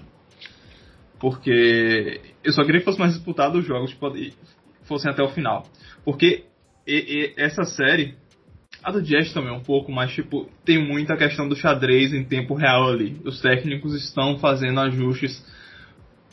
[1.20, 4.12] Porque eu só queria que fosse mais disputado os jogos, tipo,
[4.84, 5.66] fossem até o final.
[6.04, 6.46] Porque
[6.88, 8.16] e, e, essa série,
[8.84, 12.56] a do Jazz também um pouco, mas tipo, tem muita questão do xadrez em tempo
[12.56, 13.22] real ali.
[13.26, 15.46] Os técnicos estão fazendo ajustes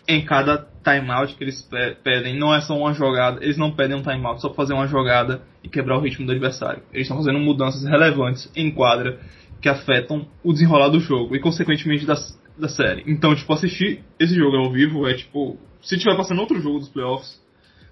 [0.09, 1.69] em cada timeout que eles
[2.03, 2.39] pedem.
[2.39, 5.43] Não é só uma jogada, eles não pedem um timeout só para fazer uma jogada
[5.63, 6.83] e quebrar o ritmo do adversário.
[6.93, 9.19] Eles estão fazendo mudanças relevantes em quadra
[9.61, 12.15] que afetam o desenrolar do jogo e, consequentemente, da,
[12.59, 13.05] da série.
[13.07, 15.59] Então, tipo, assistir esse jogo ao vivo é tipo.
[15.83, 17.41] Se tiver passando outro jogo dos playoffs,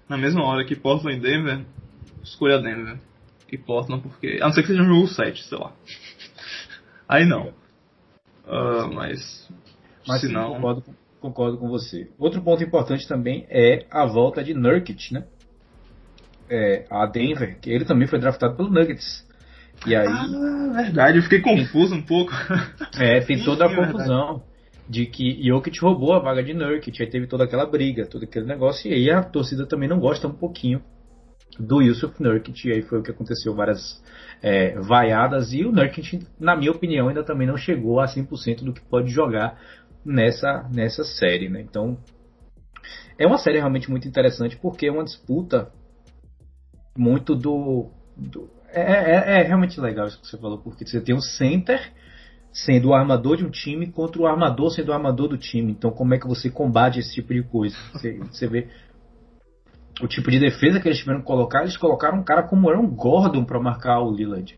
[0.09, 1.65] na mesma hora que Portland e Denver,
[2.23, 2.97] escolha Denver.
[3.51, 4.39] E Portland porque.
[4.41, 5.71] A não ser que seja um jogo 7, sei lá.
[7.07, 7.49] Aí não.
[8.45, 9.49] Uh, mas.
[10.07, 10.55] Mas se não...
[10.55, 10.83] concordo,
[11.19, 12.09] concordo com você.
[12.17, 15.25] Outro ponto importante também é a volta de Nurkic, né?
[16.49, 19.25] É, a Denver, que ele também foi draftado pelo Nuggets.
[19.85, 20.07] E aí.
[20.07, 22.31] Ah, verdade, eu fiquei confuso um pouco.
[22.99, 24.43] É, tem toda a é confusão
[24.87, 28.45] de que Jokic roubou a vaga de Nurkic, aí teve toda aquela briga, todo aquele
[28.45, 30.81] negócio, e aí a torcida também não gosta um pouquinho
[31.59, 34.01] do Yusuf Nurkic, e aí foi o que aconteceu, várias
[34.41, 38.73] é, vaiadas, e o Nurkic, na minha opinião, ainda também não chegou a 100% do
[38.73, 39.59] que pode jogar
[40.05, 41.61] nessa, nessa série, né?
[41.61, 41.97] Então,
[43.17, 45.71] é uma série realmente muito interessante, porque é uma disputa
[46.95, 47.89] muito do...
[48.15, 51.91] do é, é, é realmente legal isso que você falou, porque você tem um center
[52.55, 55.73] sendo o armador de um time contra o armador sendo o armador do time.
[55.73, 57.75] Então, como é que você combate esse tipo de coisa?
[57.91, 58.69] Você, você vê
[60.01, 62.87] o tipo de defesa que eles tiveram que colocar, eles colocaram um cara como Aaron
[62.87, 64.57] Gordon para marcar o Lillard.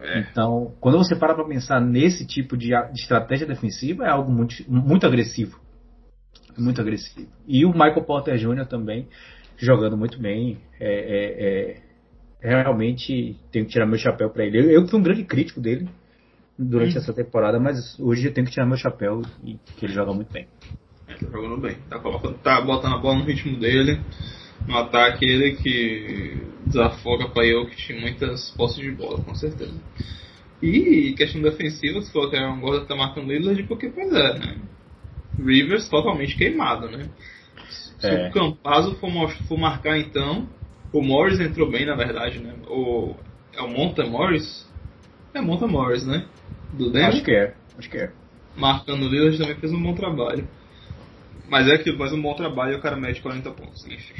[0.00, 0.20] É.
[0.20, 4.54] Então, quando você para para pensar nesse tipo de, de, estratégia defensiva, é algo muito,
[4.66, 5.60] muito agressivo.
[6.56, 7.28] Muito agressivo.
[7.46, 8.66] E o Michael Porter Jr.
[8.66, 9.06] também
[9.58, 10.58] jogando muito bem.
[10.80, 11.82] É, é,
[12.42, 14.60] é realmente tenho que tirar meu chapéu para ele.
[14.60, 15.88] Eu, eu fui um grande crítico dele
[16.58, 17.00] durante hum.
[17.00, 20.32] essa temporada, mas hoje eu tenho que tirar meu chapéu e que ele joga muito
[20.32, 20.46] bem.
[21.06, 24.00] É, tá jogando bem, tá, colocando, tá botando a bola no ritmo dele,
[24.66, 29.74] no ataque ele que desafoga para Jokic em muitas posses de bola, com certeza.
[30.62, 34.58] E questão defensiva, se for que Aaron Gordon tá marcando Lillard, porque pois é, né?
[35.38, 37.10] Rivers totalmente queimado, né?
[37.98, 38.28] Se é.
[38.28, 39.10] o Campazzo for,
[39.46, 40.48] for marcar então,
[40.92, 42.54] o Morris entrou bem na verdade, né?
[42.68, 43.14] O,
[43.52, 44.66] é o Monta Morris?
[45.34, 46.26] É Monta Morris, né?
[46.76, 47.08] Do Denver?
[47.08, 48.12] Acho que é, acho que é.
[48.56, 50.46] Marcando o Lillard também fez um bom trabalho.
[51.48, 54.14] Mas é aquilo, faz um bom trabalho e o cara mete 40 pontos, enfim.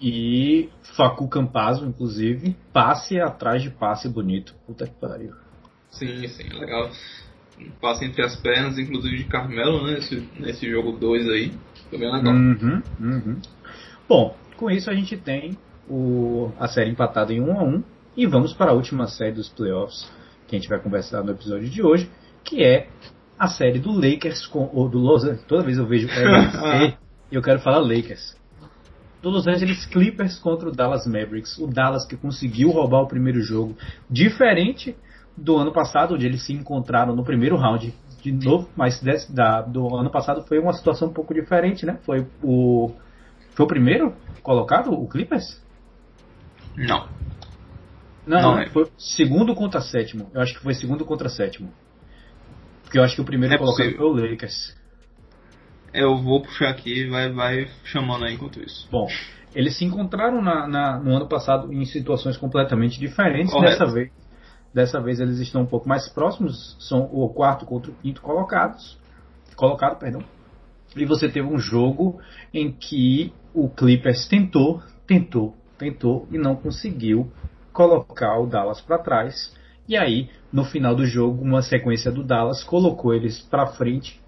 [0.00, 4.54] E Facu Campazzo, inclusive, passe atrás de passe bonito.
[4.66, 5.34] Puta que pariu.
[5.90, 6.90] Sim, sim, legal.
[7.80, 9.94] passe entre as pernas, inclusive de Carmelo, né?
[9.94, 11.52] Nesse, nesse jogo 2 aí.
[11.88, 12.34] Foi bem legal.
[12.34, 13.40] Uhum, uhum.
[14.08, 15.56] Bom, com isso a gente tem
[15.88, 17.82] o, a série empatada em 1 um a 1 um,
[18.16, 20.10] e vamos para a última série dos playoffs
[20.46, 22.10] que a gente vai conversar no episódio de hoje,
[22.44, 22.88] que é
[23.38, 25.44] a série do Lakers com ou do Los Angeles.
[25.44, 26.08] Toda vez eu vejo
[27.30, 28.36] e eu quero falar Lakers.
[29.22, 31.58] Do Los Angeles Clippers contra o Dallas Mavericks.
[31.58, 33.76] O Dallas que conseguiu roubar o primeiro jogo,
[34.08, 34.96] diferente
[35.36, 37.92] do ano passado, onde eles se encontraram no primeiro round
[38.22, 41.98] de novo, mas desse, da, do ano passado foi uma situação um pouco diferente, né?
[42.04, 42.92] Foi o
[43.54, 45.62] foi o primeiro colocado, o Clippers?
[46.76, 47.08] Não.
[48.26, 48.68] Não, não é.
[48.68, 50.30] foi segundo contra sétimo.
[50.34, 51.72] Eu acho que foi segundo contra sétimo.
[52.82, 54.76] Porque eu acho que o primeiro é colocado foi o Lakers.
[55.94, 58.88] Eu vou puxar aqui vai, vai chamando aí enquanto isso.
[58.90, 59.06] Bom,
[59.54, 63.52] eles se encontraram na, na, no ano passado em situações completamente diferentes.
[63.52, 63.78] Correto.
[63.78, 64.12] Dessa vez,
[64.74, 66.76] dessa vez eles estão um pouco mais próximos.
[66.80, 68.98] São o quarto contra o quinto colocados.
[69.54, 70.22] Colocado, perdão.
[70.94, 72.20] E você teve um jogo
[72.52, 77.32] em que o Clippers tentou, tentou, tentou e não conseguiu
[77.76, 79.54] colocar o Dallas para trás.
[79.86, 84.18] E aí, no final do jogo, uma sequência do Dallas colocou eles para frente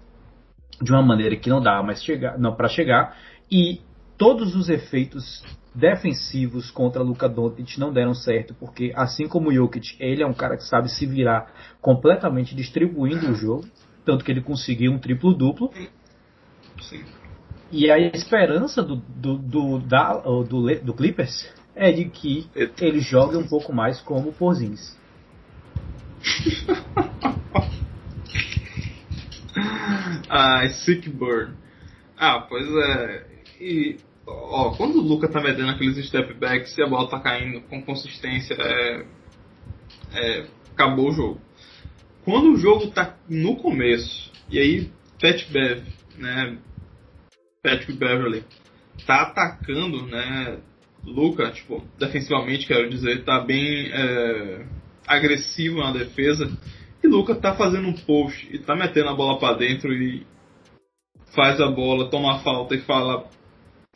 [0.79, 3.17] de uma maneira que não dá mais chegar, não para chegar
[3.51, 3.81] e
[4.17, 5.43] todos os efeitos
[5.73, 10.33] defensivos contra Luka Doncic não deram certo, porque assim como o Jokic, ele é um
[10.33, 11.51] cara que sabe se virar
[11.81, 13.67] completamente distribuindo o jogo,
[14.05, 15.71] tanto que ele conseguiu um triplo duplo.
[17.71, 22.47] E a esperança do, do, do, da, do, do Clippers é de que
[22.81, 24.99] ele jogue um pouco mais como Porzingis.
[30.29, 31.53] ah, Sick Bird.
[32.17, 33.25] Ah, pois é.
[33.61, 33.97] E,
[34.27, 37.81] ó, quando o Luca tá metendo aqueles step backs e a bola tá caindo com
[37.81, 39.05] consistência, é,
[40.11, 41.39] é, acabou o jogo.
[42.25, 45.87] Quando o jogo tá no começo, e aí Pat Bev,
[46.17, 46.57] né,
[47.63, 48.43] Patrick Beverly,
[49.05, 50.59] tá atacando, né,
[51.03, 54.65] Luca, tipo, defensivamente, quero dizer, tá bem é,
[55.07, 56.51] agressivo na defesa.
[57.03, 60.25] E Luca tá fazendo um post e tá metendo a bola para dentro e
[61.33, 63.25] faz a bola, toma a falta e fala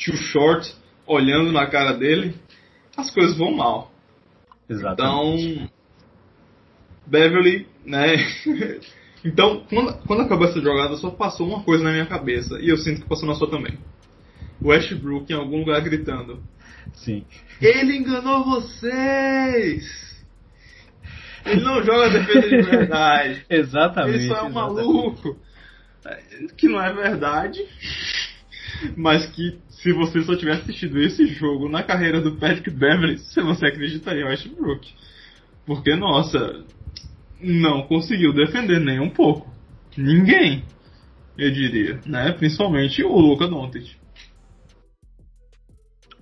[0.04, 0.74] too short,
[1.06, 2.36] olhando na cara dele,
[2.96, 3.92] as coisas vão mal.
[4.70, 5.46] Exatamente.
[5.46, 5.70] Então,
[7.06, 8.16] Beverly, né?
[9.26, 12.78] então, quando, quando acabou essa jogada, só passou uma coisa na minha cabeça e eu
[12.78, 13.78] sinto que passou na sua também.
[14.62, 16.42] Westbrook em algum lugar gritando:
[16.93, 17.26] Sim.
[17.61, 20.03] Ele enganou vocês!
[21.45, 23.45] Ele não joga defesa de verdade.
[23.49, 24.19] exatamente.
[24.19, 25.38] Ele só é um maluco.
[26.57, 27.60] Que não é verdade.
[28.95, 33.41] Mas que se você só tivesse assistido esse jogo na carreira do Patrick Beverly, se
[33.41, 34.89] você acreditaria em Westbrook.
[35.65, 36.64] Porque, nossa,
[37.41, 39.53] não conseguiu defender nem um pouco.
[39.97, 40.64] Ninguém,
[41.38, 42.31] eu diria, né?
[42.31, 43.95] Principalmente o Luca Doncic.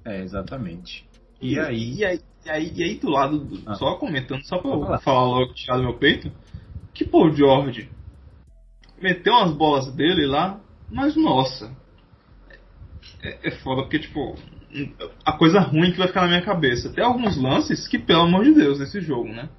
[0.05, 1.05] É, exatamente.
[1.41, 1.93] E, e aí?
[1.95, 3.75] E aí, e aí, e aí do lado, do, ah.
[3.75, 6.31] só comentando, só pra eu falar, falar logo, tirar do meu peito,
[6.93, 7.89] que Paul George
[9.01, 10.59] meteu umas bolas dele lá,
[10.89, 11.75] mas nossa,
[13.21, 14.35] é, é foda porque, tipo,
[15.25, 16.91] a coisa ruim que vai ficar na minha cabeça.
[16.93, 19.49] Tem alguns lances que, pelo amor de Deus, nesse jogo, né?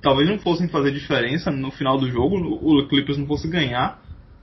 [0.00, 4.02] Talvez não fossem fazer diferença no final do jogo, o Clippers não fosse ganhar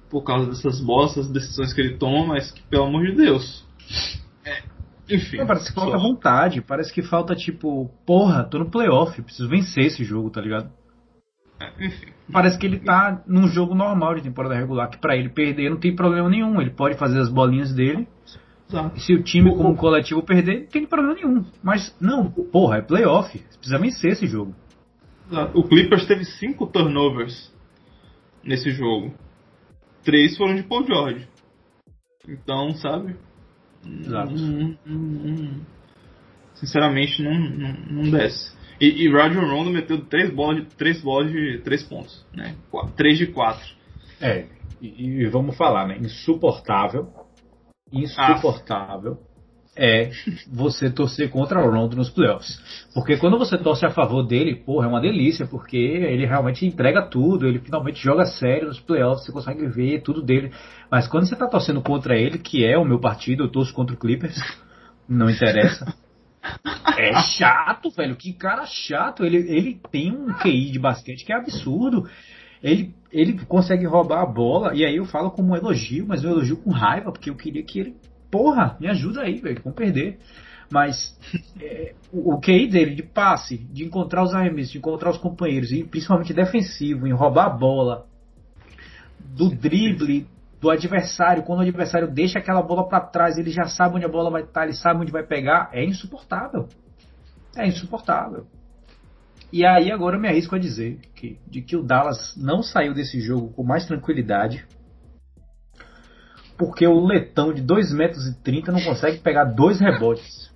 [0.09, 3.66] por causa dessas bolas, dessas decisões que ele toma, mas que, pelo amor de Deus.
[4.45, 4.63] É,
[5.09, 5.37] enfim.
[5.37, 9.85] Não, parece que falta vontade, parece que falta tipo, porra, tô no playoff, preciso vencer
[9.85, 10.69] esse jogo, tá ligado?
[11.59, 12.07] É, enfim.
[12.31, 15.77] Parece que ele tá num jogo normal de temporada regular, que para ele perder não
[15.77, 16.59] tem problema nenhum.
[16.61, 18.07] Ele pode fazer as bolinhas dele.
[18.69, 18.99] Exato.
[18.99, 21.45] Se o time como coletivo perder, não tem problema nenhum.
[21.63, 23.37] Mas não, porra, é playoff.
[23.37, 24.53] Precisa vencer esse jogo.
[25.31, 25.57] Exato.
[25.57, 27.53] O Clippers teve cinco turnovers
[28.43, 29.13] nesse jogo.
[30.03, 31.27] Três foram de Paul George.
[32.27, 33.15] Então, sabe?
[34.05, 34.33] Exato.
[34.33, 35.61] Hum, hum, hum,
[36.55, 38.55] sinceramente, não, não, não desce.
[38.79, 42.55] E, e Roger Rondo meteu três bolas de três bolas de três pontos, né?
[42.95, 43.67] Três de quatro.
[44.21, 44.45] É,
[44.81, 45.97] e, e vamos falar, né?
[45.97, 47.07] Insuportável.
[47.91, 49.17] Insuportável.
[49.79, 50.09] É
[50.51, 52.59] você torcer contra o Rondo nos playoffs.
[52.95, 57.03] Porque quando você torce a favor dele, porra, é uma delícia, porque ele realmente entrega
[57.03, 60.51] tudo, ele finalmente joga sério nos playoffs, você consegue ver tudo dele.
[60.89, 63.95] Mas quando você tá torcendo contra ele, que é o meu partido, eu torço contra
[63.95, 64.37] o Clippers,
[65.07, 65.85] não interessa.
[66.97, 68.15] É chato, velho.
[68.15, 69.23] Que cara chato.
[69.23, 72.09] Ele, ele tem um QI de basquete que é absurdo.
[72.61, 74.73] Ele, ele consegue roubar a bola.
[74.73, 77.63] E aí eu falo como um elogio, mas eu elogio com raiva, porque eu queria
[77.63, 77.95] que ele.
[78.29, 79.61] Porra, me ajuda aí, velho.
[79.63, 80.19] Vamos perder.
[80.69, 81.17] Mas
[81.61, 85.71] é, o, o QI dele de passe, de encontrar os arremessos, de encontrar os companheiros,
[85.71, 88.05] e principalmente defensivo, em roubar a bola,
[89.19, 90.27] do drible,
[90.59, 94.09] do adversário, quando o adversário deixa aquela bola para trás, ele já sabe onde a
[94.09, 96.67] bola vai estar, ele sabe onde vai pegar, é insuportável.
[97.55, 98.45] É insuportável.
[99.51, 102.93] E aí agora eu me arrisco a dizer que, de que o Dallas não saiu
[102.93, 104.65] desse jogo com mais tranquilidade,
[106.57, 110.47] porque o letão de 2 metros e 30 não consegue pegar dois rebotes.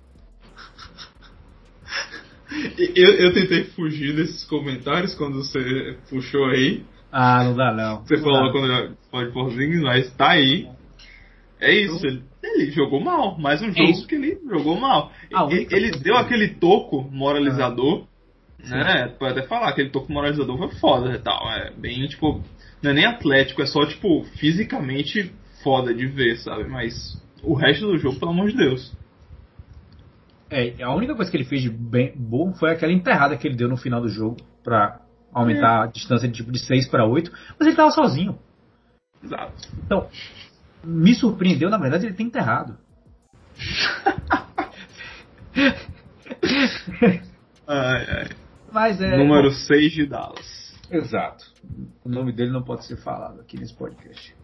[2.94, 8.00] Eu, eu tentei fugir desses comentários quando você puxou aí, ah, não dá não.
[8.00, 8.52] Você não falou dá.
[8.52, 10.66] quando pode Porzingis, mas tá aí.
[11.60, 13.38] É isso, ele, ele jogou mal.
[13.38, 15.12] Mais um jogo é que ele jogou mal.
[15.50, 18.06] Ele, ele deu aquele toco moralizador,
[18.64, 18.76] ah.
[18.76, 19.08] né?
[19.18, 21.46] Pode até falar, aquele toco moralizador foi foda e tal.
[21.50, 22.42] É bem, tipo,
[22.82, 25.30] não é nem atlético, é só, tipo, fisicamente
[25.62, 26.64] foda de ver, sabe?
[26.64, 28.92] Mas o resto do jogo, pelo amor de Deus.
[30.50, 33.56] É, a única coisa que ele fez de bem bom foi aquela enterrada que ele
[33.56, 35.00] deu no final do jogo pra
[35.32, 35.84] aumentar é.
[35.84, 38.38] a distância de tipo de 6 para 8, mas ele estava sozinho.
[39.24, 39.52] Exato.
[39.84, 40.08] Então,
[40.84, 42.76] me surpreendeu, na verdade, ele ter enterrado.
[47.66, 48.28] ai, ai.
[48.70, 49.16] Mas é.
[49.16, 50.78] Número 6 de Dallas.
[50.90, 51.44] Exato.
[52.04, 54.34] O nome dele não pode ser falado aqui nesse podcast.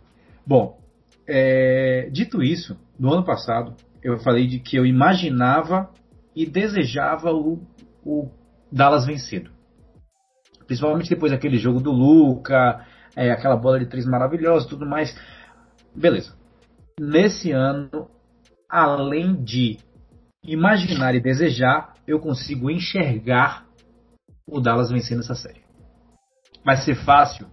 [0.46, 0.80] Bom,
[1.28, 5.90] é, dito isso, no ano passado, eu falei de que eu imaginava
[6.34, 7.60] e desejava o,
[8.04, 8.30] o
[8.72, 9.50] Dallas vencido.
[10.66, 15.14] Principalmente depois daquele jogo do Luca, é, aquela bola de três maravilhosa tudo mais.
[15.94, 16.34] Beleza.
[16.98, 18.08] Nesse ano,
[18.68, 19.78] além de
[20.42, 23.66] imaginar e desejar, eu consigo enxergar
[24.46, 25.60] o Dallas vencendo essa série.
[26.64, 27.46] Vai ser fácil?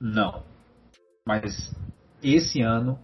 [0.00, 0.44] Não.
[1.26, 1.74] Mas
[2.22, 2.98] esse ano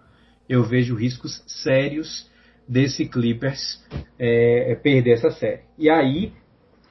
[0.48, 2.30] eu vejo riscos sérios
[2.68, 3.84] desse Clippers
[4.18, 5.62] é, perder essa série.
[5.78, 6.32] E aí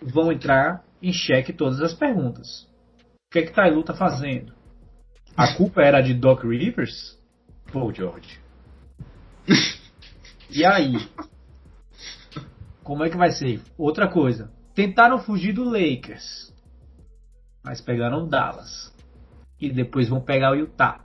[0.01, 2.63] vão entrar em xeque todas as perguntas.
[3.27, 4.53] O que é que Tailu tá fazendo?
[5.35, 7.19] A culpa era de Doc Rivers?
[7.71, 8.39] Pô, George.
[10.47, 10.95] E aí?
[12.83, 13.61] Como é que vai ser?
[13.77, 14.51] Outra coisa.
[14.75, 16.53] Tentaram fugir do Lakers.
[17.63, 18.93] Mas pegaram Dallas.
[19.59, 21.03] E depois vão pegar o Utah.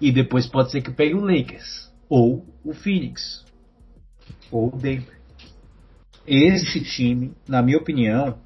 [0.00, 1.92] E depois pode ser que pegue o Lakers.
[2.08, 3.44] Ou o Phoenix.
[4.50, 5.16] Ou o Denver.
[6.26, 8.38] Esse time, na minha opinião,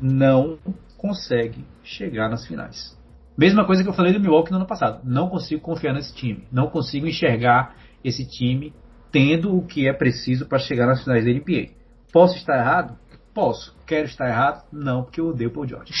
[0.00, 0.58] não
[0.96, 2.96] consegue chegar nas finais.
[3.36, 5.00] Mesma coisa que eu falei do Milwaukee no ano passado.
[5.04, 6.46] Não consigo confiar nesse time.
[6.52, 8.72] Não consigo enxergar esse time
[9.10, 11.70] tendo o que é preciso para chegar nas finais da NBA.
[12.12, 12.96] Posso estar errado?
[13.34, 13.76] Posso.
[13.86, 14.64] Quero estar errado?
[14.72, 15.92] Não, porque eu odeio o Paul George.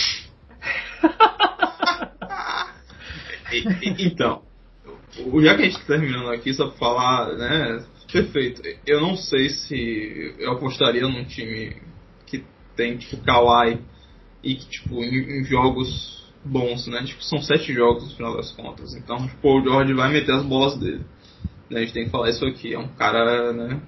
[3.98, 4.42] então,
[5.42, 7.84] já que a gente tá terminando aqui, só pra falar, né?
[8.10, 8.62] Perfeito.
[8.86, 11.76] Eu não sei se eu apostaria num time
[12.26, 12.44] que
[12.76, 13.78] tem, tipo, Kawhi
[14.42, 17.04] e que, tipo, em, em jogos bons, né?
[17.04, 18.94] Tipo, são sete jogos no final das contas.
[18.94, 21.04] Então, tipo, o George vai meter as bolas dele.
[21.70, 22.74] A gente tem que falar isso aqui.
[22.74, 23.80] É um cara, né?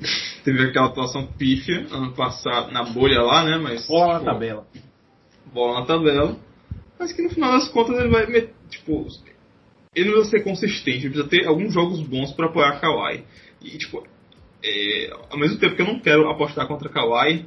[0.44, 3.58] Teve aquela atuação pífia ano passado na bolha lá, né?
[3.58, 3.86] Mas.
[3.86, 4.66] Bola na tabela.
[5.52, 6.36] Bola na tabela.
[6.98, 8.26] Mas que no final das contas ele vai.
[8.68, 9.06] Tipo,
[9.94, 13.24] ele vai ser consistente, ele precisa ter alguns jogos bons para apoiar Kawhi.
[13.62, 14.06] E, tipo,
[14.62, 17.46] é, ao mesmo tempo que eu não quero apostar contra Kawhi,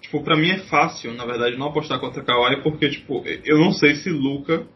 [0.00, 3.72] tipo, pra mim é fácil, na verdade, não apostar contra Kawhi, porque, tipo, eu não
[3.72, 4.66] sei se Luca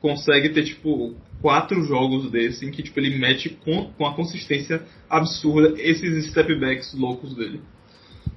[0.00, 4.82] consegue ter, tipo, quatro jogos desse em que, tipo, ele mete com, com a consistência
[5.08, 7.60] absurda esses stepbacks loucos dele.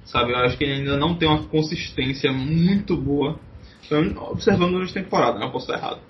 [0.04, 3.38] Sabe, eu acho que ele ainda não tem uma consistência muito boa,
[4.30, 5.46] observando durante a temporada, né?
[5.46, 6.00] Eu posso estar errado.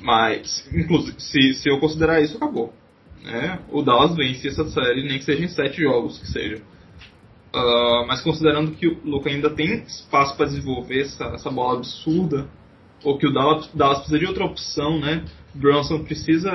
[0.00, 2.72] Mas, inclusive, se, se eu considerar isso, acabou.
[3.22, 3.60] Né?
[3.70, 6.62] O Dallas vence essa série, nem que seja em sete jogos, que seja.
[7.54, 12.48] Uh, mas considerando que o Luca ainda tem espaço para desenvolver essa, essa bola absurda,
[13.04, 15.24] ou que o Dallas, Dallas precisa de outra opção, né?
[15.54, 16.50] Brunson precisa.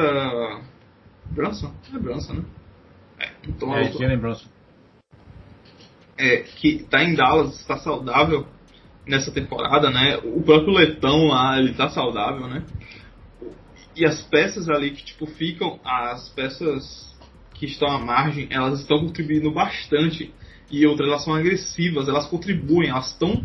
[1.25, 1.73] Brunson?
[1.93, 2.45] É Brunson, né?
[3.19, 4.47] É, então é, Jalen Brunson.
[6.17, 8.47] É, que tá em Dallas, está saudável
[9.07, 10.17] nessa temporada, né?
[10.17, 12.63] O próprio Letão lá, ele tá saudável, né?
[13.95, 17.15] E as peças ali que tipo ficam, as peças
[17.55, 20.31] que estão à margem, elas estão contribuindo bastante.
[20.69, 23.43] E outras, elas são agressivas, elas contribuem, elas estão.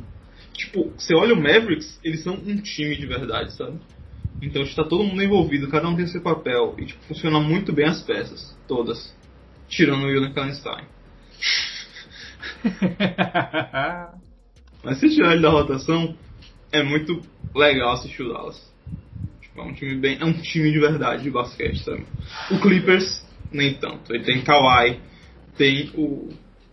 [0.52, 3.78] Tipo, você olha o Mavericks, eles são um time de verdade, sabe?
[4.42, 6.74] Então está todo mundo envolvido, cada um tem seu papel.
[6.78, 9.16] E tipo, funciona muito bem as peças, todas.
[9.68, 10.84] Tirando o William Kallenstein.
[14.82, 16.14] Mas se tirar ele da rotação,
[16.72, 17.20] é muito
[17.54, 18.72] legal assistir o Dallas.
[19.56, 20.18] É um time bem.
[20.20, 22.04] É um time de verdade de basquete, sabe?
[22.50, 24.14] O Clippers, nem tanto.
[24.14, 24.98] Ele tem Kawhi,
[25.56, 26.30] tem o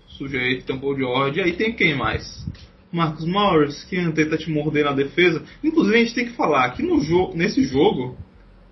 [0.07, 2.47] sujeito, tem o Paul George, aí tem quem mais?
[2.91, 5.43] Marcos Morris, que tenta te morder na defesa.
[5.63, 8.17] Inclusive a gente tem que falar que no jogo, nesse jogo,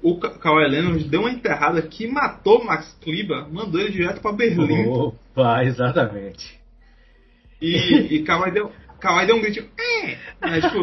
[0.02, 4.88] o Kawhi Leonard deu uma enterrada que matou Max Kliba, mandou ele direto para Berlim.
[4.88, 6.58] Opa, exatamente.
[7.62, 10.80] E, e Kawhi deu, Kawhi deu um grito, é, né, tipo,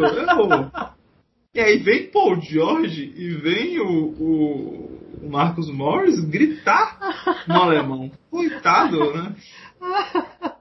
[1.54, 6.98] e aí vem Paul George e vem o, o, Marcos Morris gritar
[7.46, 8.10] no alemão.
[8.28, 9.36] Coitado, né?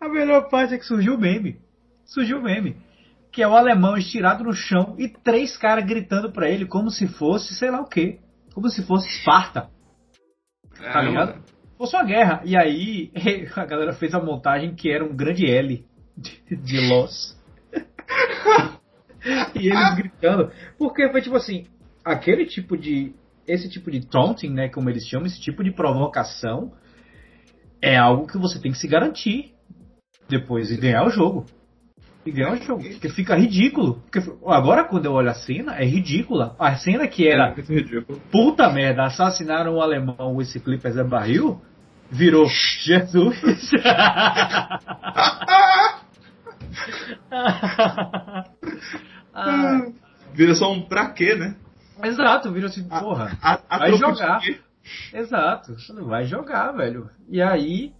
[0.00, 1.60] A melhor parte é que surgiu o meme.
[2.04, 2.76] Surgiu o meme.
[3.30, 7.06] Que é o alemão estirado no chão e três caras gritando pra ele como se
[7.06, 8.18] fosse, sei lá o quê.
[8.52, 9.70] Como se fosse Esparta.
[10.80, 11.40] É, tá ligado?
[11.78, 12.42] Fosse uma guerra.
[12.44, 13.10] E aí
[13.54, 15.84] a galera fez a montagem que era um grande L
[16.16, 16.76] de, de
[19.54, 20.50] e eles gritando.
[20.78, 21.66] Porque foi tipo assim,
[22.04, 23.14] aquele tipo de.
[23.46, 24.68] Esse tipo de taunting, né?
[24.68, 26.72] Como eles chamam, esse tipo de provocação
[27.80, 29.54] é algo que você tem que se garantir
[30.28, 31.46] depois e ganhar o jogo.
[32.26, 32.82] E ganhar o jogo.
[32.82, 34.02] Porque fica ridículo.
[34.10, 36.56] Porque agora quando eu olho a cena, é ridícula.
[36.58, 37.54] A cena que era.
[37.56, 38.00] É
[38.32, 41.62] puta merda, assassinaram o alemão, esse Clippers é barril,
[42.10, 43.40] virou Jesus.
[49.32, 49.86] ah,
[50.34, 51.54] vira só um pra quê, né?
[52.02, 53.38] Exato, vira assim, porra.
[53.40, 54.40] A, a, vai jogar.
[55.14, 57.08] Exato, vai jogar, velho.
[57.28, 57.92] E aí,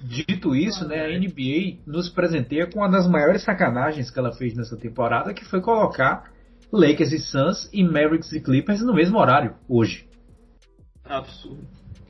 [0.00, 4.54] dito isso, né, a NBA nos presenteia com uma das maiores sacanagens que ela fez
[4.54, 6.30] nessa temporada, que foi colocar
[6.72, 10.06] Lakers e Suns e Mavericks e Clippers no mesmo horário, hoje.
[11.04, 11.66] Absurdo.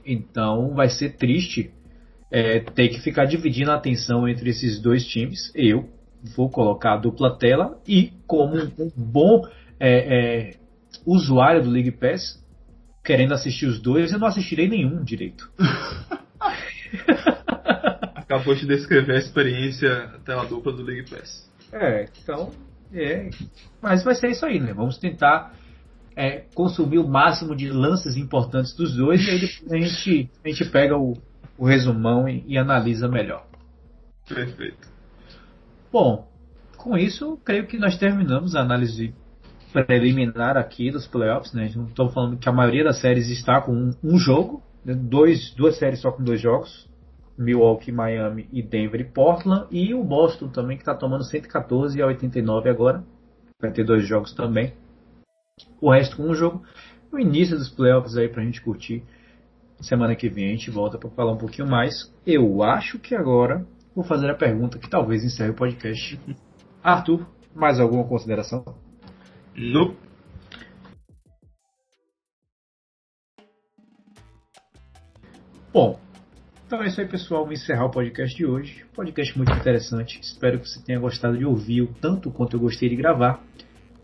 [0.06, 1.72] Então vai ser triste
[2.30, 5.52] é, ter que ficar dividindo a atenção entre esses dois times.
[5.54, 5.88] Eu
[6.36, 9.42] vou colocar a dupla tela e, como um bom
[9.78, 10.54] é, é,
[11.04, 12.42] usuário do League Pass,
[13.04, 15.50] querendo assistir os dois, eu não assistirei nenhum direito.
[18.34, 21.48] Acabou de descrever a experiência tela dupla do League Pass.
[21.72, 22.50] É, então.
[22.92, 23.30] É,
[23.80, 24.72] mas vai ser isso aí, né?
[24.72, 25.54] Vamos tentar
[26.16, 30.48] é, consumir o máximo de lances importantes dos dois e aí depois a gente, a
[30.48, 31.16] gente pega o,
[31.56, 33.46] o resumão e, e analisa melhor.
[34.28, 34.88] Perfeito.
[35.92, 36.28] Bom,
[36.76, 39.14] com isso, creio que nós terminamos a análise
[39.72, 41.52] preliminar aqui dos playoffs.
[41.52, 41.70] Né?
[41.76, 44.92] Não estou falando que a maioria das séries está com um, um jogo, né?
[44.92, 46.92] dois, duas séries só com dois jogos.
[47.36, 49.66] Milwaukee, Miami e Denver e Portland.
[49.70, 53.04] E o Boston também, que está tomando 114 a 89 agora.
[53.60, 54.72] Vai ter dois jogos também.
[55.80, 56.62] O resto com um jogo.
[57.12, 59.02] O início dos playoffs aí para a gente curtir.
[59.80, 62.12] Semana que vem a gente volta para falar um pouquinho mais.
[62.26, 66.18] Eu acho que agora vou fazer a pergunta que talvez encerre o podcast.
[66.82, 68.64] Arthur, Mais alguma consideração?
[69.54, 69.96] Nope.
[75.72, 75.98] Bom,
[76.74, 77.44] então é isso aí, pessoal.
[77.44, 78.84] Vamos encerrar o podcast de hoje.
[78.96, 80.18] Podcast muito interessante.
[80.20, 83.40] Espero que você tenha gostado de ouvir tanto quanto eu gostei de gravar.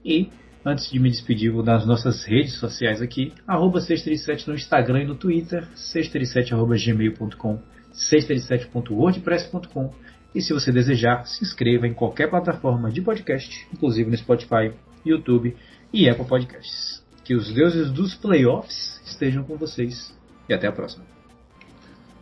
[0.05, 0.31] E,
[0.65, 3.33] antes de me despedir, vou dar as nossas redes sociais aqui.
[3.45, 5.67] Arroba 637 no Instagram e no Twitter.
[5.75, 7.59] 637.gmail.com
[7.93, 9.93] 637.wordpress.com
[10.33, 14.73] E se você desejar, se inscreva em qualquer plataforma de podcast, inclusive no Spotify,
[15.05, 15.57] YouTube
[15.93, 17.05] e Apple Podcasts.
[17.25, 20.17] Que os deuses dos playoffs estejam com vocês.
[20.49, 21.10] E até a próxima.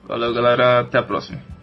[0.09, 0.81] Valeu, galera.
[0.81, 1.58] Até a próxima.